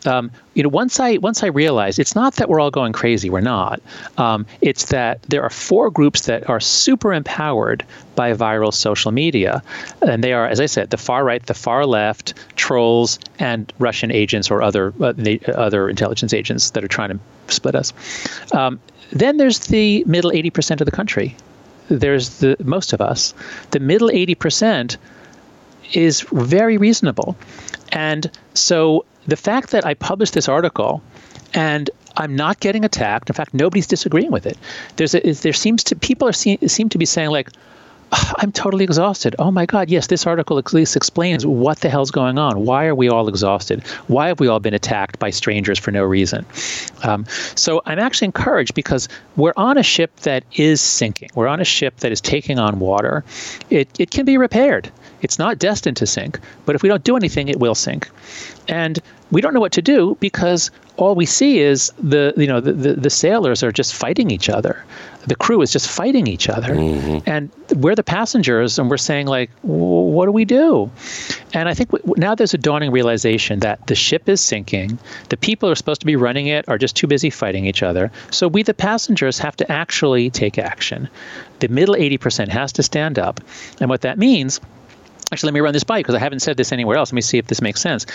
Um, 0.05 0.31
you 0.53 0.63
know, 0.63 0.69
once 0.69 0.99
I 0.99 1.17
once 1.17 1.43
I 1.43 1.47
realized 1.47 1.99
it's 1.99 2.15
not 2.15 2.35
that 2.35 2.49
we're 2.49 2.59
all 2.59 2.71
going 2.71 2.93
crazy. 2.93 3.29
We're 3.29 3.41
not. 3.41 3.81
Um, 4.17 4.45
it's 4.61 4.85
that 4.85 5.21
there 5.23 5.43
are 5.43 5.49
four 5.49 5.89
groups 5.89 6.25
that 6.25 6.49
are 6.49 6.59
super 6.59 7.13
empowered 7.13 7.85
by 8.15 8.33
viral 8.33 8.73
social 8.73 9.11
media, 9.11 9.63
and 10.01 10.23
they 10.23 10.33
are, 10.33 10.47
as 10.47 10.59
I 10.59 10.65
said, 10.65 10.89
the 10.89 10.97
far 10.97 11.23
right, 11.23 11.45
the 11.45 11.53
far 11.53 11.85
left, 11.85 12.33
trolls, 12.55 13.19
and 13.39 13.71
Russian 13.79 14.11
agents 14.11 14.51
or 14.51 14.61
other 14.61 14.93
uh, 14.99 15.13
other 15.53 15.89
intelligence 15.89 16.33
agents 16.33 16.71
that 16.71 16.83
are 16.83 16.89
trying 16.89 17.09
to 17.09 17.19
split 17.53 17.75
us. 17.75 17.93
Um, 18.51 18.79
then 19.11 19.37
there's 19.37 19.59
the 19.67 20.03
middle 20.05 20.31
80% 20.31 20.81
of 20.81 20.85
the 20.85 20.91
country 20.91 21.35
there's 21.99 22.39
the 22.39 22.55
most 22.63 22.93
of 22.93 23.01
us. 23.01 23.33
The 23.71 23.79
middle 23.79 24.09
80% 24.09 24.97
is 25.93 26.21
very 26.31 26.77
reasonable. 26.77 27.35
And 27.91 28.29
so 28.53 29.05
the 29.27 29.35
fact 29.35 29.71
that 29.71 29.85
I 29.85 29.93
published 29.93 30.33
this 30.33 30.49
article 30.49 31.01
and 31.53 31.89
I'm 32.15 32.35
not 32.35 32.59
getting 32.59 32.85
attacked. 32.85 33.29
In 33.29 33.33
fact, 33.33 33.53
nobody's 33.53 33.87
disagreeing 33.87 34.31
with 34.31 34.45
it. 34.45 34.57
There's 34.97 35.15
a, 35.15 35.19
there 35.19 35.53
seems 35.53 35.83
to 35.85 35.95
people 35.95 36.27
are 36.27 36.33
seem 36.33 36.89
to 36.89 36.97
be 36.97 37.05
saying 37.05 37.29
like, 37.29 37.49
I'm 38.37 38.51
totally 38.51 38.83
exhausted. 38.83 39.35
Oh 39.39 39.51
my 39.51 39.65
God, 39.65 39.89
yes, 39.89 40.07
this 40.07 40.25
article 40.25 40.57
at 40.57 40.73
least 40.73 40.95
explains 40.95 41.45
what 41.45 41.79
the 41.79 41.89
hell's 41.89 42.11
going 42.11 42.37
on. 42.37 42.65
Why 42.65 42.85
are 42.85 42.95
we 42.95 43.09
all 43.09 43.27
exhausted? 43.27 43.85
Why 44.07 44.27
have 44.27 44.39
we 44.39 44.47
all 44.47 44.59
been 44.59 44.73
attacked 44.73 45.19
by 45.19 45.29
strangers 45.29 45.79
for 45.79 45.91
no 45.91 46.03
reason? 46.03 46.45
Um, 47.03 47.25
so 47.55 47.81
I'm 47.85 47.99
actually 47.99 48.25
encouraged 48.25 48.75
because 48.75 49.09
we're 49.35 49.53
on 49.57 49.77
a 49.77 49.83
ship 49.83 50.15
that 50.21 50.43
is 50.53 50.81
sinking. 50.81 51.29
We're 51.35 51.47
on 51.47 51.59
a 51.59 51.65
ship 51.65 51.97
that 51.97 52.11
is 52.11 52.21
taking 52.21 52.59
on 52.59 52.79
water. 52.79 53.23
It, 53.69 53.89
it 53.99 54.11
can 54.11 54.25
be 54.25 54.37
repaired. 54.37 54.91
It's 55.23 55.39
not 55.39 55.59
destined 55.59 55.97
to 55.97 56.05
sink, 56.05 56.39
but 56.65 56.75
if 56.75 56.83
we 56.83 56.89
don't 56.89 57.03
do 57.03 57.15
anything, 57.15 57.47
it 57.47 57.59
will 57.59 57.75
sink. 57.75 58.09
And 58.67 58.99
we 59.33 59.41
don't 59.41 59.53
know 59.53 59.59
what 59.59 59.71
to 59.73 59.81
do 59.81 60.15
because 60.19 60.69
all 60.97 61.15
we 61.15 61.25
see 61.25 61.59
is 61.59 61.91
the 61.97 62.33
you 62.37 62.45
know 62.45 62.61
the, 62.61 62.71
the, 62.71 62.93
the, 62.93 63.09
sailors 63.09 63.63
are 63.63 63.71
just 63.71 63.95
fighting 63.95 64.29
each 64.29 64.47
other. 64.47 64.85
The 65.25 65.35
crew 65.35 65.61
is 65.61 65.71
just 65.71 65.89
fighting 65.89 66.27
each 66.27 66.49
other. 66.49 66.75
Mm-hmm. 66.75 67.27
and 67.27 67.49
we're 67.77 67.95
the 67.95 68.03
passengers 68.03 68.77
and 68.77 68.89
we're 68.89 68.97
saying 68.97 69.25
like 69.25 69.49
what 69.63 70.27
do 70.27 70.31
we 70.31 70.45
do? 70.45 70.91
And 71.53 71.67
i 71.67 71.73
think 71.73 71.89
w- 71.89 72.13
now 72.17 72.35
there's 72.35 72.53
a 72.53 72.59
dawning 72.59 72.91
realization 72.91 73.59
that 73.61 73.87
the 73.87 73.95
ship 73.95 74.29
is 74.29 74.39
sinking. 74.39 74.99
The 75.29 75.37
people 75.37 75.67
are 75.67 75.75
supposed 75.75 76.01
to 76.01 76.05
be 76.05 76.15
running 76.15 76.45
it 76.47 76.69
are 76.69 76.77
just 76.77 76.95
too 76.95 77.07
busy 77.07 77.31
fighting 77.31 77.65
each 77.65 77.81
other. 77.81 78.11
So 78.29 78.47
we 78.47 78.61
the 78.61 78.75
passengers 78.75 79.39
have 79.39 79.55
to 79.57 79.71
actually 79.71 80.29
take 80.29 80.59
action. 80.59 81.09
The 81.59 81.69
middle 81.69 81.95
80% 81.95 82.49
has 82.49 82.71
to 82.73 82.83
stand 82.83 83.17
up. 83.17 83.39
And 83.79 83.89
what 83.89 84.01
that 84.01 84.19
means 84.19 84.59
actually 85.33 85.47
let 85.47 85.53
me 85.53 85.59
run 85.59 85.73
this 85.73 85.83
by 85.83 85.97
you 85.97 86.03
because 86.03 86.15
i 86.15 86.19
haven't 86.19 86.39
said 86.39 86.55
this 86.57 86.71
anywhere 86.71 86.97
else 86.97 87.11
let 87.11 87.15
me 87.15 87.21
see 87.21 87.37
if 87.37 87.47
this 87.47 87.61
makes 87.61 87.81
sense 87.81 88.05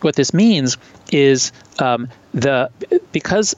what 0.00 0.16
this 0.16 0.34
means 0.34 0.76
is 1.12 1.52
um, 1.78 2.08
the 2.32 2.70
because 3.12 3.54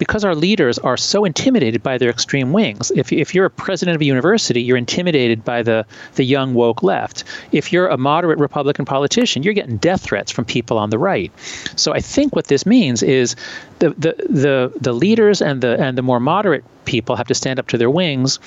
because 0.00 0.24
our 0.24 0.34
leaders 0.34 0.78
are 0.78 0.96
so 0.96 1.26
intimidated 1.26 1.82
by 1.82 1.98
their 1.98 2.08
extreme 2.08 2.54
wings. 2.54 2.90
If, 2.96 3.12
if 3.12 3.34
you're 3.34 3.44
a 3.44 3.50
president 3.50 3.96
of 3.96 4.00
a 4.00 4.06
university, 4.06 4.62
you're 4.62 4.78
intimidated 4.78 5.44
by 5.44 5.62
the, 5.62 5.84
the 6.14 6.24
young 6.24 6.54
woke 6.54 6.82
left. 6.82 7.22
If 7.52 7.70
you're 7.70 7.86
a 7.86 7.98
moderate 7.98 8.38
Republican 8.38 8.86
politician, 8.86 9.42
you're 9.42 9.52
getting 9.52 9.76
death 9.76 10.00
threats 10.00 10.32
from 10.32 10.46
people 10.46 10.78
on 10.78 10.88
the 10.88 10.98
right. 10.98 11.30
So 11.76 11.92
I 11.92 12.00
think 12.00 12.34
what 12.34 12.46
this 12.46 12.64
means 12.64 13.02
is 13.02 13.36
the, 13.80 13.90
the, 13.90 14.14
the, 14.26 14.72
the 14.80 14.94
leaders 14.94 15.42
and 15.42 15.60
the, 15.60 15.78
and 15.78 15.98
the 15.98 16.02
more 16.02 16.18
moderate 16.18 16.64
people 16.86 17.14
have 17.14 17.26
to 17.26 17.34
stand 17.34 17.58
up 17.58 17.66
to 17.68 17.76
their 17.76 17.90
wings. 17.90 18.38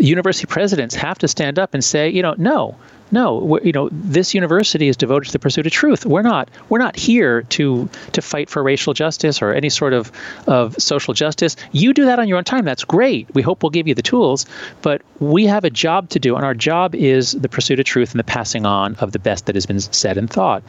University 0.00 0.46
presidents 0.46 0.94
have 0.94 1.18
to 1.18 1.28
stand 1.28 1.58
up 1.58 1.74
and 1.74 1.84
say, 1.84 2.08
you 2.08 2.22
know, 2.22 2.34
no, 2.38 2.74
no, 3.10 3.58
you 3.62 3.72
know, 3.72 3.88
this 3.92 4.34
university 4.34 4.88
is 4.88 4.96
devoted 4.96 5.26
to 5.26 5.32
the 5.32 5.38
pursuit 5.38 5.66
of 5.66 5.72
truth. 5.72 6.04
We're 6.06 6.22
not. 6.22 6.48
We're 6.68 6.78
not 6.78 6.96
here 6.96 7.42
to 7.42 7.88
to 8.12 8.22
fight 8.22 8.50
for 8.50 8.62
racial 8.62 8.94
justice 8.94 9.42
or 9.42 9.52
any 9.52 9.70
sort 9.70 9.92
of 9.92 10.10
of 10.46 10.74
social 10.80 11.14
justice. 11.14 11.56
You 11.72 11.94
do 11.94 12.06
that 12.06 12.18
on 12.18 12.28
your 12.28 12.38
own 12.38 12.44
time. 12.44 12.64
That's 12.64 12.84
great. 12.84 13.32
We 13.34 13.42
hope 13.42 13.62
we'll 13.62 13.70
give 13.70 13.86
you 13.86 13.94
the 13.94 14.02
tools, 14.02 14.46
but 14.82 15.02
we 15.20 15.46
have 15.46 15.64
a 15.64 15.70
job 15.70 16.08
to 16.10 16.18
do, 16.18 16.36
and 16.36 16.44
our 16.44 16.54
job 16.54 16.94
is 16.94 17.32
the 17.32 17.48
pursuit 17.48 17.78
of 17.78 17.86
truth 17.86 18.12
and 18.12 18.18
the 18.18 18.24
passing 18.24 18.66
on 18.66 18.94
of 18.96 19.12
the 19.12 19.18
best 19.18 19.46
that 19.46 19.54
has 19.54 19.66
been 19.66 19.80
said 19.80 20.18
and 20.18 20.28
thought. 20.28 20.62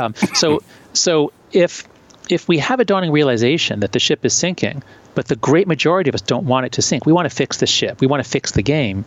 Um, 0.00 0.14
so, 0.34 0.62
so 0.92 1.32
if 1.52 1.84
if 2.28 2.48
we 2.48 2.58
have 2.58 2.80
a 2.80 2.84
dawning 2.84 3.12
realization 3.12 3.80
that 3.80 3.92
the 3.92 4.00
ship 4.00 4.24
is 4.24 4.34
sinking, 4.34 4.82
but 5.16 5.26
the 5.28 5.36
great 5.36 5.66
majority 5.66 6.08
of 6.08 6.14
us 6.14 6.20
don't 6.20 6.44
want 6.44 6.66
it 6.66 6.72
to 6.72 6.82
sink. 6.82 7.06
We 7.06 7.12
want 7.12 7.28
to 7.28 7.34
fix 7.34 7.56
the 7.56 7.66
ship. 7.66 8.00
We 8.00 8.06
want 8.06 8.22
to 8.22 8.30
fix 8.30 8.52
the 8.52 8.62
game. 8.62 9.04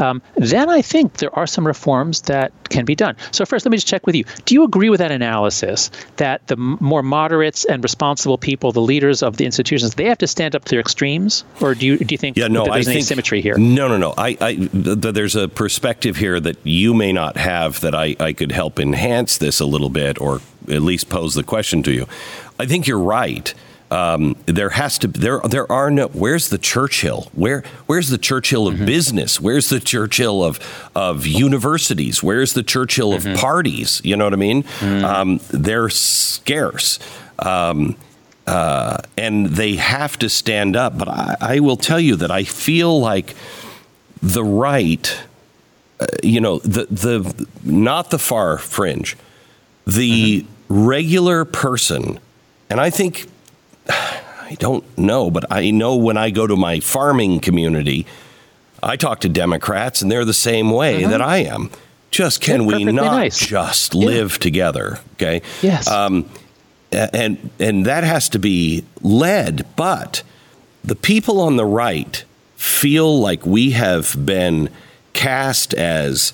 Um, 0.00 0.20
then 0.34 0.68
I 0.68 0.82
think 0.82 1.14
there 1.18 1.34
are 1.38 1.46
some 1.46 1.66
reforms 1.66 2.22
that 2.22 2.52
can 2.68 2.84
be 2.84 2.96
done. 2.96 3.16
So 3.30 3.46
first, 3.46 3.64
let 3.64 3.70
me 3.70 3.76
just 3.76 3.86
check 3.86 4.04
with 4.06 4.16
you. 4.16 4.24
Do 4.44 4.54
you 4.54 4.64
agree 4.64 4.90
with 4.90 4.98
that 4.98 5.12
analysis 5.12 5.90
that 6.16 6.46
the 6.48 6.56
more 6.56 7.02
moderates 7.02 7.64
and 7.64 7.82
responsible 7.82 8.36
people, 8.36 8.72
the 8.72 8.80
leaders 8.80 9.22
of 9.22 9.36
the 9.36 9.46
institutions, 9.46 9.94
they 9.94 10.06
have 10.06 10.18
to 10.18 10.26
stand 10.26 10.56
up 10.56 10.64
to 10.64 10.70
their 10.70 10.80
extremes, 10.80 11.44
or 11.60 11.74
do 11.74 11.86
you 11.86 11.96
do 11.98 12.12
you 12.12 12.18
think 12.18 12.36
yeah, 12.36 12.48
no, 12.48 12.64
there's 12.64 12.74
I 12.74 12.78
an 12.78 12.84
think, 12.96 12.98
asymmetry 12.98 13.40
here? 13.40 13.56
No, 13.56 13.86
no, 13.86 13.96
no. 13.96 14.14
I, 14.18 14.36
I 14.40 14.54
th- 14.56 15.14
there's 15.14 15.36
a 15.36 15.46
perspective 15.48 16.16
here 16.16 16.40
that 16.40 16.56
you 16.64 16.92
may 16.92 17.12
not 17.12 17.36
have 17.36 17.80
that 17.80 17.94
I, 17.94 18.16
I 18.18 18.32
could 18.32 18.50
help 18.50 18.80
enhance 18.80 19.38
this 19.38 19.60
a 19.60 19.66
little 19.66 19.90
bit, 19.90 20.20
or 20.20 20.40
at 20.68 20.82
least 20.82 21.08
pose 21.08 21.34
the 21.34 21.44
question 21.44 21.84
to 21.84 21.92
you. 21.92 22.08
I 22.58 22.66
think 22.66 22.88
you're 22.88 22.98
right 22.98 23.54
um, 23.90 24.36
there 24.46 24.70
has 24.70 24.98
to 24.98 25.08
be 25.08 25.20
there 25.20 25.40
there 25.48 25.70
are 25.70 25.90
no 25.90 26.08
where's 26.08 26.48
the 26.48 26.58
Churchill 26.58 27.30
where 27.34 27.62
where's 27.86 28.08
the 28.08 28.18
Churchill 28.18 28.66
of 28.66 28.74
mm-hmm. 28.74 28.86
business 28.86 29.40
where's 29.40 29.68
the 29.68 29.80
Churchill 29.80 30.42
of 30.42 30.58
of 30.94 31.26
universities 31.26 32.22
where's 32.22 32.54
the 32.54 32.62
Churchill 32.62 33.12
mm-hmm. 33.12 33.32
of 33.32 33.38
parties 33.38 34.00
you 34.04 34.16
know 34.16 34.24
what 34.24 34.32
I 34.32 34.36
mean 34.36 34.64
mm-hmm. 34.64 35.04
um, 35.04 35.40
they're 35.50 35.88
scarce 35.88 36.98
um, 37.38 37.96
uh, 38.46 38.98
and 39.16 39.46
they 39.46 39.76
have 39.76 40.18
to 40.18 40.28
stand 40.28 40.74
up 40.74 40.98
but 40.98 41.08
I, 41.08 41.36
I, 41.40 41.60
will 41.60 41.76
tell 41.76 42.00
you 42.00 42.16
that 42.16 42.30
I 42.30 42.44
feel 42.44 42.98
like 43.00 43.34
the 44.22 44.44
right 44.44 45.16
uh, 46.00 46.06
you 46.24 46.40
know 46.40 46.58
the 46.60 46.86
the 46.86 47.46
not 47.62 48.10
the 48.10 48.18
far 48.18 48.58
fringe 48.58 49.16
the 49.86 50.42
mm-hmm. 50.42 50.86
regular 50.88 51.44
person 51.44 52.18
and 52.68 52.80
I 52.80 52.90
think 52.90 53.28
I 53.88 54.56
don't 54.58 54.84
know, 54.96 55.30
but 55.30 55.44
I 55.50 55.70
know 55.70 55.96
when 55.96 56.16
I 56.16 56.30
go 56.30 56.46
to 56.46 56.56
my 56.56 56.80
farming 56.80 57.40
community, 57.40 58.06
I 58.82 58.96
talk 58.96 59.20
to 59.20 59.28
Democrats 59.28 60.02
and 60.02 60.10
they're 60.10 60.24
the 60.24 60.34
same 60.34 60.70
way 60.70 61.02
mm-hmm. 61.02 61.10
that 61.10 61.20
I 61.20 61.38
am. 61.38 61.70
Just 62.10 62.40
can 62.40 62.66
we 62.66 62.84
not 62.84 63.16
nice. 63.16 63.44
just 63.44 63.94
yeah. 63.94 64.06
live 64.06 64.38
together? 64.38 65.00
Okay. 65.14 65.42
Yes. 65.60 65.88
Um, 65.88 66.30
and 66.92 67.50
and 67.58 67.84
that 67.86 68.04
has 68.04 68.28
to 68.30 68.38
be 68.38 68.84
led, 69.02 69.66
but 69.74 70.22
the 70.84 70.94
people 70.94 71.40
on 71.40 71.56
the 71.56 71.64
right 71.64 72.24
feel 72.54 73.20
like 73.20 73.44
we 73.44 73.72
have 73.72 74.14
been 74.24 74.70
cast 75.12 75.74
as 75.74 76.32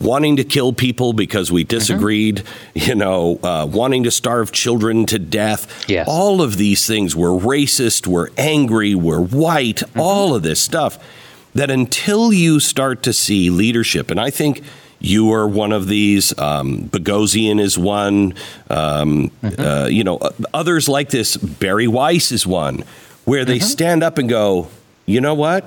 wanting 0.00 0.36
to 0.36 0.44
kill 0.44 0.72
people 0.72 1.12
because 1.12 1.52
we 1.52 1.64
disagreed, 1.64 2.36
mm-hmm. 2.36 2.90
you 2.90 2.94
know, 2.94 3.38
uh, 3.42 3.66
wanting 3.70 4.04
to 4.04 4.10
starve 4.10 4.52
children 4.52 5.06
to 5.06 5.18
death. 5.18 5.88
Yes. 5.88 6.06
All 6.08 6.42
of 6.42 6.56
these 6.56 6.86
things. 6.86 7.14
We're 7.14 7.28
racist, 7.28 8.06
we're 8.06 8.28
angry, 8.36 8.94
we're 8.94 9.20
white, 9.20 9.76
mm-hmm. 9.76 10.00
all 10.00 10.34
of 10.34 10.42
this 10.42 10.60
stuff. 10.60 10.98
That 11.54 11.70
until 11.70 12.32
you 12.32 12.58
start 12.58 13.04
to 13.04 13.12
see 13.12 13.48
leadership, 13.48 14.10
and 14.10 14.18
I 14.18 14.30
think 14.30 14.62
you 14.98 15.32
are 15.32 15.46
one 15.46 15.70
of 15.70 15.86
these. 15.86 16.36
Um, 16.36 16.90
is 16.92 17.78
one. 17.78 18.34
Um, 18.68 19.30
mm-hmm. 19.30 19.60
uh, 19.60 19.86
you 19.86 20.02
know, 20.02 20.18
others 20.52 20.88
like 20.88 21.10
this. 21.10 21.36
Bari 21.36 21.86
Weiss 21.86 22.32
is 22.32 22.44
one, 22.44 22.82
where 23.24 23.44
they 23.44 23.58
mm-hmm. 23.58 23.68
stand 23.68 24.02
up 24.02 24.18
and 24.18 24.28
go, 24.28 24.68
you 25.06 25.20
know 25.20 25.34
what? 25.34 25.64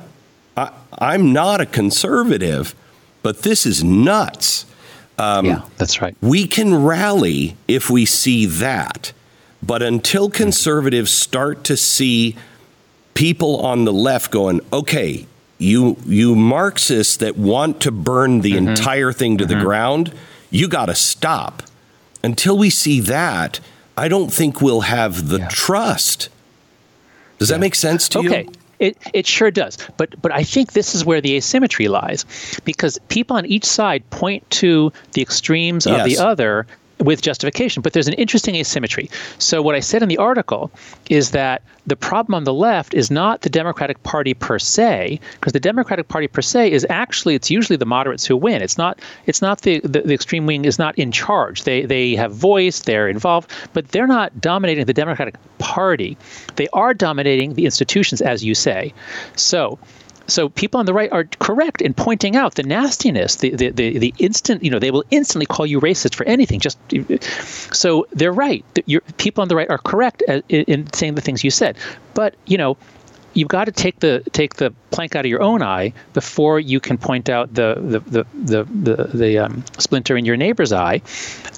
I, 0.58 0.72
I'm 1.00 1.32
not 1.32 1.62
a 1.62 1.66
conservative 1.66 2.76
but 3.24 3.44
this 3.44 3.66
is 3.66 3.84
nuts. 3.84 4.66
Um, 5.18 5.46
yeah, 5.46 5.62
that's 5.78 6.02
right. 6.02 6.16
We 6.22 6.48
can 6.48 6.84
rally 6.84 7.58
if 7.68 7.90
we 7.90 8.06
see 8.06 8.46
that. 8.46 9.14
But 9.64 9.82
until 9.82 10.30
conservatives 10.30 11.12
start 11.12 11.64
to 11.66 11.76
see 11.76 12.36
people 13.16 13.66
on 13.66 13.86
the 13.86 13.94
left 13.94 14.32
going, 14.32 14.62
okay, 14.72 15.26
you 15.58 15.98
you 16.06 16.36
Marxists 16.36 17.18
that 17.18 17.36
want 17.36 17.82
to 17.82 17.92
burn 17.92 18.42
the 18.42 18.54
mm-hmm. 18.54 18.70
entire 18.70 19.12
thing 19.12 19.38
to 19.40 19.46
mm-hmm. 19.46 19.58
the 19.58 19.64
ground, 19.64 20.14
you 20.52 20.68
got 20.68 20.86
to 20.86 20.96
stop. 20.96 21.64
Until 22.24 22.58
we 22.58 22.70
see 22.70 23.00
that, 23.02 23.60
I 23.96 24.08
don't 24.08 24.32
think 24.32 24.62
we'll 24.62 24.82
have 24.82 25.30
the 25.30 25.40
yeah. 25.40 25.48
trust. 25.48 26.30
Does 27.40 27.50
yeah. 27.50 27.58
that 27.58 27.60
make 27.60 27.76
sense 27.76 28.08
to 28.10 28.20
okay. 28.20 28.28
you? 28.28 28.34
Okay. 28.34 28.50
It, 28.80 28.98
it 29.14 29.26
sure 29.26 29.52
does. 29.52 29.78
But, 29.98 30.22
but 30.22 30.32
I 30.32 30.44
think 30.44 30.74
this 30.74 30.94
is 30.94 31.04
where 31.04 31.22
the 31.22 31.36
asymmetry 31.36 31.88
lies 31.88 32.26
because 32.64 33.00
people 33.10 33.36
on 33.36 33.46
each 33.46 33.66
side 33.66 34.08
point 34.12 34.50
to 34.52 34.92
the 35.14 35.22
extremes 35.22 35.86
yes. 35.86 36.00
of 36.00 36.06
the 36.06 36.18
other 36.18 36.68
with 37.00 37.22
justification. 37.22 37.82
But 37.82 37.94
there's 37.94 38.08
an 38.08 38.14
interesting 38.14 38.56
asymmetry. 38.56 39.10
So, 39.38 39.62
what 39.62 39.76
I 39.76 39.80
said 39.80 40.02
in 40.02 40.10
the 40.10 40.18
article 40.18 40.72
is 41.10 41.32
that 41.32 41.62
the 41.86 41.96
problem 41.96 42.36
on 42.36 42.44
the 42.44 42.54
left 42.54 42.94
is 42.94 43.10
not 43.10 43.42
the 43.42 43.50
Democratic 43.50 44.02
Party 44.04 44.34
per 44.34 44.60
se, 44.60 45.20
because 45.34 45.54
the 45.54 45.60
Democratic 45.60 46.08
Party 46.08 46.28
per 46.28 46.42
se 46.42 46.72
is 46.72 46.86
actually 46.90 47.36
it's 47.36 47.50
usually 47.50 47.78
the 47.78 47.86
moderates 47.86 48.26
who 48.26 48.36
win. 48.36 48.62
It's 48.62 48.78
not 48.78 49.00
it's 49.26 49.42
not 49.42 49.62
the, 49.62 49.80
the, 49.82 50.02
the 50.02 50.14
extreme 50.14 50.46
wing 50.46 50.66
is 50.66 50.80
not 50.80 50.98
in 50.98 51.12
charge. 51.12 51.64
They 51.64 51.84
they 51.86 52.16
have 52.16 52.34
voice, 52.34 52.82
they're 52.82 53.08
involved, 53.08 53.52
but 53.74 53.90
they're 53.90 54.08
not 54.08 54.40
dominating 54.42 54.86
the 54.86 54.94
Democratic 54.94 55.36
Party. 55.60 56.18
They 56.56 56.68
are 56.74 56.94
dominating 56.94 57.54
the 57.54 57.66
institutions, 57.66 58.22
as 58.22 58.44
you 58.44 58.56
say. 58.56 58.94
So 59.36 59.80
so 60.28 60.50
people 60.50 60.80
on 60.80 60.86
the 60.86 60.94
right 60.94 61.12
are 61.12 61.24
correct 61.40 61.82
in 61.82 61.94
pointing 61.94 62.36
out 62.36 62.56
the 62.56 62.64
nastiness, 62.64 63.38
the, 63.38 63.52
the, 63.52 63.70
the, 63.70 63.98
the, 63.98 64.14
instant, 64.20 64.64
you 64.64 64.70
know, 64.70 64.80
they 64.80 64.92
will 64.92 65.06
instantly 65.10 65.46
call 65.46 65.66
you 65.66 65.80
racist 65.80 66.16
for 66.16 66.26
anything. 66.26 66.60
Just 66.60 66.78
so 67.74 68.06
they're 68.12 68.34
right. 68.34 68.64
Your, 68.86 69.02
people 69.18 69.42
on 69.42 69.48
the 69.48 69.56
right 69.56 69.70
are 69.70 69.78
correct 69.78 70.22
in, 70.28 70.44
in 70.50 70.94
saying 70.94 71.16
the 71.16 71.22
things 71.22 71.44
you 71.44 71.52
said. 71.52 71.78
But 72.14 72.36
you 72.46 72.58
know, 72.58 72.78
you've 73.34 73.48
got 73.48 73.66
to 73.66 73.72
take 73.72 74.00
the 74.00 74.24
take 74.32 74.56
the 74.56 74.72
plank 74.92 75.16
out 75.16 75.24
of 75.24 75.30
your 75.30 75.42
own 75.42 75.62
eye 75.62 75.94
before 76.14 76.60
you 76.60 76.80
can 76.80 76.98
point 76.98 77.30
out 77.30 77.54
the 77.54 77.76
the 77.78 78.00
the 78.00 78.26
the, 78.34 78.64
the, 78.64 79.04
the 79.18 79.38
um, 79.38 79.64
splinter 79.78 80.18
in 80.18 80.26
your 80.26 80.36
neighbor's 80.36 80.74
eye. 80.74 81.02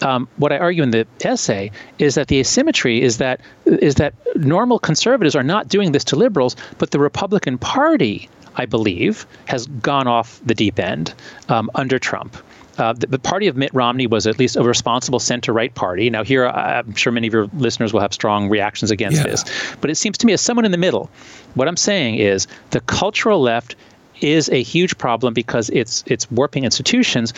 Um, 0.02 0.28
what 0.38 0.52
I 0.52 0.58
argue 0.58 0.84
in 0.84 0.92
the 0.92 1.08
essay 1.24 1.72
is 1.98 2.16
that 2.16 2.28
the 2.28 2.40
asymmetry 2.40 3.02
is 3.02 3.18
that 3.18 3.42
is 3.66 3.96
that 3.96 4.14
normal 4.36 4.78
conservatives 4.78 5.36
are 5.36 5.44
not 5.44 5.70
doing 5.70 5.92
this 5.94 6.04
to 6.06 6.16
liberals, 6.16 6.56
but 6.78 6.92
the 6.92 7.00
Republican 7.00 7.58
Party 7.58 8.30
I 8.60 8.66
believe, 8.66 9.26
has 9.46 9.66
gone 9.68 10.08
off 10.08 10.42
the 10.46 10.54
deep 10.54 10.80
end 10.80 11.14
um, 11.48 11.72
under 11.76 11.98
Trump. 11.98 12.36
Uh, 12.78 12.94
the, 12.94 13.08
the, 13.08 13.20
party 13.20 13.48
of 13.48 13.56
Mitt 13.56 13.74
Romney 13.74 14.06
was 14.06 14.28
at 14.28 14.38
least 14.38 14.58
a 14.58 14.64
responsible 14.64 15.20
center 15.20 15.54
right 15.54 15.74
party. 15.74 16.10
Now, 16.10 16.24
here, 16.26 16.46
I'm 16.46 16.94
sure 16.96 17.12
many 17.12 17.28
of 17.28 17.34
your 17.34 17.48
listeners 17.54 17.94
will 17.94 18.02
have 18.02 18.14
strong 18.14 18.50
reactions 18.50 18.92
against 18.92 19.18
yeah. 19.18 19.28
this, 19.28 19.46
but 19.80 19.90
it 19.90 19.96
seems 19.96 20.18
to 20.20 20.26
me, 20.26 20.34
as 20.34 20.42
someone 20.42 20.66
in 20.66 20.72
the 20.72 20.78
middle, 20.78 21.10
what 21.56 21.68
I'm 21.68 21.78
saying 21.78 22.16
is 22.16 22.48
the 22.72 22.82
cultural 22.82 23.42
left 23.42 23.76
is 24.22 24.50
a 24.50 24.62
huge 24.62 24.98
problem 24.98 25.34
because 25.34 25.70
it's 25.70 26.04
it's 26.06 26.30
warping 26.30 26.66
institutions, 26.66 27.34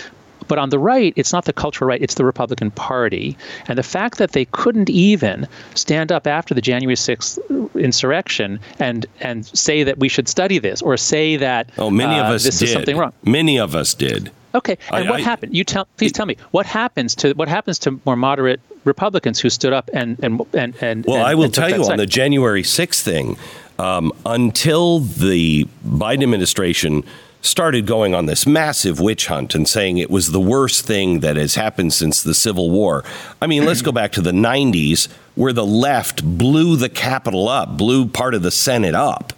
but 0.51 0.59
on 0.59 0.69
the 0.69 0.79
right, 0.79 1.13
it's 1.15 1.31
not 1.31 1.45
the 1.45 1.53
cultural 1.53 1.87
right, 1.87 2.01
it's 2.01 2.15
the 2.15 2.25
Republican 2.25 2.71
Party. 2.71 3.37
And 3.69 3.77
the 3.77 3.83
fact 3.83 4.17
that 4.17 4.33
they 4.33 4.43
couldn't 4.43 4.89
even 4.89 5.47
stand 5.75 6.11
up 6.11 6.27
after 6.27 6.53
the 6.53 6.59
January 6.59 6.97
6th 6.97 7.39
insurrection 7.75 8.59
and, 8.77 9.05
and 9.21 9.45
say 9.45 9.83
that 9.83 9.99
we 9.99 10.09
should 10.09 10.27
study 10.27 10.59
this 10.59 10.81
or 10.81 10.97
say 10.97 11.37
that 11.37 11.69
oh, 11.77 11.89
many 11.89 12.19
uh, 12.19 12.25
of 12.25 12.31
us 12.31 12.43
this 12.43 12.59
did. 12.59 12.65
is 12.65 12.73
something 12.73 12.97
wrong. 12.97 13.13
Many 13.23 13.57
of 13.57 13.75
us 13.75 13.93
did. 13.93 14.29
Okay, 14.53 14.77
and 14.91 15.07
I, 15.07 15.09
what 15.09 15.21
I, 15.21 15.23
happened? 15.23 15.55
You 15.55 15.63
tell, 15.63 15.87
please 15.95 16.11
tell 16.11 16.25
me 16.25 16.35
what 16.51 16.65
happens 16.65 17.15
to 17.15 17.31
what 17.35 17.47
happens 17.47 17.79
to 17.79 18.01
more 18.05 18.17
moderate 18.17 18.59
Republicans 18.83 19.39
who 19.39 19.49
stood 19.49 19.71
up 19.71 19.89
and 19.93 20.19
and 20.21 20.41
and 20.53 20.75
and. 20.81 21.05
Well, 21.05 21.15
and, 21.15 21.27
I 21.27 21.35
will 21.35 21.49
tell 21.49 21.69
you 21.69 21.81
side. 21.81 21.93
on 21.93 21.97
the 21.97 22.05
January 22.05 22.63
6th 22.63 23.01
thing, 23.01 23.37
um, 23.79 24.11
until 24.25 24.99
the 24.99 25.65
Biden 25.87 26.23
administration 26.23 27.05
started 27.41 27.85
going 27.85 28.13
on 28.13 28.27
this 28.27 28.45
massive 28.45 28.99
witch 28.99 29.27
hunt 29.27 29.55
and 29.55 29.67
saying 29.67 29.97
it 29.97 30.09
was 30.09 30.31
the 30.31 30.39
worst 30.39 30.85
thing 30.85 31.19
that 31.21 31.35
has 31.35 31.55
happened 31.55 31.93
since 31.93 32.21
the 32.21 32.33
Civil 32.33 32.69
War. 32.69 33.03
I 33.41 33.47
mean, 33.47 33.65
let's 33.65 33.81
go 33.81 33.91
back 33.91 34.11
to 34.13 34.21
the 34.21 34.31
90s 34.31 35.07
where 35.35 35.53
the 35.53 35.65
left 35.65 36.23
blew 36.23 36.75
the 36.75 36.89
Capitol 36.89 37.49
up, 37.49 37.77
blew 37.77 38.07
part 38.07 38.33
of 38.33 38.43
the 38.43 38.51
Senate 38.51 38.95
up. 38.95 39.33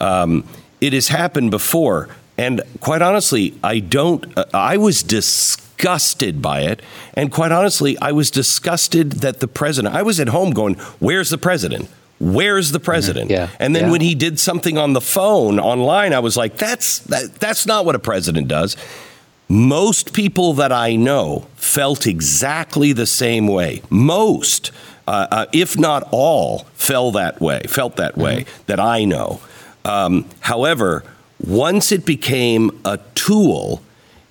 Um, 0.00 0.44
it 0.80 0.92
has 0.92 1.08
happened 1.08 1.50
before. 1.50 2.08
And 2.36 2.62
quite 2.80 3.02
honestly, 3.02 3.58
I 3.64 3.80
don't, 3.80 4.38
uh, 4.38 4.44
I 4.54 4.76
was 4.76 5.02
disgusted 5.02 6.40
by 6.40 6.60
it. 6.60 6.80
And 7.14 7.32
quite 7.32 7.50
honestly, 7.50 7.98
I 7.98 8.12
was 8.12 8.30
disgusted 8.30 9.12
that 9.12 9.40
the 9.40 9.48
president, 9.48 9.94
I 9.94 10.02
was 10.02 10.20
at 10.20 10.28
home 10.28 10.52
going, 10.52 10.74
Where's 11.00 11.30
the 11.30 11.38
president? 11.38 11.88
Where's 12.20 12.72
the 12.72 12.80
president? 12.80 13.30
Yeah. 13.30 13.48
And 13.60 13.76
then 13.76 13.84
yeah. 13.84 13.90
when 13.92 14.00
he 14.00 14.14
did 14.14 14.40
something 14.40 14.76
on 14.76 14.92
the 14.92 15.00
phone 15.00 15.60
online, 15.60 16.12
I 16.12 16.18
was 16.18 16.36
like, 16.36 16.56
that's 16.56 16.98
that, 17.00 17.34
that's 17.36 17.64
not 17.64 17.84
what 17.84 17.94
a 17.94 18.00
president 18.00 18.48
does. 18.48 18.76
Most 19.48 20.12
people 20.12 20.52
that 20.54 20.72
I 20.72 20.96
know 20.96 21.46
felt 21.54 22.06
exactly 22.06 22.92
the 22.92 23.06
same 23.06 23.46
way. 23.46 23.82
Most, 23.88 24.72
uh, 25.06 25.26
uh, 25.30 25.46
if 25.52 25.78
not 25.78 26.06
all, 26.10 26.60
felt 26.74 27.14
that 27.14 27.40
way. 27.40 27.62
Felt 27.68 27.96
that 27.96 28.16
way 28.16 28.42
mm-hmm. 28.42 28.62
that 28.66 28.80
I 28.80 29.04
know. 29.04 29.40
Um, 29.84 30.26
however, 30.40 31.04
once 31.40 31.92
it 31.92 32.04
became 32.04 32.78
a 32.84 32.98
tool, 33.14 33.80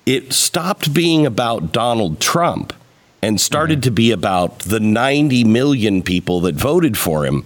it 0.05 0.33
stopped 0.33 0.93
being 0.93 1.25
about 1.25 1.71
Donald 1.71 2.19
Trump 2.19 2.73
and 3.21 3.39
started 3.41 3.79
mm-hmm. 3.79 3.83
to 3.83 3.91
be 3.91 4.11
about 4.11 4.59
the 4.59 4.79
90 4.79 5.45
million 5.45 6.03
people 6.03 6.41
that 6.41 6.55
voted 6.55 6.97
for 6.97 7.25
him 7.25 7.45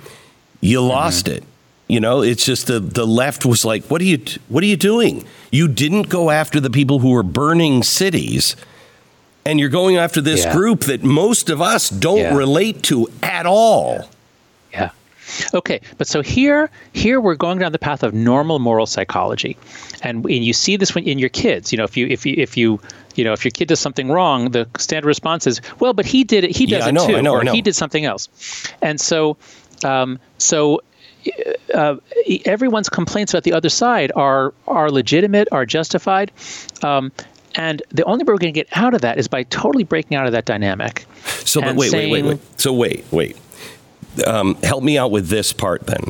you 0.62 0.82
lost 0.82 1.26
mm-hmm. 1.26 1.38
it. 1.38 1.44
You 1.88 2.00
know, 2.00 2.22
it's 2.22 2.46
just 2.46 2.68
the 2.68 2.80
the 2.80 3.06
left 3.06 3.46
was 3.46 3.66
like, 3.66 3.84
"What 3.86 4.00
are 4.00 4.06
you 4.06 4.24
what 4.48 4.64
are 4.64 4.68
you 4.68 4.78
doing? 4.78 5.26
You 5.52 5.68
didn't 5.68 6.04
go 6.04 6.30
after 6.30 6.62
the 6.62 6.70
people 6.70 7.00
who 7.00 7.12
were 7.12 7.24
burning 7.24 7.84
cities." 7.84 8.56
And 9.44 9.60
you're 9.60 9.70
going 9.70 9.98
after 9.98 10.22
this 10.22 10.46
yeah. 10.46 10.54
group 10.54 10.82
that 10.82 11.04
most 11.04 11.50
of 11.50 11.62
us 11.62 11.90
don't 11.90 12.20
yeah. 12.20 12.36
relate 12.36 12.84
to 12.84 13.10
at 13.24 13.48
all. 13.48 14.08
Yeah. 14.72 14.92
Okay, 15.54 15.82
but 15.98 16.08
so 16.08 16.22
here, 16.22 16.70
here 16.94 17.20
we're 17.20 17.36
going 17.36 17.60
down 17.60 17.72
the 17.72 17.80
path 17.80 18.04
of 18.04 18.14
normal 18.14 18.60
moral 18.60 18.86
psychology, 18.86 19.58
and, 20.04 20.26
and 20.26 20.46
you 20.46 20.54
see 20.54 20.76
this 20.76 20.94
when 20.94 21.06
in 21.06 21.20
your 21.20 21.30
kids. 21.30 21.72
You 21.72 21.78
know, 21.78 21.84
if 21.84 21.96
you 21.98 22.08
if 22.08 22.26
you 22.26 22.36
if 22.38 22.58
you 22.58 22.80
you 23.16 23.24
know 23.24 23.34
if 23.34 23.44
your 23.44 23.52
kid 23.52 23.68
does 23.68 23.80
something 23.80 24.10
wrong, 24.10 24.52
the 24.52 24.68
standard 24.78 25.08
response 25.08 25.48
is, 25.48 25.62
"Well, 25.80 25.94
but 25.94 26.06
he 26.06 26.24
did 26.24 26.44
it. 26.44 26.56
He 26.56 26.66
does 26.66 26.84
yeah, 26.84 26.90
it 26.90 26.92
know, 26.94 27.08
too, 27.08 27.22
know, 27.22 27.34
or 27.34 27.44
he 27.44 27.62
did 27.62 27.76
something 27.76 28.06
else," 28.06 28.30
and 28.82 29.00
so 29.00 29.38
um, 29.84 30.20
so 30.38 30.82
uh, 31.74 31.96
everyone's 32.46 32.90
complaints 32.90 33.34
about 33.34 33.44
the 33.44 33.54
other 33.54 33.70
side 33.70 34.12
are 34.16 34.54
are 34.68 34.90
legitimate, 34.90 35.48
are 35.52 35.66
justified. 35.66 36.32
Um, 36.84 37.12
and 37.56 37.82
the 37.90 38.04
only 38.06 38.24
way 38.24 38.34
we're 38.34 38.38
going 38.38 38.54
to 38.54 38.60
get 38.60 38.70
out 38.78 38.94
of 38.94 39.02
that 39.02 39.18
is 39.18 39.28
by 39.28 39.44
totally 39.44 39.84
breaking 39.84 40.16
out 40.18 40.26
of 40.26 40.32
that 40.32 40.46
dynamic. 40.46 41.06
So, 41.26 41.62
but 41.62 41.76
wait, 41.76 41.92
saying, 41.92 42.12
wait, 42.12 42.24
wait, 42.24 42.36
wait. 42.36 42.60
So, 42.60 42.74
wait, 42.74 43.06
wait. 43.12 43.38
Um, 44.26 44.56
help 44.64 44.84
me 44.84 44.98
out 44.98 45.12
with 45.12 45.28
this 45.28 45.54
part 45.54 45.86
then, 45.86 46.04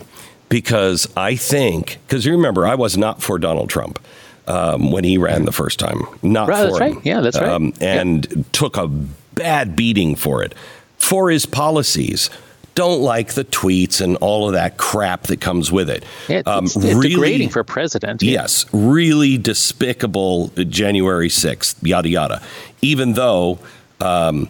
because 0.49 1.07
I 1.17 1.35
think 1.35 1.99
because 2.07 2.25
you 2.25 2.31
remember 2.31 2.65
I 2.65 2.75
was 2.75 2.97
not 2.97 3.21
for 3.21 3.39
Donald 3.39 3.69
Trump. 3.69 3.99
Um, 4.47 4.91
when 4.91 5.03
he 5.03 5.19
ran 5.19 5.45
the 5.45 5.51
first 5.51 5.79
time, 5.79 6.01
not 6.23 6.49
right, 6.49 6.57
for 6.57 6.79
that's 6.79 6.79
him. 6.79 6.95
Right. 6.95 7.05
Yeah, 7.05 7.21
that's 7.21 7.39
right. 7.39 7.47
Um, 7.47 7.73
and 7.79 8.27
yep. 8.35 8.45
took 8.51 8.75
a 8.75 8.87
bad 8.87 9.75
beating 9.75 10.15
for 10.15 10.43
it, 10.43 10.55
for 10.97 11.29
his 11.29 11.45
policies 11.45 12.31
don't 12.75 13.01
like 13.01 13.33
the 13.33 13.43
tweets 13.43 14.01
and 14.01 14.17
all 14.17 14.47
of 14.47 14.53
that 14.53 14.77
crap 14.77 15.23
that 15.23 15.41
comes 15.41 15.71
with 15.71 15.89
it. 15.89 16.03
Yeah, 16.27 16.41
um, 16.45 16.65
it's, 16.65 16.75
really, 16.75 17.09
degrading 17.09 17.49
for 17.49 17.63
president. 17.63 18.21
Yes, 18.21 18.65
really 18.73 19.37
despicable. 19.37 20.47
January 20.49 21.29
sixth, 21.29 21.83
yada 21.83 22.09
yada. 22.09 22.41
Even 22.81 23.13
though. 23.13 23.59
Um, 23.99 24.49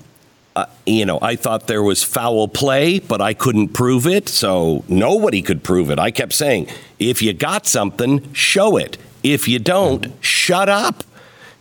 uh, 0.54 0.66
you 0.86 1.06
know, 1.06 1.18
I 1.22 1.38
thought 1.38 1.68
there 1.68 1.82
was 1.82 2.04
foul 2.04 2.50
play, 2.50 3.00
but 3.00 3.22
I 3.22 3.34
couldn't 3.34 3.70
prove 3.70 4.06
it. 4.06 4.28
So 4.28 4.84
nobody 4.90 5.42
could 5.42 5.64
prove 5.64 5.90
it. 5.90 5.98
I 5.98 6.12
kept 6.12 6.34
saying, 6.34 6.68
if 7.00 7.22
you 7.22 7.32
got 7.32 7.66
something, 7.66 8.34
show 8.34 8.76
it. 8.76 8.98
If 9.24 9.48
you 9.48 9.60
don't, 9.60 10.04
mm-hmm. 10.04 10.22
shut 10.22 10.68
up. 10.68 11.06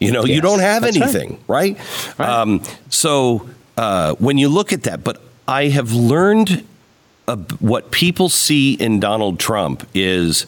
You 0.00 0.10
know, 0.10 0.24
yes, 0.24 0.34
you 0.34 0.40
don't 0.40 0.60
have 0.60 0.82
anything, 0.82 1.38
right? 1.46 1.78
right? 1.78 2.18
right. 2.18 2.28
Um, 2.28 2.62
so 2.88 3.48
uh, 3.76 4.14
when 4.14 4.38
you 4.38 4.48
look 4.48 4.72
at 4.72 4.84
that, 4.84 5.04
but 5.04 5.22
I 5.50 5.66
have 5.70 5.92
learned 5.92 6.64
uh, 7.26 7.34
what 7.58 7.90
people 7.90 8.28
see 8.28 8.74
in 8.74 9.00
Donald 9.00 9.40
Trump 9.40 9.84
is, 9.92 10.46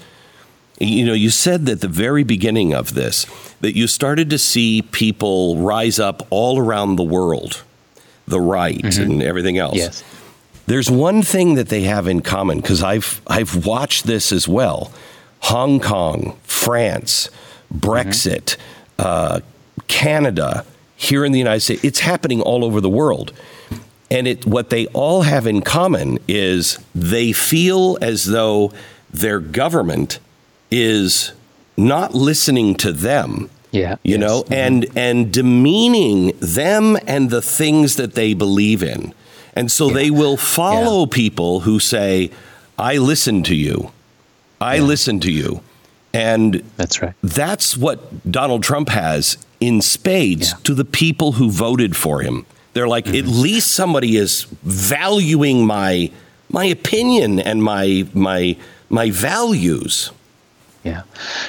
you 0.79 1.05
know, 1.05 1.13
you 1.13 1.29
said 1.29 1.69
at 1.69 1.81
the 1.81 1.89
very 1.89 2.23
beginning 2.23 2.73
of 2.73 2.95
this 2.95 3.27
that 3.61 3.77
you 3.77 3.89
started 3.89 4.31
to 4.31 4.39
see 4.39 4.83
people 4.83 5.57
rise 5.57 5.99
up 5.99 6.25
all 6.31 6.57
around 6.57 6.95
the 6.95 7.03
world, 7.03 7.65
the 8.29 8.41
right 8.41 8.79
mm-hmm. 8.79 9.03
and 9.03 9.23
everything 9.25 9.59
else. 9.59 9.75
Yes. 9.75 10.05
There's 10.67 10.89
one 10.89 11.23
thing 11.23 11.55
that 11.55 11.69
they 11.69 11.83
have 11.83 12.07
in 12.07 12.21
common 12.21 12.61
because 12.61 12.85
I've 12.85 13.21
I've 13.27 13.67
watched 13.67 14.05
this 14.05 14.31
as 14.31 14.47
well. 14.47 14.93
Hong 15.41 15.81
Kong, 15.81 16.39
France, 16.45 17.29
Brexit, 17.75 18.57
mm-hmm. 18.57 19.01
uh, 19.01 19.41
Canada, 19.89 20.65
here 20.95 21.25
in 21.25 21.33
the 21.33 21.41
United 21.41 21.61
States, 21.61 21.83
it's 21.83 21.99
happening 21.99 22.41
all 22.41 22.65
over 22.65 22.81
the 22.81 22.89
world. 22.89 23.33
And 24.13 24.29
it, 24.29 24.47
what 24.47 24.69
they 24.69 24.87
all 24.89 25.23
have 25.23 25.47
in 25.47 25.63
common 25.63 26.19
is 26.29 26.79
they 26.95 27.33
feel 27.33 27.97
as 28.03 28.27
though 28.27 28.73
their 29.11 29.41
government 29.41 30.19
is 30.71 31.33
not 31.79 32.15
listening 32.15 32.75
to 32.77 32.93
them. 32.93 33.49
Yeah. 33.71 33.97
You 34.03 34.19
yes. 34.19 34.21
know, 34.21 34.43
mm-hmm. 34.43 34.53
and 34.53 34.87
and 34.97 35.33
demeaning 35.33 36.37
them 36.41 36.99
and 37.07 37.31
the 37.31 37.41
things 37.41 37.97
that 37.97 38.13
they 38.15 38.35
believe 38.35 38.83
in. 38.83 39.15
And 39.55 39.73
so 39.73 39.89
yeah. 39.89 39.95
they 39.95 40.11
will 40.11 40.37
follow 40.37 41.01
yeah. 41.01 41.15
people 41.15 41.61
who 41.61 41.81
say, 41.81 42.31
I 42.79 42.99
listen 42.99 43.43
to 43.45 43.55
you. 43.55 43.93
I 44.61 44.77
yeah. 44.77 44.83
listen 44.83 45.21
to 45.21 45.33
you. 45.33 45.63
And 46.13 46.63
that's 46.77 47.01
right. 47.01 47.15
That's 47.23 47.77
what 47.79 48.31
Donald 48.31 48.63
Trump 48.63 48.91
has 48.91 49.39
in 49.59 49.81
spades 49.81 50.53
to 50.65 50.75
the 50.75 50.85
people 50.85 51.33
who 51.33 51.51
voted 51.51 51.97
for 51.97 52.21
him. 52.21 52.45
They're 52.73 52.89
like, 52.89 53.07
mm-hmm. 53.07 53.17
at 53.17 53.27
least 53.27 53.73
somebody 53.73 54.17
is 54.17 54.45
valuing 54.63 55.67
my 55.67 56.11
my 56.51 56.65
opinion 56.65 57.41
and 57.41 57.63
my 57.63 58.07
my 58.15 58.57
my 58.89 59.11
values. 59.11 60.11
Yeah. 60.85 61.03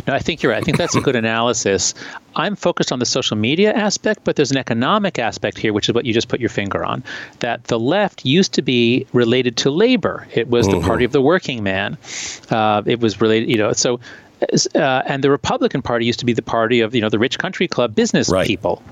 No, 0.05 0.13
I 0.13 0.19
think 0.19 0.43
you're 0.43 0.51
right. 0.51 0.61
I 0.61 0.63
think 0.63 0.78
that's 0.78 0.95
a 0.95 1.01
good 1.01 1.15
analysis. 1.15 1.95
I'm 2.36 2.55
focused 2.55 2.91
on 2.91 2.99
the 2.99 3.05
social 3.05 3.36
media 3.36 3.74
aspect, 3.74 4.24
but 4.24 4.36
there's 4.36 4.51
an 4.51 4.57
economic 4.57 5.17
aspect 5.17 5.57
here, 5.57 5.74
which 5.74 5.89
is 5.89 5.95
what 5.95 6.05
you 6.05 6.13
just 6.13 6.28
put 6.28 6.39
your 6.39 6.49
finger 6.49 6.86
on. 6.86 7.03
That 7.39 7.63
the 7.63 7.80
left 7.80 8.26
used 8.26 8.53
to 8.53 8.61
be 8.61 9.07
related 9.11 9.57
to 9.57 9.71
labor. 9.71 10.28
It 10.36 10.49
was 10.49 10.67
mm-hmm. 10.67 10.82
the 10.82 10.86
party 10.86 11.03
of 11.03 11.13
the 11.13 11.21
working 11.21 11.63
man. 11.63 11.97
Uh, 12.51 12.84
it 12.86 12.99
was 12.99 13.21
related, 13.21 13.49
you 13.49 13.57
know, 13.57 13.74
so, 13.74 13.99
uh, 14.76 15.01
and 15.07 15.24
the 15.24 15.32
Republican 15.32 15.82
Party 15.82 16.05
used 16.05 16.19
to 16.19 16.26
be 16.26 16.34
the 16.34 16.43
party 16.43 16.82
of, 16.82 16.93
you 16.93 17.01
know, 17.01 17.09
the 17.09 17.19
rich 17.19 17.39
country 17.39 17.67
club 17.67 17.95
business 17.95 18.30
right. 18.30 18.45
people 18.45 18.84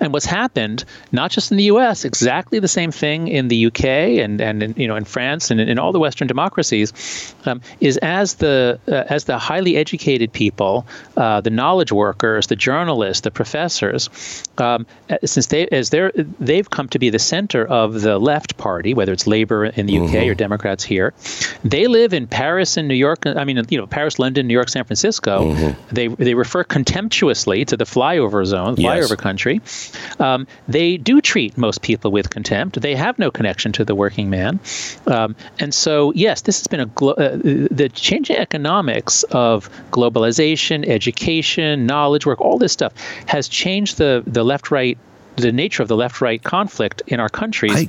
And 0.00 0.12
what's 0.12 0.26
happened, 0.26 0.84
not 1.12 1.30
just 1.30 1.50
in 1.50 1.56
the 1.56 1.64
U.S., 1.64 2.04
exactly 2.04 2.58
the 2.58 2.68
same 2.68 2.90
thing 2.90 3.28
in 3.28 3.48
the 3.48 3.56
U.K. 3.56 4.20
and 4.20 4.40
and 4.40 4.62
in, 4.62 4.74
you 4.76 4.88
know 4.88 4.96
in 4.96 5.04
France 5.04 5.50
and 5.50 5.60
in 5.60 5.78
all 5.78 5.92
the 5.92 5.98
Western 5.98 6.26
democracies, 6.26 7.34
um, 7.44 7.60
is 7.80 7.96
as 7.98 8.34
the 8.34 8.78
uh, 8.88 9.04
as 9.08 9.24
the 9.24 9.38
highly 9.38 9.76
educated 9.76 10.32
people, 10.32 10.86
uh, 11.16 11.40
the 11.40 11.50
knowledge 11.50 11.92
workers, 11.92 12.46
the 12.46 12.56
journalists, 12.56 13.22
the 13.22 13.30
professors, 13.30 14.42
um, 14.58 14.86
uh, 15.10 15.18
since 15.24 15.46
they 15.46 15.66
as 15.68 15.90
they're 15.90 16.12
they've 16.40 16.70
come 16.70 16.88
to 16.88 16.98
be 16.98 17.10
the 17.10 17.18
center 17.18 17.66
of 17.66 18.00
the 18.00 18.18
left 18.18 18.56
party, 18.56 18.94
whether 18.94 19.12
it's 19.12 19.26
Labour 19.26 19.66
in 19.66 19.86
the 19.86 19.92
U.K. 19.94 20.06
Mm-hmm. 20.06 20.30
or 20.30 20.34
Democrats 20.34 20.84
here, 20.84 21.12
they 21.64 21.86
live 21.86 22.12
in 22.12 22.26
Paris 22.26 22.76
and 22.76 22.88
New 22.88 22.94
York. 22.94 23.26
I 23.26 23.44
mean, 23.44 23.62
you 23.68 23.78
know, 23.78 23.86
Paris, 23.86 24.18
London, 24.18 24.46
New 24.46 24.54
York, 24.54 24.68
San 24.68 24.84
Francisco. 24.84 25.52
Mm-hmm. 25.52 25.94
They 25.94 26.08
they 26.08 26.34
refer 26.34 26.64
contemptuously 26.64 27.64
to 27.66 27.76
the 27.76 27.84
flyover 27.84 28.44
zone, 28.44 28.76
flyover 28.76 29.10
yes. 29.10 29.14
country. 29.16 29.57
Um, 30.18 30.46
they 30.66 30.96
do 30.96 31.20
treat 31.20 31.56
most 31.56 31.82
people 31.82 32.10
with 32.10 32.30
contempt. 32.30 32.80
They 32.80 32.94
have 32.94 33.18
no 33.18 33.30
connection 33.30 33.72
to 33.72 33.84
the 33.84 33.94
working 33.94 34.30
man. 34.30 34.60
Um, 35.06 35.34
and 35.58 35.72
so, 35.74 36.12
yes, 36.14 36.42
this 36.42 36.58
has 36.58 36.66
been 36.66 36.80
a 36.80 36.86
glo- 36.86 37.14
uh, 37.14 37.36
the 37.42 37.90
changing 37.94 38.36
economics 38.36 39.22
of 39.24 39.70
globalization, 39.90 40.86
education, 40.88 41.86
knowledge 41.86 42.26
work, 42.26 42.40
all 42.40 42.58
this 42.58 42.72
stuff 42.72 42.92
has 43.26 43.48
changed 43.48 43.98
the, 43.98 44.22
the 44.26 44.44
left 44.44 44.70
right 44.70 44.98
the 45.36 45.52
nature 45.52 45.82
of 45.82 45.88
the 45.88 45.96
left 45.96 46.20
right 46.20 46.42
conflict 46.42 47.02
in 47.06 47.20
our 47.20 47.28
countries. 47.28 47.72
I, 47.72 47.88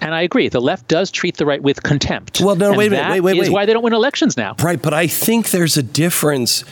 and 0.00 0.14
I 0.14 0.22
agree, 0.22 0.48
the 0.48 0.60
left 0.60 0.88
does 0.88 1.10
treat 1.10 1.36
the 1.36 1.46
right 1.46 1.62
with 1.62 1.82
contempt. 1.82 2.40
Well, 2.40 2.56
no, 2.56 2.72
wait 2.72 2.88
a 2.88 2.90
minute, 2.90 3.10
wait, 3.10 3.20
wait, 3.20 3.34
wait. 3.34 3.42
Is 3.42 3.50
why 3.50 3.66
they 3.66 3.72
don't 3.72 3.82
win 3.82 3.92
elections 3.92 4.36
now. 4.36 4.56
Right, 4.62 4.80
but 4.80 4.94
I 4.94 5.06
think 5.06 5.50
there's 5.50 5.76
a 5.76 5.82
difference. 5.82 6.64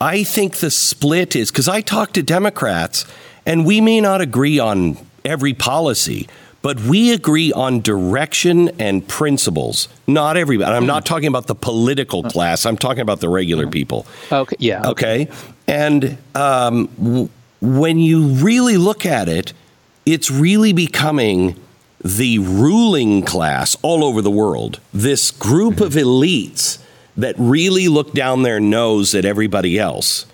I 0.00 0.24
think 0.24 0.56
the 0.56 0.70
split 0.70 1.36
is 1.36 1.50
because 1.50 1.68
I 1.68 1.80
talk 1.80 2.12
to 2.12 2.22
Democrats 2.22 3.04
and 3.46 3.66
we 3.66 3.80
may 3.80 4.00
not 4.00 4.20
agree 4.20 4.58
on 4.58 4.96
every 5.24 5.54
policy, 5.54 6.28
but 6.62 6.80
we 6.80 7.12
agree 7.12 7.52
on 7.52 7.80
direction 7.80 8.70
and 8.78 9.06
principles. 9.06 9.88
Not 10.06 10.36
everybody. 10.36 10.74
I'm 10.74 10.86
not 10.86 11.04
talking 11.04 11.26
about 11.26 11.48
the 11.48 11.54
political 11.54 12.22
class. 12.22 12.64
I'm 12.64 12.76
talking 12.76 13.00
about 13.00 13.20
the 13.20 13.28
regular 13.28 13.66
people. 13.66 14.06
Okay. 14.30 14.56
Yeah. 14.58 14.88
Okay. 14.90 15.22
okay? 15.22 15.32
And 15.66 16.18
um, 16.34 16.86
w- 16.98 17.28
when 17.60 17.98
you 17.98 18.28
really 18.28 18.76
look 18.76 19.04
at 19.04 19.28
it, 19.28 19.52
it's 20.06 20.30
really 20.30 20.72
becoming 20.72 21.56
the 22.04 22.38
ruling 22.38 23.22
class 23.22 23.76
all 23.82 24.04
over 24.04 24.22
the 24.22 24.30
world. 24.30 24.80
This 24.92 25.30
group 25.30 25.80
of 25.80 25.92
elites 25.92 26.78
that 27.16 27.34
really 27.38 27.88
look 27.88 28.12
down 28.12 28.42
their 28.42 28.58
nose 28.60 29.14
at 29.14 29.24
everybody 29.24 29.78
else, 29.78 30.26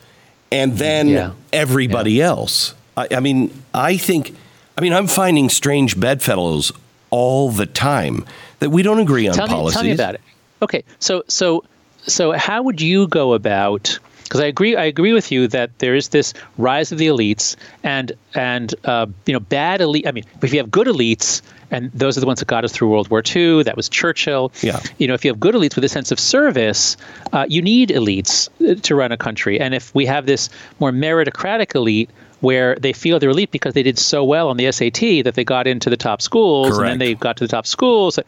and 0.50 0.78
then 0.78 1.08
yeah. 1.08 1.32
everybody 1.52 2.12
yeah. 2.12 2.28
else. 2.28 2.74
I, 2.98 3.16
I 3.16 3.20
mean, 3.20 3.62
I 3.72 3.96
think, 3.96 4.34
I 4.76 4.80
mean, 4.80 4.92
I'm 4.92 5.06
finding 5.06 5.48
strange 5.48 5.98
bedfellows 5.98 6.72
all 7.10 7.50
the 7.50 7.66
time 7.66 8.24
that 8.58 8.70
we 8.70 8.82
don't 8.82 8.98
agree 8.98 9.28
on 9.28 9.34
tell 9.34 9.46
policies. 9.46 9.76
Me, 9.76 9.82
tell 9.82 9.84
me 9.84 9.92
about 9.92 10.14
it. 10.16 10.20
Okay, 10.60 10.82
so 10.98 11.22
so 11.28 11.64
so 12.06 12.32
how 12.32 12.62
would 12.62 12.80
you 12.80 13.06
go 13.06 13.32
about? 13.34 13.98
Because 14.24 14.40
I 14.40 14.46
agree, 14.46 14.76
I 14.76 14.84
agree 14.84 15.14
with 15.14 15.32
you 15.32 15.48
that 15.48 15.78
there 15.78 15.94
is 15.94 16.08
this 16.08 16.34
rise 16.58 16.92
of 16.92 16.98
the 16.98 17.06
elites, 17.06 17.56
and 17.84 18.12
and 18.34 18.74
uh, 18.84 19.06
you 19.26 19.32
know 19.32 19.40
bad 19.40 19.80
elite. 19.80 20.06
I 20.06 20.12
mean, 20.12 20.24
if 20.42 20.52
you 20.52 20.58
have 20.58 20.70
good 20.70 20.88
elites, 20.88 21.40
and 21.70 21.92
those 21.92 22.16
are 22.16 22.20
the 22.20 22.26
ones 22.26 22.40
that 22.40 22.46
got 22.48 22.64
us 22.64 22.72
through 22.72 22.90
World 22.90 23.08
War 23.08 23.22
II. 23.24 23.62
That 23.62 23.76
was 23.76 23.88
Churchill. 23.88 24.52
Yeah. 24.60 24.80
You 24.98 25.06
know, 25.06 25.14
if 25.14 25.24
you 25.24 25.30
have 25.30 25.40
good 25.40 25.54
elites 25.54 25.76
with 25.76 25.84
a 25.84 25.88
sense 25.88 26.10
of 26.10 26.18
service, 26.18 26.96
uh, 27.32 27.46
you 27.48 27.62
need 27.62 27.90
elites 27.90 28.48
uh, 28.68 28.80
to 28.82 28.94
run 28.94 29.12
a 29.12 29.16
country. 29.16 29.60
And 29.60 29.74
if 29.74 29.94
we 29.94 30.04
have 30.06 30.26
this 30.26 30.50
more 30.80 30.90
meritocratic 30.90 31.74
elite 31.74 32.10
where 32.40 32.76
they 32.76 32.92
feel 32.92 33.18
they're 33.18 33.30
elite 33.30 33.50
because 33.50 33.74
they 33.74 33.82
did 33.82 33.98
so 33.98 34.24
well 34.24 34.48
on 34.48 34.56
the 34.56 34.70
SAT 34.70 35.24
that 35.24 35.32
they 35.34 35.44
got 35.44 35.66
into 35.66 35.90
the 35.90 35.96
top 35.96 36.22
schools 36.22 36.76
Correct. 36.76 36.80
and 36.80 36.88
then 36.88 36.98
they 36.98 37.14
got 37.14 37.36
to 37.38 37.44
the 37.44 37.48
top 37.48 37.66
schools. 37.66 38.18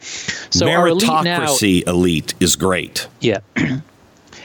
So 0.49 0.65
meritocracy 0.65 1.83
elite, 1.85 1.85
now, 1.85 1.93
elite 1.93 2.33
is 2.39 2.55
great. 2.55 3.07
Yeah. 3.19 3.39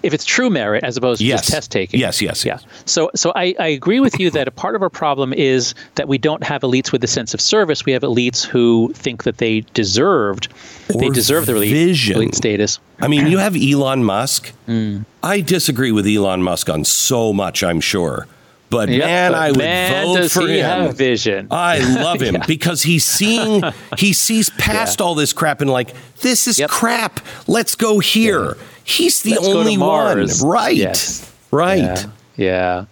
if 0.07 0.15
it's 0.15 0.25
true 0.25 0.49
merit 0.49 0.85
as 0.85 0.97
opposed 0.97 1.21
to 1.21 1.27
yes. 1.27 1.41
just 1.41 1.51
test 1.51 1.71
taking. 1.71 1.99
Yes, 1.99 2.23
yes. 2.23 2.45
Yeah. 2.45 2.59
So 2.85 3.11
so 3.15 3.33
I, 3.35 3.55
I 3.59 3.67
agree 3.67 4.01
with 4.01 4.21
you 4.21 4.31
that 4.31 4.47
a 4.47 4.51
part 4.51 4.77
of 4.77 4.83
our 4.83 4.91
problem 4.91 5.33
is 5.33 5.75
that 5.97 6.07
we 6.09 6.17
don't 6.17 6.45
have 6.45 6.63
elites 6.63 6.93
with 6.93 7.03
a 7.03 7.09
sense 7.09 7.35
of 7.35 7.41
service. 7.41 7.85
We 7.85 7.93
have 7.93 8.03
elites 8.03 8.45
who 8.45 8.93
think 8.95 9.25
that 9.25 9.39
they 9.39 9.61
deserved 9.75 10.49
or 10.95 11.01
they 11.01 11.11
deserve 11.11 11.47
the 11.47 11.57
elite, 11.57 12.11
elite 12.11 12.35
status. 12.35 12.79
I 13.01 13.09
mean, 13.09 13.27
you 13.27 13.39
have 13.47 13.57
Elon 13.57 14.05
Musk. 14.05 14.53
Mm. 14.69 15.05
I 15.23 15.41
disagree 15.41 15.93
with 15.93 16.07
Elon 16.07 16.43
Musk 16.43 16.71
on 16.71 16.85
so 16.85 17.33
much, 17.33 17.65
I'm 17.65 17.81
sure. 17.81 18.29
But 18.69 18.89
yep, 18.89 19.07
man, 19.07 19.33
but 19.33 19.39
I 19.39 19.49
would 19.51 19.59
man, 19.59 20.07
vote 20.07 20.31
for 20.31 20.49
him. 20.49 20.65
Have 20.65 20.97
vision. 20.97 21.49
I 21.51 21.79
love 22.03 22.21
him 22.21 22.35
yeah. 22.37 22.47
because 22.47 22.83
he's 22.83 23.05
seeing 23.05 23.63
he 23.99 24.13
sees 24.13 24.51
past 24.51 24.99
yeah. 24.99 25.07
all 25.07 25.15
this 25.15 25.33
crap 25.33 25.61
and 25.61 25.71
like 25.71 25.95
this 26.21 26.47
is 26.47 26.59
yep. 26.59 26.71
crap. 26.71 27.21
Let's 27.47 27.75
go 27.75 28.01
here. 28.01 28.45
Yeah. 28.45 28.63
He's 28.85 29.23
the 29.23 29.31
Let's 29.31 29.49
only 29.49 29.77
one, 29.79 30.29
right? 30.45 30.77
Yes. 30.77 31.33
Right. 31.51 32.07
Yeah. 32.37 32.87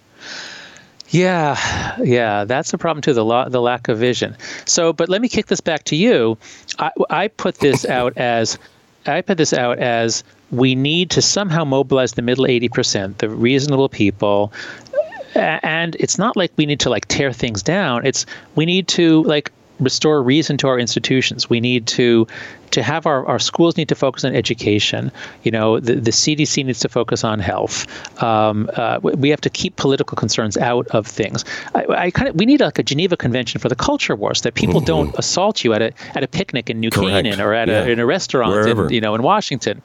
Yeah, 1.15 1.97
yeah, 2.03 2.43
that's 2.43 2.73
a 2.73 2.79
problem 2.79 3.01
too. 3.01 3.13
The 3.13 3.25
lo- 3.25 3.49
the 3.49 3.61
lack 3.61 3.87
of 3.87 3.99
vision. 3.99 4.37
So, 4.65 4.93
but 4.93 5.09
let 5.09 5.23
me 5.23 5.29
kick 5.29 5.47
this 5.47 5.61
back 5.61 5.85
to 5.85 5.97
you. 5.97 6.37
I, 6.81 6.91
I 7.09 7.29
put 7.29 7.59
this 7.59 7.85
out 7.89 8.19
as 8.19 8.59
I 9.07 9.21
put 9.21 9.39
this 9.39 9.53
out 9.53 9.79
as 9.79 10.25
we 10.51 10.75
need 10.75 11.11
to 11.11 11.23
somehow 11.23 11.65
mobilize 11.65 12.13
the 12.13 12.23
middle 12.23 12.47
80%, 12.47 13.19
the 13.19 13.29
reasonable 13.29 13.89
people, 13.89 14.53
and 15.37 15.97
it's 15.99 16.19
not 16.19 16.37
like 16.37 16.53
we 16.57 16.67
need 16.67 16.81
to 16.81 16.91
like 16.91 17.07
tear 17.07 17.33
things 17.33 17.63
down. 17.63 18.07
It's 18.07 18.27
we 18.55 18.67
need 18.67 18.89
to 18.89 19.23
like 19.25 19.53
restore 19.81 20.23
reason 20.23 20.57
to 20.59 20.69
our 20.69 20.79
institutions. 20.79 21.51
We 21.51 21.61
need 21.61 21.87
to 21.89 22.27
to 22.75 22.83
have 22.83 23.07
our, 23.07 23.25
our 23.27 23.39
schools 23.39 23.77
need 23.77 23.89
to 23.89 23.95
focus 23.95 24.25
on 24.25 24.35
education. 24.35 25.13
You 25.45 25.53
know, 25.53 25.79
the, 25.79 25.95
the 25.95 26.11
CDC 26.11 26.65
needs 26.65 26.81
to 26.81 26.89
focus 26.89 27.23
on 27.23 27.39
health. 27.39 27.87
Um, 28.23 28.69
uh, 28.75 28.99
we 29.03 29.31
have 29.31 29.41
to 29.43 29.51
keep 29.51 29.77
political 29.77 30.17
concerns 30.17 30.57
out 30.57 30.89
of 30.89 31.07
things. 31.07 31.45
I, 31.75 31.87
I 31.89 32.11
kind 32.11 32.29
of 32.29 32.35
we 32.35 32.47
need 32.47 32.61
like 32.61 32.79
a 32.79 32.83
Geneva 32.83 33.17
Convention 33.17 33.61
for 33.61 33.69
the 33.69 33.77
culture 33.77 34.17
wars 34.17 34.41
that 34.43 34.55
people 34.55 34.81
mm-hmm. 34.81 34.87
don't 34.87 35.19
assault 35.19 35.65
you 35.65 35.73
at 35.73 35.83
a 35.83 35.93
at 36.17 36.23
a 36.25 36.29
picnic 36.29 36.69
in 36.69 36.81
New 36.81 36.91
Correct. 36.91 37.11
Canaan 37.11 37.41
or 37.41 37.55
at 37.55 37.69
yeah. 37.69 37.85
a, 37.85 37.89
in 37.89 38.01
a 38.01 38.07
restaurant 38.07 38.69
in, 38.69 38.91
you 38.91 39.01
know 39.01 39.15
in 39.15 39.23
Washington. 39.23 39.81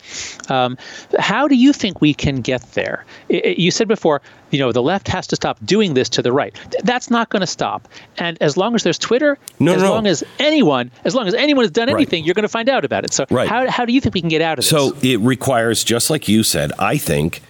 Um, 0.49 0.77
how 1.19 1.47
do 1.47 1.55
you 1.55 1.73
think 1.73 2.01
we 2.01 2.13
can 2.13 2.41
get 2.41 2.61
there? 2.73 3.05
It, 3.29 3.45
it, 3.45 3.57
you 3.59 3.71
said 3.71 3.87
before, 3.87 4.21
you 4.51 4.59
know, 4.59 4.71
the 4.71 4.81
left 4.81 5.07
has 5.07 5.27
to 5.27 5.35
stop 5.35 5.57
doing 5.63 5.93
this 5.93 6.09
to 6.09 6.21
the 6.21 6.31
right. 6.31 6.57
That's 6.83 7.09
not 7.09 7.29
going 7.29 7.41
to 7.41 7.47
stop. 7.47 7.87
And 8.17 8.37
as 8.41 8.57
long 8.57 8.75
as 8.75 8.83
there's 8.83 8.97
Twitter, 8.97 9.37
no, 9.59 9.73
as 9.73 9.81
no. 9.83 9.91
long 9.91 10.07
as 10.07 10.23
anyone, 10.39 10.91
as 11.05 11.15
long 11.15 11.27
as 11.27 11.33
anyone 11.33 11.63
has 11.63 11.71
done 11.71 11.89
anything, 11.89 12.21
right. 12.21 12.25
you're 12.25 12.33
going 12.33 12.43
to 12.43 12.49
find 12.49 12.69
out 12.69 12.78
about 12.85 13.05
it. 13.05 13.13
So 13.13 13.25
right. 13.29 13.47
how, 13.47 13.69
how 13.69 13.85
do 13.85 13.93
you 13.93 14.01
think 14.01 14.15
we 14.15 14.21
can 14.21 14.29
get 14.29 14.41
out 14.41 14.59
of 14.59 14.63
this? 14.63 14.69
So 14.69 14.95
it 15.01 15.19
requires, 15.19 15.83
just 15.83 16.09
like 16.09 16.27
you 16.27 16.43
said, 16.43 16.71
I 16.79 16.97
think 16.97 17.41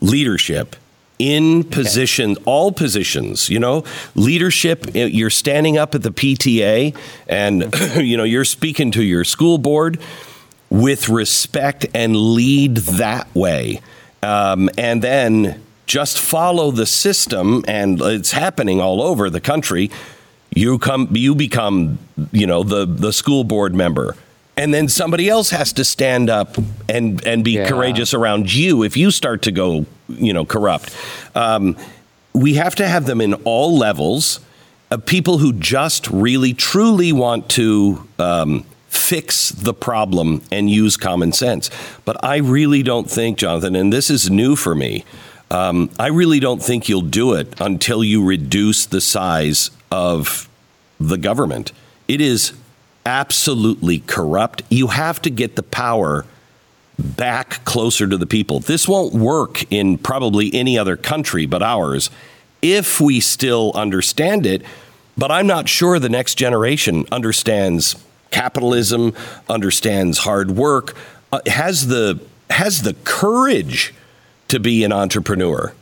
leadership 0.00 0.76
in 1.18 1.64
position, 1.64 2.32
okay. 2.32 2.42
all 2.44 2.72
positions, 2.72 3.48
you 3.48 3.58
know, 3.58 3.84
leadership, 4.14 4.86
you're 4.94 5.30
standing 5.30 5.78
up 5.78 5.94
at 5.94 6.02
the 6.02 6.10
PTA 6.10 6.96
and, 7.28 7.72
you 7.96 8.16
know, 8.16 8.24
you're 8.24 8.44
speaking 8.44 8.90
to 8.92 9.02
your 9.02 9.24
school 9.24 9.58
board 9.58 10.00
with 10.70 11.08
respect 11.08 11.86
and 11.94 12.16
lead 12.16 12.76
that 12.76 13.32
way. 13.34 13.80
Um, 14.22 14.70
and 14.76 15.02
then 15.02 15.62
just 15.86 16.18
follow 16.18 16.70
the 16.70 16.86
system 16.86 17.64
and 17.68 18.00
it's 18.00 18.32
happening 18.32 18.80
all 18.80 19.02
over 19.02 19.30
the 19.30 19.40
country. 19.40 19.90
You 20.54 20.78
come, 20.78 21.08
you 21.12 21.34
become, 21.34 21.98
you 22.32 22.46
know, 22.46 22.62
the, 22.62 22.86
the 22.86 23.12
school 23.12 23.44
board 23.44 23.74
member 23.74 24.16
and 24.56 24.72
then 24.72 24.88
somebody 24.88 25.28
else 25.28 25.50
has 25.50 25.72
to 25.74 25.84
stand 25.84 26.30
up 26.30 26.56
and 26.88 27.24
and 27.26 27.44
be 27.44 27.52
yeah. 27.52 27.68
courageous 27.68 28.14
around 28.14 28.52
you 28.52 28.82
if 28.82 28.96
you 28.96 29.10
start 29.10 29.42
to 29.42 29.52
go 29.52 29.86
you 30.08 30.32
know 30.32 30.44
corrupt. 30.44 30.94
Um, 31.34 31.76
we 32.32 32.54
have 32.54 32.74
to 32.76 32.88
have 32.88 33.06
them 33.06 33.20
in 33.20 33.34
all 33.44 33.76
levels 33.76 34.40
of 34.90 35.06
people 35.06 35.38
who 35.38 35.52
just 35.52 36.08
really 36.08 36.52
truly 36.52 37.12
want 37.12 37.48
to 37.50 38.08
um, 38.18 38.64
fix 38.88 39.50
the 39.50 39.74
problem 39.74 40.42
and 40.50 40.68
use 40.70 40.96
common 40.96 41.32
sense. 41.32 41.70
But 42.04 42.22
i 42.24 42.36
really 42.36 42.82
don't 42.82 43.10
think 43.10 43.38
jonathan 43.38 43.74
and 43.74 43.92
this 43.92 44.10
is 44.10 44.30
new 44.30 44.56
for 44.56 44.74
me 44.74 45.04
um, 45.50 45.90
i 45.98 46.06
really 46.06 46.40
don't 46.40 46.62
think 46.62 46.88
you'll 46.88 47.00
do 47.00 47.34
it 47.34 47.60
until 47.60 48.04
you 48.04 48.24
reduce 48.24 48.86
the 48.86 49.00
size 49.00 49.70
of 49.90 50.48
the 50.98 51.16
government. 51.18 51.72
It 52.08 52.20
is 52.20 52.52
absolutely 53.06 54.00
corrupt. 54.00 54.62
You 54.68 54.88
have 54.88 55.20
to 55.22 55.30
get 55.30 55.56
the 55.56 55.62
power 55.62 56.24
back 56.98 57.64
closer 57.64 58.06
to 58.06 58.16
the 58.16 58.26
people. 58.26 58.60
This 58.60 58.86
won't 58.88 59.14
work 59.14 59.70
in 59.72 59.98
probably 59.98 60.52
any 60.54 60.78
other 60.78 60.96
country 60.96 61.46
but 61.46 61.62
ours 61.62 62.10
if 62.62 63.00
we 63.00 63.20
still 63.20 63.72
understand 63.74 64.46
it. 64.46 64.62
But 65.16 65.30
I'm 65.30 65.46
not 65.46 65.68
sure 65.68 65.98
the 65.98 66.08
next 66.08 66.36
generation 66.36 67.04
understands 67.12 67.96
capitalism, 68.30 69.14
understands 69.48 70.18
hard 70.18 70.52
work, 70.52 70.96
uh, 71.32 71.40
has 71.46 71.86
the 71.86 72.20
has 72.50 72.82
the 72.82 72.94
courage 73.04 73.94
to 74.48 74.58
be 74.58 74.84
an 74.84 74.92
entrepreneur. 74.92 75.72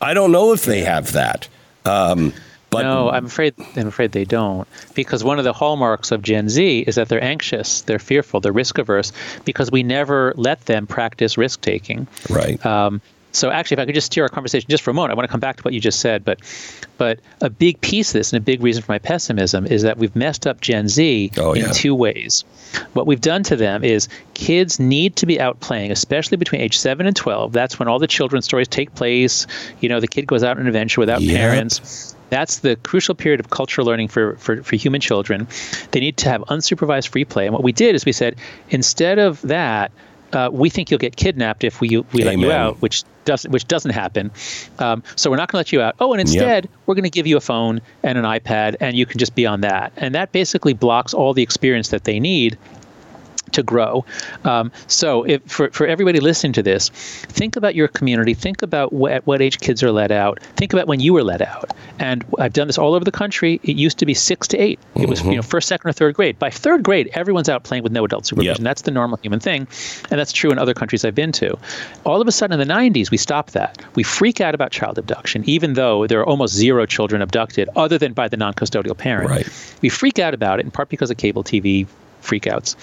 I 0.00 0.14
don't 0.14 0.30
know 0.30 0.52
if 0.52 0.64
they 0.64 0.80
have 0.80 1.12
that. 1.12 1.48
Um, 1.84 2.32
But 2.76 2.82
no, 2.82 3.10
I'm 3.10 3.26
afraid 3.26 3.54
I'm 3.76 3.86
afraid 3.88 4.12
they 4.12 4.24
don't 4.24 4.66
because 4.94 5.22
one 5.24 5.38
of 5.38 5.44
the 5.44 5.52
hallmarks 5.52 6.10
of 6.12 6.22
Gen 6.22 6.48
Z 6.48 6.80
is 6.86 6.94
that 6.96 7.08
they're 7.08 7.22
anxious, 7.22 7.82
they're 7.82 7.98
fearful, 7.98 8.40
they're 8.40 8.52
risk 8.52 8.78
averse 8.78 9.12
because 9.44 9.70
we 9.70 9.82
never 9.82 10.32
let 10.36 10.66
them 10.66 10.86
practice 10.86 11.36
risk 11.38 11.60
taking. 11.60 12.06
right. 12.30 12.64
Um, 12.64 13.00
so 13.32 13.50
actually, 13.50 13.74
if 13.74 13.80
I 13.80 13.84
could 13.84 13.94
just 13.94 14.06
steer 14.06 14.22
our 14.22 14.30
conversation 14.30 14.66
just 14.70 14.82
for 14.82 14.90
a 14.90 14.94
moment, 14.94 15.12
I 15.12 15.14
want 15.14 15.28
to 15.28 15.30
come 15.30 15.40
back 15.40 15.56
to 15.58 15.62
what 15.62 15.74
you 15.74 15.80
just 15.80 16.00
said. 16.00 16.24
But, 16.24 16.40
but 16.96 17.20
a 17.42 17.50
big 17.50 17.78
piece 17.82 18.08
of 18.08 18.14
this 18.14 18.32
and 18.32 18.38
a 18.38 18.40
big 18.42 18.62
reason 18.62 18.82
for 18.82 18.90
my 18.90 18.98
pessimism 18.98 19.66
is 19.66 19.82
that 19.82 19.98
we've 19.98 20.16
messed 20.16 20.46
up 20.46 20.62
Gen 20.62 20.88
Z 20.88 21.32
Oh, 21.36 21.52
in 21.52 21.66
yeah. 21.66 21.70
two 21.72 21.94
ways. 21.94 22.44
What 22.94 23.06
we've 23.06 23.20
done 23.20 23.42
to 23.42 23.54
them 23.56 23.84
is 23.84 24.08
kids 24.32 24.80
need 24.80 25.16
to 25.16 25.26
be 25.26 25.38
out 25.38 25.60
playing, 25.60 25.90
especially 25.92 26.38
between 26.38 26.62
age 26.62 26.78
seven 26.78 27.06
and 27.06 27.14
twelve. 27.14 27.52
That's 27.52 27.78
when 27.78 27.88
all 27.88 27.98
the 27.98 28.06
children's 28.06 28.46
stories 28.46 28.68
take 28.68 28.94
place. 28.94 29.46
You 29.80 29.90
know, 29.90 30.00
the 30.00 30.08
kid 30.08 30.26
goes 30.26 30.42
out 30.42 30.52
on 30.56 30.62
an 30.62 30.66
adventure 30.66 31.02
without 31.02 31.20
Yep. 31.20 31.36
parents. 31.36 32.15
That's 32.30 32.58
the 32.58 32.76
crucial 32.76 33.14
period 33.14 33.40
of 33.40 33.50
cultural 33.50 33.86
learning 33.86 34.08
for, 34.08 34.36
for, 34.36 34.62
for 34.62 34.76
human 34.76 35.00
children. 35.00 35.46
They 35.92 36.00
need 36.00 36.16
to 36.18 36.28
have 36.28 36.42
unsupervised 36.42 37.08
free 37.08 37.24
play. 37.24 37.46
And 37.46 37.52
what 37.52 37.62
we 37.62 37.72
did 37.72 37.94
is 37.94 38.04
we 38.04 38.12
said, 38.12 38.36
instead 38.70 39.18
of 39.18 39.40
that, 39.42 39.92
uh, 40.32 40.50
we 40.52 40.68
think 40.68 40.90
you'll 40.90 40.98
get 40.98 41.16
kidnapped 41.16 41.62
if 41.64 41.80
we 41.80 41.98
we 42.12 42.24
let 42.24 42.38
you 42.38 42.50
out, 42.50 42.82
which 42.82 43.04
doesn't 43.24 43.50
which 43.52 43.66
doesn't 43.68 43.92
happen. 43.92 44.30
Um, 44.78 45.02
so 45.14 45.30
we're 45.30 45.36
not 45.36 45.50
going 45.50 45.64
to 45.64 45.68
let 45.68 45.72
you 45.72 45.80
out. 45.80 45.94
Oh, 46.00 46.12
and 46.12 46.20
instead 46.20 46.68
we're 46.86 46.94
going 46.94 47.04
to 47.04 47.10
give 47.10 47.26
you 47.26 47.36
a 47.36 47.40
phone 47.40 47.80
and 48.02 48.18
an 48.18 48.24
iPad, 48.24 48.76
and 48.80 48.96
you 48.96 49.06
can 49.06 49.18
just 49.18 49.34
be 49.34 49.46
on 49.46 49.60
that. 49.60 49.92
And 49.96 50.14
that 50.14 50.32
basically 50.32 50.74
blocks 50.74 51.14
all 51.14 51.32
the 51.32 51.42
experience 51.42 51.90
that 51.90 52.04
they 52.04 52.18
need 52.18 52.58
to 53.52 53.62
grow. 53.62 54.04
Um, 54.44 54.72
so, 54.86 55.24
if, 55.24 55.42
for, 55.44 55.70
for 55.70 55.86
everybody 55.86 56.20
listening 56.20 56.52
to 56.54 56.62
this, 56.62 56.88
think 56.90 57.56
about 57.56 57.74
your 57.74 57.88
community. 57.88 58.34
Think 58.34 58.62
about 58.62 58.92
wh- 58.92 59.10
at 59.10 59.26
what 59.26 59.40
age 59.40 59.58
kids 59.58 59.82
are 59.82 59.92
let 59.92 60.10
out. 60.10 60.40
Think 60.56 60.72
about 60.72 60.86
when 60.86 61.00
you 61.00 61.12
were 61.12 61.24
let 61.24 61.42
out. 61.42 61.70
And 61.98 62.24
I've 62.38 62.52
done 62.52 62.66
this 62.66 62.78
all 62.78 62.94
over 62.94 63.04
the 63.04 63.12
country. 63.12 63.60
It 63.62 63.76
used 63.76 63.98
to 63.98 64.06
be 64.06 64.14
six 64.14 64.46
to 64.48 64.58
eight. 64.58 64.78
It 64.94 65.08
was 65.08 65.22
you 65.22 65.36
know 65.36 65.42
first, 65.42 65.68
second, 65.68 65.88
or 65.88 65.92
third 65.92 66.14
grade. 66.14 66.38
By 66.38 66.50
third 66.50 66.82
grade, 66.82 67.10
everyone's 67.14 67.48
out 67.48 67.64
playing 67.64 67.82
with 67.82 67.92
no 67.92 68.04
adult 68.04 68.26
supervision. 68.26 68.64
That's 68.64 68.82
the 68.82 68.90
normal 68.90 69.18
human 69.18 69.40
thing, 69.40 69.66
and 70.10 70.20
that's 70.20 70.32
true 70.32 70.50
in 70.50 70.58
other 70.58 70.74
countries 70.74 71.04
I've 71.04 71.14
been 71.14 71.32
to. 71.32 71.58
All 72.04 72.20
of 72.20 72.28
a 72.28 72.32
sudden, 72.32 72.60
in 72.60 72.66
the 72.66 72.72
90s, 72.72 73.10
we 73.10 73.16
stopped 73.16 73.52
that. 73.54 73.82
We 73.94 74.02
freak 74.02 74.40
out 74.40 74.54
about 74.54 74.70
child 74.72 74.98
abduction, 74.98 75.42
even 75.46 75.74
though 75.74 76.06
there 76.06 76.20
are 76.20 76.26
almost 76.26 76.54
zero 76.54 76.86
children 76.86 77.22
abducted, 77.22 77.68
other 77.76 77.98
than 77.98 78.12
by 78.12 78.28
the 78.28 78.36
non-custodial 78.36 78.96
parent. 78.96 79.30
Right. 79.30 79.76
We 79.80 79.88
freak 79.88 80.18
out 80.18 80.34
about 80.34 80.60
it 80.60 80.66
in 80.66 80.70
part 80.70 80.88
because 80.88 81.10
of 81.10 81.16
cable 81.16 81.44
TV 81.44 81.86
freakouts. 82.22 82.76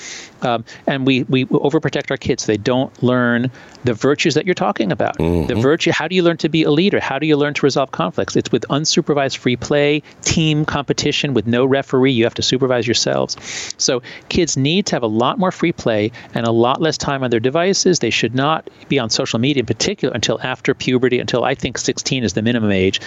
Um, 0.43 0.65
and 0.87 1.05
we, 1.05 1.23
we 1.23 1.45
overprotect 1.45 2.11
our 2.11 2.17
kids. 2.17 2.45
They 2.45 2.57
don't 2.57 3.01
learn 3.01 3.51
the 3.83 3.93
virtues 3.93 4.33
that 4.35 4.45
you're 4.45 4.53
talking 4.53 4.91
about. 4.91 5.17
The 5.47 5.55
virtue, 5.55 5.91
how 5.91 6.07
do 6.07 6.15
you 6.15 6.23
learn 6.23 6.37
to 6.37 6.49
be 6.49 6.63
a 6.63 6.71
leader? 6.71 6.99
How 6.99 7.19
do 7.19 7.25
you 7.25 7.37
learn 7.37 7.53
to 7.55 7.65
resolve 7.65 7.91
conflicts? 7.91 8.35
It's 8.35 8.51
with 8.51 8.63
unsupervised 8.69 9.37
free 9.37 9.55
play, 9.55 10.03
team 10.21 10.65
competition 10.65 11.33
with 11.33 11.47
no 11.47 11.65
referee. 11.65 12.11
You 12.11 12.23
have 12.23 12.33
to 12.35 12.41
supervise 12.41 12.87
yourselves. 12.87 13.37
So 13.77 14.01
kids 14.29 14.57
need 14.57 14.85
to 14.87 14.95
have 14.95 15.03
a 15.03 15.07
lot 15.07 15.39
more 15.39 15.51
free 15.51 15.73
play 15.73 16.11
and 16.33 16.45
a 16.45 16.51
lot 16.51 16.81
less 16.81 16.97
time 16.97 17.23
on 17.23 17.29
their 17.29 17.39
devices. 17.39 17.99
They 17.99 18.09
should 18.09 18.35
not 18.35 18.69
be 18.89 18.99
on 18.99 19.09
social 19.09 19.39
media 19.39 19.61
in 19.61 19.65
particular 19.65 20.13
until 20.13 20.39
after 20.41 20.73
puberty, 20.73 21.19
until 21.19 21.43
I 21.43 21.55
think 21.55 21.77
16 21.77 22.23
is 22.23 22.33
the 22.33 22.41
minimum 22.41 22.71
age. 22.71 22.99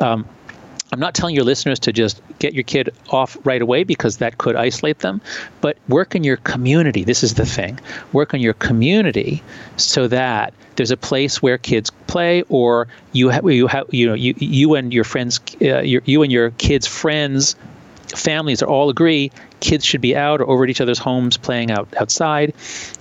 Um, 0.00 0.26
I'm 0.92 1.00
not 1.00 1.14
telling 1.14 1.34
your 1.34 1.44
listeners 1.44 1.78
to 1.80 1.92
just 1.92 2.20
get 2.38 2.52
your 2.54 2.64
kid 2.64 2.92
off 3.10 3.36
right 3.44 3.62
away 3.62 3.84
because 3.84 4.16
that 4.18 4.38
could 4.38 4.56
isolate 4.56 4.98
them, 5.00 5.20
but 5.60 5.76
work 5.88 6.14
in 6.14 6.24
your 6.24 6.36
community. 6.38 7.04
This 7.04 7.22
is 7.22 7.34
the 7.34 7.46
thing. 7.46 7.78
Work 8.12 8.34
on 8.34 8.40
your 8.40 8.54
community 8.54 9.42
so 9.76 10.08
that 10.08 10.52
there's 10.76 10.90
a 10.90 10.96
place 10.96 11.40
where 11.40 11.58
kids 11.58 11.90
play, 12.06 12.42
or 12.48 12.88
you 13.12 13.28
have 13.28 13.48
you 13.48 13.66
have 13.66 13.86
you 13.92 14.06
know 14.06 14.14
you 14.14 14.34
you 14.38 14.74
and 14.74 14.92
your 14.92 15.04
friends, 15.04 15.38
uh, 15.62 15.80
your, 15.80 16.02
you 16.06 16.22
and 16.22 16.32
your 16.32 16.50
kids' 16.52 16.86
friends 16.86 17.54
families 18.12 18.62
are 18.62 18.68
all 18.68 18.90
agree 18.90 19.30
kids 19.60 19.84
should 19.84 20.00
be 20.00 20.16
out 20.16 20.40
or 20.40 20.48
over 20.48 20.64
at 20.64 20.70
each 20.70 20.80
other's 20.80 20.98
homes 20.98 21.36
playing 21.36 21.70
out 21.70 21.88
outside. 21.98 22.54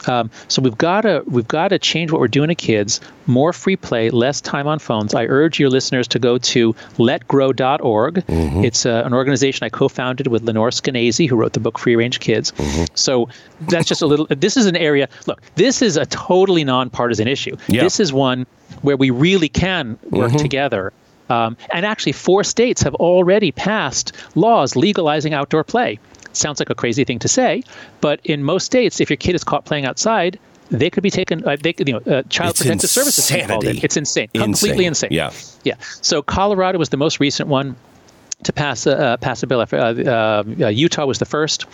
Um, 0.07 0.29
so 0.47 0.61
we've 0.61 0.77
got 0.77 1.01
to 1.01 1.23
we've 1.25 1.47
got 1.47 1.69
to 1.69 1.79
change 1.79 2.11
what 2.11 2.21
we're 2.21 2.27
doing 2.27 2.49
to 2.49 2.55
kids. 2.55 2.99
More 3.25 3.53
free 3.53 3.75
play, 3.75 4.09
less 4.09 4.41
time 4.41 4.67
on 4.67 4.79
phones. 4.79 5.13
I 5.13 5.25
urge 5.25 5.59
your 5.59 5.69
listeners 5.69 6.07
to 6.09 6.19
go 6.19 6.37
to 6.37 6.73
letgrow.org. 6.97 8.23
It's 8.65 8.85
uh, 8.85 9.03
an 9.05 9.13
organization 9.13 9.65
I 9.65 9.69
co-founded 9.69 10.27
with 10.27 10.43
Lenore 10.43 10.69
Skenazy, 10.69 11.29
who 11.29 11.35
wrote 11.35 11.53
the 11.53 11.59
book 11.59 11.77
Free 11.77 11.95
Range 11.95 12.19
Kids. 12.19 12.53
So 12.95 13.29
that's 13.61 13.87
just 13.87 14.01
a 14.01 14.07
little. 14.07 14.27
This 14.29 14.57
is 14.57 14.65
an 14.65 14.75
area. 14.75 15.07
Look, 15.27 15.41
this 15.55 15.81
is 15.81 15.95
a 15.97 16.05
totally 16.05 16.63
nonpartisan 16.63 17.27
issue. 17.27 17.55
Yeah. 17.67 17.83
This 17.83 17.99
is 17.99 18.11
one 18.11 18.45
where 18.81 18.97
we 18.97 19.09
really 19.09 19.49
can 19.49 19.97
work 20.09 20.33
together. 20.33 20.91
Um, 21.29 21.55
and 21.73 21.85
actually, 21.85 22.11
four 22.13 22.43
states 22.43 22.81
have 22.81 22.95
already 22.95 23.51
passed 23.51 24.13
laws 24.35 24.75
legalizing 24.75 25.33
outdoor 25.33 25.63
play. 25.63 25.99
Sounds 26.33 26.59
like 26.59 26.69
a 26.69 26.75
crazy 26.75 27.03
thing 27.03 27.19
to 27.19 27.27
say, 27.27 27.63
but 28.01 28.19
in 28.23 28.43
most 28.43 28.65
states, 28.65 28.99
if 28.99 29.09
your 29.09 29.17
kid 29.17 29.35
is 29.35 29.43
caught 29.43 29.65
playing 29.65 29.85
outside, 29.85 30.39
they 30.69 30.89
could 30.89 31.03
be 31.03 31.09
taken. 31.09 31.43
Uh, 31.47 31.57
they 31.59 31.73
could, 31.73 31.87
you 31.87 31.93
know, 31.95 32.13
uh, 32.13 32.23
child 32.29 32.51
It's 32.51 32.61
protective 32.61 32.89
services. 32.89 33.31
insanity. 33.31 33.67
it. 33.79 33.83
It's 33.83 33.97
insane, 33.97 34.29
insane, 34.33 34.43
completely 34.43 34.85
insane. 34.85 35.09
Yeah. 35.11 35.31
yeah. 35.63 35.75
So 36.01 36.21
Colorado 36.21 36.77
was 36.77 36.89
the 36.89 36.97
most 36.97 37.19
recent 37.19 37.49
one 37.49 37.75
to 38.43 38.53
pass 38.53 38.87
a, 38.87 38.97
uh, 38.97 39.17
pass 39.17 39.43
a 39.43 39.47
bill. 39.47 39.59
Uh, 39.59 39.65
uh, 39.73 40.43
uh, 40.61 40.67
Utah 40.69 41.05
was 41.05 41.19
the 41.19 41.25
first. 41.25 41.65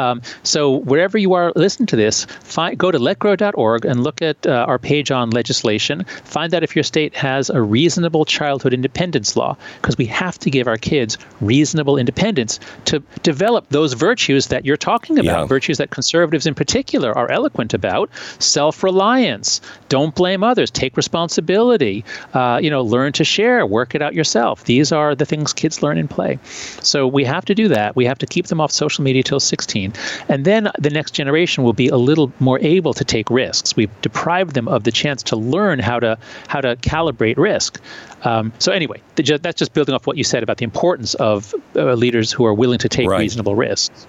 Um, 0.00 0.22
so 0.42 0.70
wherever 0.72 1.18
you 1.18 1.34
are 1.34 1.52
listening 1.54 1.86
to 1.88 1.96
this, 1.96 2.24
find, 2.24 2.78
go 2.78 2.90
to 2.90 2.98
letgrow.org 2.98 3.84
and 3.84 4.02
look 4.02 4.22
at 4.22 4.46
uh, 4.46 4.64
our 4.66 4.78
page 4.78 5.10
on 5.10 5.30
legislation. 5.30 6.04
Find 6.24 6.54
out 6.54 6.62
if 6.62 6.74
your 6.74 6.82
state 6.82 7.14
has 7.14 7.50
a 7.50 7.60
reasonable 7.60 8.24
childhood 8.24 8.72
independence 8.72 9.36
law, 9.36 9.56
because 9.82 9.98
we 9.98 10.06
have 10.06 10.38
to 10.38 10.50
give 10.50 10.66
our 10.66 10.78
kids 10.78 11.18
reasonable 11.42 11.98
independence 11.98 12.58
to 12.86 13.00
develop 13.22 13.68
those 13.68 13.92
virtues 13.92 14.46
that 14.46 14.64
you're 14.64 14.78
talking 14.78 15.18
about, 15.18 15.40
Yeah. 15.40 15.44
virtues 15.46 15.76
that 15.78 15.90
conservatives 15.90 16.46
in 16.46 16.54
particular 16.54 17.16
are 17.16 17.30
eloquent 17.30 17.74
about: 17.74 18.08
self-reliance, 18.38 19.60
don't 19.90 20.14
blame 20.14 20.42
others, 20.42 20.70
take 20.70 20.96
responsibility, 20.96 22.04
uh, 22.32 22.58
you 22.62 22.70
know, 22.70 22.82
learn 22.82 23.12
to 23.12 23.24
share, 23.24 23.66
work 23.66 23.94
it 23.94 24.00
out 24.00 24.14
yourself. 24.14 24.64
These 24.64 24.90
are 24.90 25.14
the 25.14 25.26
things 25.26 25.52
kids 25.52 25.82
learn 25.82 25.98
in 25.98 26.08
play. 26.14 26.38
So 26.80 27.06
we 27.06 27.24
have 27.24 27.44
to 27.46 27.54
do 27.54 27.68
that. 27.68 27.96
We 27.96 28.04
have 28.06 28.18
to 28.18 28.26
keep 28.26 28.46
them 28.46 28.60
off 28.60 28.70
social 28.72 29.04
media 29.04 29.22
till 29.22 29.40
16. 29.40 29.92
And 30.28 30.44
then 30.44 30.70
the 30.78 30.90
next 30.90 31.12
generation 31.12 31.64
will 31.64 31.72
be 31.72 31.88
a 31.88 31.96
little 31.96 32.32
more 32.40 32.58
able 32.60 32.94
to 32.94 33.04
take 33.04 33.28
risks. 33.30 33.76
We've 33.76 33.90
deprived 34.02 34.54
them 34.54 34.68
of 34.68 34.84
the 34.84 34.92
chance 34.92 35.22
to 35.24 35.36
learn 35.36 35.78
how 35.78 35.98
to 36.00 36.16
how 36.48 36.60
to 36.60 36.76
calibrate 36.76 37.36
risk. 37.36 37.80
Um, 38.22 38.52
so 38.58 38.72
anyway, 38.72 39.00
the, 39.16 39.38
that's 39.42 39.58
just 39.58 39.74
building 39.74 39.94
off 39.94 40.06
what 40.06 40.16
you 40.16 40.24
said 40.24 40.42
about 40.42 40.56
the 40.58 40.64
importance 40.64 41.14
of 41.14 41.54
uh, 41.76 41.92
leaders 41.94 42.32
who 42.32 42.44
are 42.46 42.54
willing 42.54 42.78
to 42.78 42.88
take 42.88 43.08
Right. 43.08 43.20
reasonable 43.20 43.54
risks. 43.54 44.06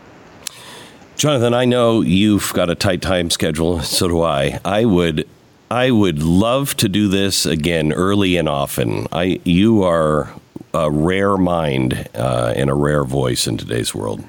Jonathan, 1.18 1.54
I 1.54 1.66
know 1.66 2.02
you've 2.02 2.52
got 2.54 2.70
a 2.70 2.76
tight 2.76 3.02
time 3.02 3.30
schedule. 3.30 3.82
So 3.82 4.08
do 4.08 4.22
I. 4.22 4.60
I 4.66 4.86
would, 4.86 5.28
I 5.72 5.92
would 5.92 6.22
love 6.22 6.76
to 6.78 6.90
do 6.90 7.08
this 7.08 7.46
again, 7.46 7.92
early 7.94 8.36
and 8.38 8.48
often. 8.50 9.08
I, 9.12 9.40
you 9.44 9.84
are 9.84 10.30
a 10.76 10.92
rare 10.92 11.38
mind 11.38 12.10
uh, 12.16 12.54
and 12.56 12.70
a 12.70 12.74
rare 12.74 13.06
voice 13.06 13.48
in 13.48 13.58
today's 13.58 13.96
world. 13.96 14.24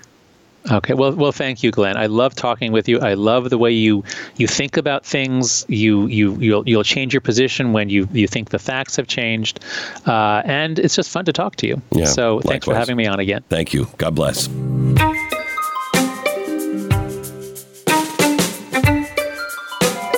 Okay. 0.71 0.95
Well, 0.95 1.13
well, 1.13 1.33
thank 1.33 1.63
you, 1.63 1.71
Glenn. 1.71 1.97
I 1.97 2.07
love 2.07 2.35
talking 2.35 2.73
with 2.73 2.89
you. 2.89 2.99
I 2.99 3.15
love 3.15 3.51
the 3.51 3.59
way 3.59 3.71
you 3.71 4.03
you 4.37 4.47
think 4.47 4.77
about 4.77 5.05
things. 5.05 5.65
You 5.69 6.07
you 6.07 6.37
you'll 6.37 6.69
you'll 6.69 6.83
change 6.83 7.15
your 7.15 7.21
position 7.21 7.73
when 7.73 7.89
you 7.89 8.09
you 8.13 8.27
think 8.27 8.51
the 8.51 8.59
facts 8.59 8.97
have 8.97 9.07
changed, 9.07 9.61
uh, 10.07 10.43
and 10.45 10.79
it's 10.79 10.97
just 10.97 11.11
fun 11.11 11.25
to 11.27 11.33
talk 11.33 11.57
to 11.57 11.67
you. 11.67 11.81
Yeah, 11.93 12.07
so 12.07 12.41
thanks 12.41 12.65
for 12.65 12.75
having 12.75 12.97
me 12.97 13.07
on 13.07 13.21
again. 13.21 13.45
Thank 13.49 13.73
you. 13.73 13.87
God 13.99 14.15
bless. 14.15 14.49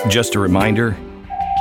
Just 0.09 0.35
a 0.35 0.39
reminder 0.39 0.97